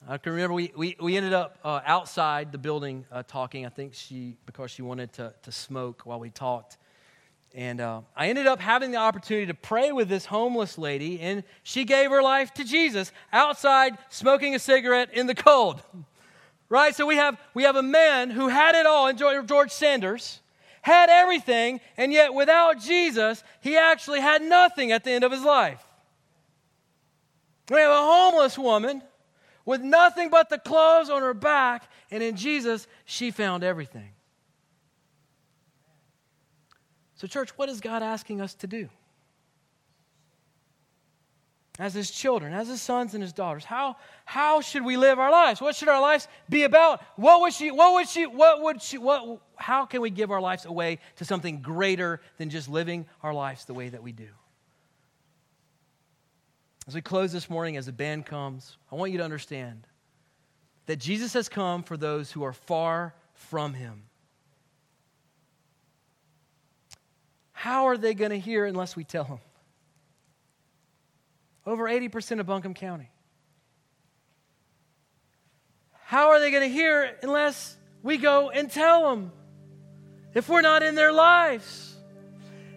I 0.07 0.17
can 0.17 0.33
remember 0.33 0.53
we, 0.53 0.71
we, 0.75 0.95
we 0.99 1.15
ended 1.15 1.33
up 1.33 1.59
uh, 1.63 1.81
outside 1.85 2.51
the 2.51 2.57
building 2.57 3.05
uh, 3.11 3.23
talking. 3.23 3.65
I 3.65 3.69
think 3.69 3.93
she, 3.93 4.35
because 4.45 4.71
she 4.71 4.81
wanted 4.81 5.13
to, 5.13 5.33
to 5.43 5.51
smoke 5.51 6.01
while 6.05 6.19
we 6.19 6.31
talked. 6.31 6.77
And 7.53 7.81
uh, 7.81 8.01
I 8.15 8.27
ended 8.29 8.47
up 8.47 8.59
having 8.59 8.91
the 8.91 8.97
opportunity 8.97 9.47
to 9.47 9.53
pray 9.53 9.91
with 9.91 10.07
this 10.07 10.25
homeless 10.25 10.77
lady, 10.77 11.19
and 11.19 11.43
she 11.63 11.83
gave 11.83 12.09
her 12.09 12.21
life 12.21 12.53
to 12.53 12.63
Jesus 12.63 13.11
outside 13.33 13.97
smoking 14.09 14.55
a 14.55 14.59
cigarette 14.59 15.13
in 15.13 15.27
the 15.27 15.35
cold. 15.35 15.81
right? 16.69 16.95
So 16.95 17.05
we 17.05 17.17
have, 17.17 17.37
we 17.53 17.63
have 17.63 17.75
a 17.75 17.83
man 17.83 18.29
who 18.29 18.47
had 18.47 18.75
it 18.75 18.85
all, 18.85 19.07
and 19.07 19.17
George 19.17 19.71
Sanders 19.71 20.39
had 20.81 21.09
everything, 21.09 21.81
and 21.97 22.13
yet 22.13 22.33
without 22.33 22.79
Jesus, 22.79 23.43
he 23.59 23.77
actually 23.77 24.21
had 24.21 24.41
nothing 24.41 24.91
at 24.91 25.03
the 25.03 25.11
end 25.11 25.23
of 25.23 25.31
his 25.31 25.43
life. 25.43 25.83
We 27.69 27.77
have 27.77 27.91
a 27.91 28.05
homeless 28.05 28.57
woman 28.57 29.03
with 29.65 29.81
nothing 29.81 30.29
but 30.29 30.49
the 30.49 30.57
clothes 30.57 31.09
on 31.09 31.21
her 31.21 31.33
back, 31.33 31.89
and 32.09 32.23
in 32.23 32.35
Jesus, 32.35 32.87
she 33.05 33.29
found 33.29 33.63
everything. 33.63 34.11
So, 37.21 37.27
church, 37.27 37.55
what 37.55 37.69
is 37.69 37.81
God 37.81 38.01
asking 38.01 38.41
us 38.41 38.55
to 38.55 38.67
do? 38.67 38.89
As 41.77 41.93
his 41.93 42.09
children, 42.09 42.51
as 42.51 42.67
his 42.67 42.81
sons 42.81 43.13
and 43.13 43.21
his 43.21 43.31
daughters, 43.31 43.63
how, 43.63 43.97
how 44.25 44.61
should 44.61 44.83
we 44.83 44.97
live 44.97 45.19
our 45.19 45.29
lives? 45.29 45.61
What 45.61 45.75
should 45.75 45.87
our 45.87 46.01
lives 46.01 46.27
be 46.49 46.63
about? 46.63 46.99
What 47.17 47.41
would 47.41 47.53
she, 47.53 47.69
what 47.69 47.93
would 47.93 48.09
she, 48.09 48.25
what 48.25 48.63
would 48.63 48.81
she, 48.81 48.97
what, 48.97 49.39
how 49.55 49.85
can 49.85 50.01
we 50.01 50.09
give 50.09 50.31
our 50.31 50.41
lives 50.41 50.65
away 50.65 50.97
to 51.17 51.25
something 51.25 51.61
greater 51.61 52.21
than 52.39 52.49
just 52.49 52.67
living 52.67 53.05
our 53.21 53.35
lives 53.35 53.65
the 53.65 53.75
way 53.75 53.89
that 53.89 54.01
we 54.01 54.13
do? 54.13 54.29
As 56.87 56.95
we 56.95 57.01
close 57.01 57.31
this 57.31 57.51
morning, 57.51 57.77
as 57.77 57.85
the 57.85 57.91
band 57.91 58.25
comes, 58.25 58.77
I 58.91 58.95
want 58.95 59.11
you 59.11 59.19
to 59.19 59.23
understand 59.23 59.85
that 60.87 60.95
Jesus 60.95 61.33
has 61.33 61.47
come 61.47 61.83
for 61.83 61.97
those 61.97 62.31
who 62.31 62.41
are 62.41 62.53
far 62.53 63.13
from 63.35 63.75
him. 63.75 64.05
How 67.61 67.89
are 67.89 67.95
they 67.95 68.15
going 68.15 68.31
to 68.31 68.39
hear 68.39 68.65
unless 68.65 68.95
we 68.95 69.03
tell 69.03 69.23
them? 69.23 69.37
Over 71.63 71.83
80% 71.83 72.39
of 72.39 72.47
Buncombe 72.47 72.73
County. 72.73 73.11
How 75.91 76.29
are 76.29 76.39
they 76.39 76.49
going 76.49 76.63
to 76.63 76.73
hear 76.73 77.15
unless 77.21 77.77
we 78.01 78.17
go 78.17 78.49
and 78.49 78.71
tell 78.71 79.11
them? 79.11 79.31
If 80.33 80.49
we're 80.49 80.61
not 80.61 80.81
in 80.81 80.95
their 80.95 81.11
lives, 81.11 81.95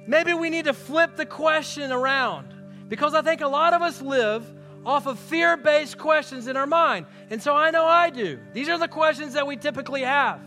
maybe 0.06 0.34
we 0.34 0.50
need 0.50 0.66
to 0.66 0.74
flip 0.74 1.16
the 1.16 1.24
question 1.24 1.90
around 1.90 2.52
because 2.90 3.14
I 3.14 3.22
think 3.22 3.40
a 3.40 3.48
lot 3.48 3.72
of 3.72 3.80
us 3.80 4.02
live 4.02 4.44
off 4.84 5.06
of 5.06 5.18
fear 5.18 5.56
based 5.56 5.96
questions 5.96 6.46
in 6.46 6.58
our 6.58 6.66
mind. 6.66 7.06
And 7.30 7.42
so 7.42 7.56
I 7.56 7.70
know 7.70 7.86
I 7.86 8.10
do. 8.10 8.38
These 8.52 8.68
are 8.68 8.76
the 8.76 8.88
questions 8.88 9.32
that 9.32 9.46
we 9.46 9.56
typically 9.56 10.02
have. 10.02 10.42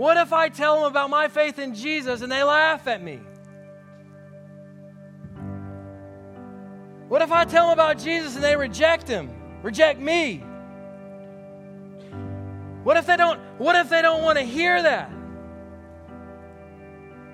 What 0.00 0.16
if 0.16 0.32
I 0.32 0.48
tell 0.48 0.76
them 0.76 0.84
about 0.84 1.10
my 1.10 1.28
faith 1.28 1.58
in 1.58 1.74
Jesus 1.74 2.22
and 2.22 2.32
they 2.32 2.42
laugh 2.42 2.86
at 2.86 3.02
me? 3.02 3.20
What 7.08 7.20
if 7.20 7.30
I 7.30 7.44
tell 7.44 7.66
them 7.66 7.74
about 7.74 7.98
Jesus 7.98 8.34
and 8.34 8.42
they 8.42 8.56
reject 8.56 9.06
him, 9.06 9.28
reject 9.62 10.00
me? 10.00 10.42
What 12.82 12.96
if 12.96 13.04
they 13.04 13.18
don't 13.18 13.38
what 13.58 13.76
if 13.76 13.90
they 13.90 14.00
don't 14.00 14.22
want 14.22 14.38
to 14.38 14.42
hear 14.42 14.80
that? 14.82 15.10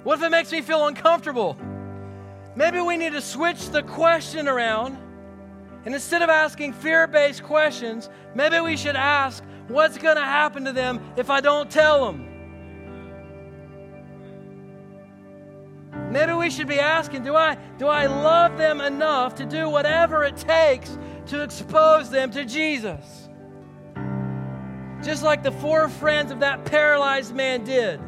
What 0.02 0.18
if 0.18 0.24
it 0.24 0.30
makes 0.30 0.50
me 0.50 0.60
feel 0.60 0.88
uncomfortable? 0.88 1.56
Maybe 2.56 2.80
we 2.80 2.96
need 2.96 3.12
to 3.12 3.20
switch 3.20 3.68
the 3.68 3.84
question 3.84 4.48
around. 4.48 4.98
And 5.84 5.94
instead 5.94 6.20
of 6.20 6.30
asking 6.30 6.72
fear 6.72 7.06
based 7.06 7.44
questions, 7.44 8.10
maybe 8.34 8.58
we 8.58 8.76
should 8.76 8.96
ask, 8.96 9.44
what's 9.68 9.98
going 9.98 10.16
to 10.16 10.24
happen 10.24 10.64
to 10.64 10.72
them 10.72 11.00
if 11.16 11.30
I 11.30 11.40
don't 11.40 11.70
tell 11.70 12.04
them? 12.04 12.25
Maybe 16.16 16.32
we 16.32 16.48
should 16.48 16.66
be 16.66 16.80
asking, 16.80 17.24
do 17.24 17.36
I, 17.36 17.58
do 17.76 17.88
I 17.88 18.06
love 18.06 18.56
them 18.56 18.80
enough 18.80 19.34
to 19.34 19.44
do 19.44 19.68
whatever 19.68 20.24
it 20.24 20.38
takes 20.38 20.96
to 21.26 21.42
expose 21.42 22.08
them 22.08 22.30
to 22.30 22.46
Jesus? 22.46 23.28
Just 25.04 25.22
like 25.22 25.42
the 25.42 25.52
four 25.52 25.90
friends 25.90 26.32
of 26.32 26.40
that 26.40 26.64
paralyzed 26.64 27.34
man 27.34 27.64
did. 27.64 28.00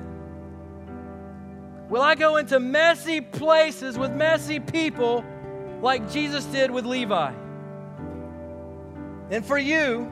Will 1.90 2.00
I 2.00 2.14
go 2.14 2.38
into 2.38 2.58
messy 2.58 3.20
places 3.20 3.98
with 3.98 4.10
messy 4.12 4.58
people 4.58 5.22
like 5.82 6.10
Jesus 6.10 6.46
did 6.46 6.70
with 6.70 6.86
Levi? 6.86 7.34
And 9.30 9.44
for 9.44 9.58
you, 9.58 10.10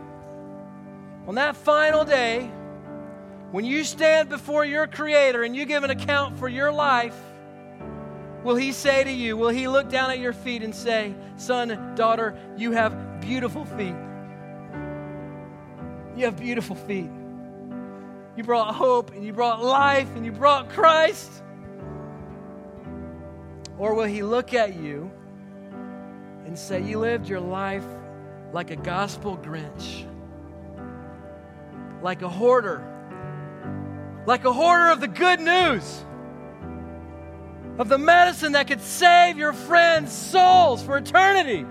on 1.26 1.36
that 1.36 1.56
final 1.56 2.04
day, 2.04 2.50
when 3.52 3.64
you 3.64 3.84
stand 3.84 4.28
before 4.28 4.66
your 4.66 4.86
Creator 4.86 5.44
and 5.44 5.56
you 5.56 5.64
give 5.64 5.82
an 5.82 5.88
account 5.88 6.38
for 6.38 6.46
your 6.46 6.70
life, 6.70 7.16
Will 8.46 8.54
He 8.54 8.70
say 8.70 9.02
to 9.02 9.10
you, 9.10 9.36
will 9.36 9.48
He 9.48 9.66
look 9.66 9.88
down 9.88 10.12
at 10.12 10.20
your 10.20 10.32
feet 10.32 10.62
and 10.62 10.72
say, 10.72 11.16
Son, 11.34 11.96
daughter, 11.96 12.38
you 12.56 12.70
have 12.70 13.20
beautiful 13.20 13.64
feet? 13.64 13.96
You 16.16 16.26
have 16.26 16.36
beautiful 16.36 16.76
feet. 16.76 17.10
You 18.36 18.44
brought 18.44 18.72
hope 18.72 19.10
and 19.10 19.24
you 19.24 19.32
brought 19.32 19.64
life 19.64 20.08
and 20.14 20.24
you 20.24 20.30
brought 20.30 20.68
Christ. 20.68 21.42
Or 23.78 23.94
will 23.94 24.04
He 24.04 24.22
look 24.22 24.54
at 24.54 24.76
you 24.76 25.10
and 26.44 26.56
say, 26.56 26.80
You 26.80 27.00
lived 27.00 27.28
your 27.28 27.40
life 27.40 27.84
like 28.52 28.70
a 28.70 28.76
gospel 28.76 29.36
Grinch, 29.38 30.06
like 32.00 32.22
a 32.22 32.28
hoarder, 32.28 32.80
like 34.24 34.44
a 34.44 34.52
hoarder 34.52 34.90
of 34.90 35.00
the 35.00 35.08
good 35.08 35.40
news? 35.40 36.04
Of 37.78 37.88
the 37.88 37.98
medicine 37.98 38.52
that 38.52 38.66
could 38.66 38.80
save 38.80 39.36
your 39.36 39.52
friends' 39.52 40.12
souls 40.12 40.82
for 40.82 40.96
eternity. 40.96 41.66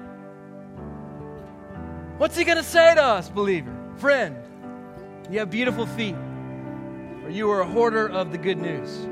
What's 2.18 2.38
he 2.38 2.44
going 2.44 2.58
to 2.58 2.64
say 2.64 2.94
to 2.96 3.04
us, 3.04 3.30
believer? 3.30 3.76
Friend, 3.98 4.36
you 5.30 5.40
have 5.40 5.50
beautiful 5.50 5.86
feet, 5.86 6.16
or 7.24 7.30
you 7.30 7.50
are 7.50 7.62
a 7.62 7.68
hoarder 7.68 8.08
of 8.08 8.32
the 8.32 8.38
good 8.38 8.58
news. 8.58 9.08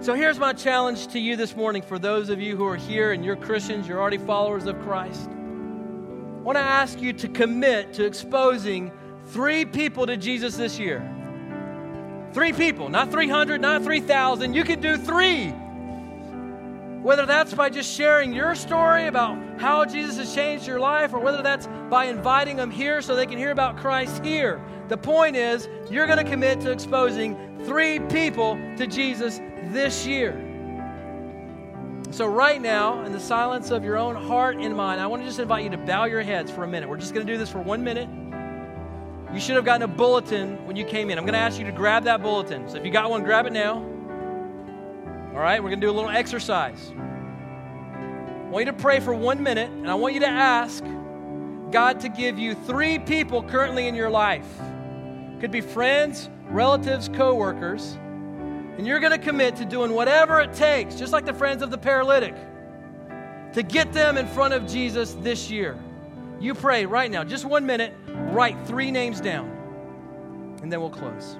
So 0.00 0.14
here's 0.14 0.38
my 0.38 0.52
challenge 0.52 1.08
to 1.08 1.18
you 1.18 1.36
this 1.36 1.56
morning 1.56 1.82
for 1.82 1.98
those 1.98 2.28
of 2.28 2.40
you 2.40 2.56
who 2.56 2.64
are 2.64 2.76
here 2.76 3.12
and 3.12 3.24
you're 3.24 3.36
Christians, 3.36 3.86
you're 3.86 4.00
already 4.00 4.18
followers 4.18 4.66
of 4.66 4.80
Christ. 4.80 5.28
I 5.28 6.40
want 6.40 6.56
to 6.56 6.62
ask 6.62 7.00
you 7.02 7.12
to 7.12 7.28
commit 7.28 7.92
to 7.94 8.06
exposing 8.06 8.92
three 9.26 9.64
people 9.64 10.06
to 10.06 10.16
Jesus 10.16 10.56
this 10.56 10.78
year. 10.78 11.00
Three 12.32 12.52
people, 12.52 12.88
not 12.88 13.10
300, 13.10 13.60
not 13.60 13.82
3,000. 13.82 14.54
You 14.54 14.64
can 14.64 14.80
do 14.80 14.96
three. 14.96 15.52
Whether 17.02 17.26
that's 17.26 17.54
by 17.54 17.70
just 17.70 17.94
sharing 17.96 18.32
your 18.32 18.54
story 18.54 19.06
about 19.06 19.38
how 19.60 19.84
Jesus 19.84 20.18
has 20.18 20.34
changed 20.34 20.66
your 20.66 20.80
life, 20.80 21.14
or 21.14 21.20
whether 21.20 21.42
that's 21.42 21.68
by 21.88 22.04
inviting 22.06 22.56
them 22.56 22.70
here 22.70 23.00
so 23.00 23.14
they 23.14 23.26
can 23.26 23.38
hear 23.38 23.50
about 23.50 23.76
Christ 23.76 24.24
here. 24.24 24.60
The 24.88 24.96
point 24.96 25.36
is, 25.36 25.68
you're 25.90 26.06
going 26.06 26.18
to 26.18 26.30
commit 26.30 26.60
to 26.62 26.72
exposing 26.72 27.36
three 27.64 28.00
people 28.00 28.54
to 28.76 28.86
Jesus 28.86 29.40
this 29.70 30.06
year. 30.06 30.44
So, 32.10 32.26
right 32.26 32.60
now, 32.60 33.04
in 33.04 33.12
the 33.12 33.20
silence 33.20 33.70
of 33.70 33.84
your 33.84 33.96
own 33.96 34.16
heart 34.16 34.56
and 34.56 34.74
mind, 34.74 35.00
I 35.00 35.06
want 35.06 35.22
to 35.22 35.26
just 35.26 35.38
invite 35.38 35.64
you 35.64 35.70
to 35.70 35.76
bow 35.76 36.06
your 36.06 36.22
heads 36.22 36.50
for 36.50 36.64
a 36.64 36.68
minute. 36.68 36.88
We're 36.88 36.96
just 36.96 37.14
going 37.14 37.26
to 37.26 37.32
do 37.32 37.38
this 37.38 37.50
for 37.50 37.60
one 37.60 37.84
minute. 37.84 38.08
You 39.32 39.40
should 39.40 39.56
have 39.56 39.64
gotten 39.64 39.82
a 39.82 39.88
bulletin 39.88 40.66
when 40.66 40.76
you 40.76 40.84
came 40.86 41.10
in. 41.10 41.18
I'm 41.18 41.24
going 41.24 41.34
to 41.34 41.38
ask 41.38 41.58
you 41.58 41.66
to 41.66 41.72
grab 41.72 42.04
that 42.04 42.22
bulletin. 42.22 42.66
So 42.68 42.76
if 42.76 42.84
you 42.84 42.90
got 42.90 43.10
one, 43.10 43.22
grab 43.24 43.46
it 43.46 43.52
now. 43.52 43.74
All 45.34 45.40
right, 45.40 45.62
we're 45.62 45.68
going 45.68 45.80
to 45.80 45.86
do 45.86 45.90
a 45.90 45.92
little 45.92 46.10
exercise. 46.10 46.92
I 46.96 48.50
want 48.50 48.64
you 48.64 48.72
to 48.72 48.78
pray 48.78 49.00
for 49.00 49.12
one 49.12 49.42
minute, 49.42 49.70
and 49.70 49.90
I 49.90 49.94
want 49.94 50.14
you 50.14 50.20
to 50.20 50.28
ask 50.28 50.82
God 51.70 52.00
to 52.00 52.08
give 52.08 52.38
you 52.38 52.54
three 52.54 52.98
people 52.98 53.42
currently 53.42 53.86
in 53.86 53.94
your 53.94 54.08
life. 54.08 54.46
Could 55.40 55.50
be 55.50 55.60
friends, 55.60 56.30
relatives, 56.48 57.10
coworkers. 57.10 57.98
And 58.78 58.86
you're 58.86 59.00
going 59.00 59.12
to 59.12 59.18
commit 59.18 59.56
to 59.56 59.66
doing 59.66 59.92
whatever 59.92 60.40
it 60.40 60.54
takes, 60.54 60.94
just 60.94 61.12
like 61.12 61.26
the 61.26 61.34
friends 61.34 61.62
of 61.62 61.70
the 61.70 61.76
paralytic, 61.76 62.34
to 63.52 63.62
get 63.62 63.92
them 63.92 64.16
in 64.16 64.26
front 64.26 64.54
of 64.54 64.66
Jesus 64.66 65.14
this 65.20 65.50
year. 65.50 65.78
You 66.40 66.54
pray 66.54 66.86
right 66.86 67.10
now, 67.10 67.24
just 67.24 67.44
one 67.44 67.66
minute, 67.66 67.92
write 68.32 68.56
three 68.66 68.90
names 68.90 69.20
down, 69.20 69.48
and 70.62 70.72
then 70.72 70.80
we'll 70.80 70.90
close. 70.90 71.38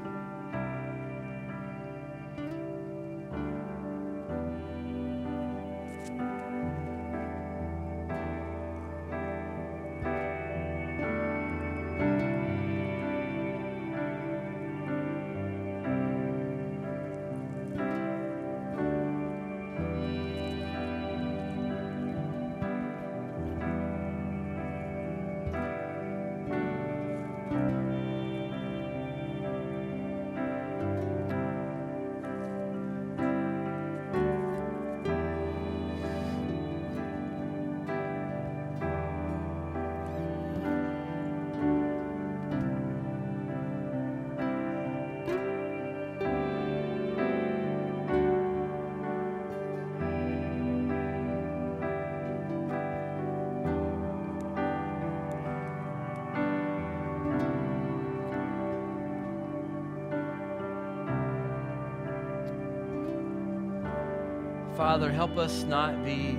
Father, 64.79 65.11
help 65.11 65.37
us 65.39 65.65
not 65.65 66.05
be 66.05 66.39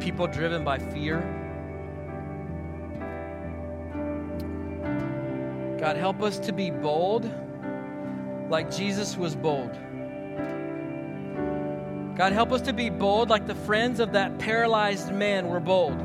people 0.00 0.26
driven 0.26 0.64
by 0.64 0.78
fear. 0.78 1.20
God, 5.78 5.98
help 5.98 6.22
us 6.22 6.38
to 6.38 6.52
be 6.54 6.70
bold 6.70 7.30
like 8.48 8.74
Jesus 8.74 9.18
was 9.18 9.36
bold. 9.36 9.70
God, 12.16 12.32
help 12.32 12.52
us 12.52 12.62
to 12.62 12.72
be 12.72 12.88
bold 12.88 13.28
like 13.28 13.46
the 13.46 13.54
friends 13.54 14.00
of 14.00 14.12
that 14.12 14.38
paralyzed 14.38 15.12
man 15.12 15.48
were 15.48 15.60
bold. 15.60 15.98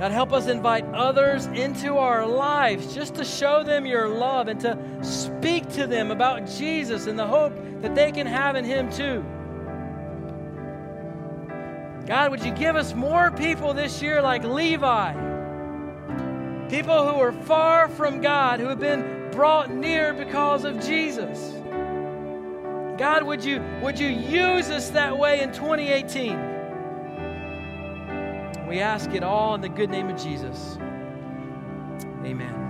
God, 0.00 0.10
help 0.10 0.32
us 0.32 0.48
invite 0.48 0.84
others 0.86 1.46
into 1.46 1.96
our 1.96 2.26
lives 2.26 2.92
just 2.92 3.14
to 3.14 3.24
show 3.24 3.62
them 3.62 3.86
your 3.86 4.08
love 4.08 4.48
and 4.48 4.58
to 4.62 4.76
speak 5.02 5.68
to 5.74 5.86
them 5.86 6.10
about 6.10 6.48
Jesus 6.48 7.06
and 7.06 7.16
the 7.16 7.26
hope 7.28 7.52
that 7.82 7.94
they 7.94 8.12
can 8.12 8.26
have 8.26 8.56
in 8.56 8.64
Him 8.64 8.90
too. 8.90 9.24
God, 12.06 12.30
would 12.30 12.44
you 12.44 12.52
give 12.52 12.76
us 12.76 12.94
more 12.94 13.30
people 13.32 13.74
this 13.74 14.00
year 14.00 14.22
like 14.22 14.44
Levi? 14.44 15.12
People 16.68 17.08
who 17.08 17.20
are 17.20 17.32
far 17.32 17.88
from 17.88 18.20
God, 18.20 18.60
who 18.60 18.68
have 18.68 18.78
been 18.78 19.30
brought 19.32 19.72
near 19.72 20.14
because 20.14 20.64
of 20.64 20.80
Jesus. 20.80 21.52
God, 22.96 23.24
would 23.24 23.44
you, 23.44 23.60
would 23.82 23.98
you 23.98 24.08
use 24.08 24.70
us 24.70 24.90
that 24.90 25.18
way 25.18 25.42
in 25.42 25.52
2018? 25.52 26.54
We 28.68 28.80
ask 28.80 29.10
it 29.10 29.22
all 29.22 29.54
in 29.54 29.60
the 29.60 29.68
good 29.68 29.90
name 29.90 30.08
of 30.08 30.20
Jesus. 30.20 30.78
Amen. 32.24 32.65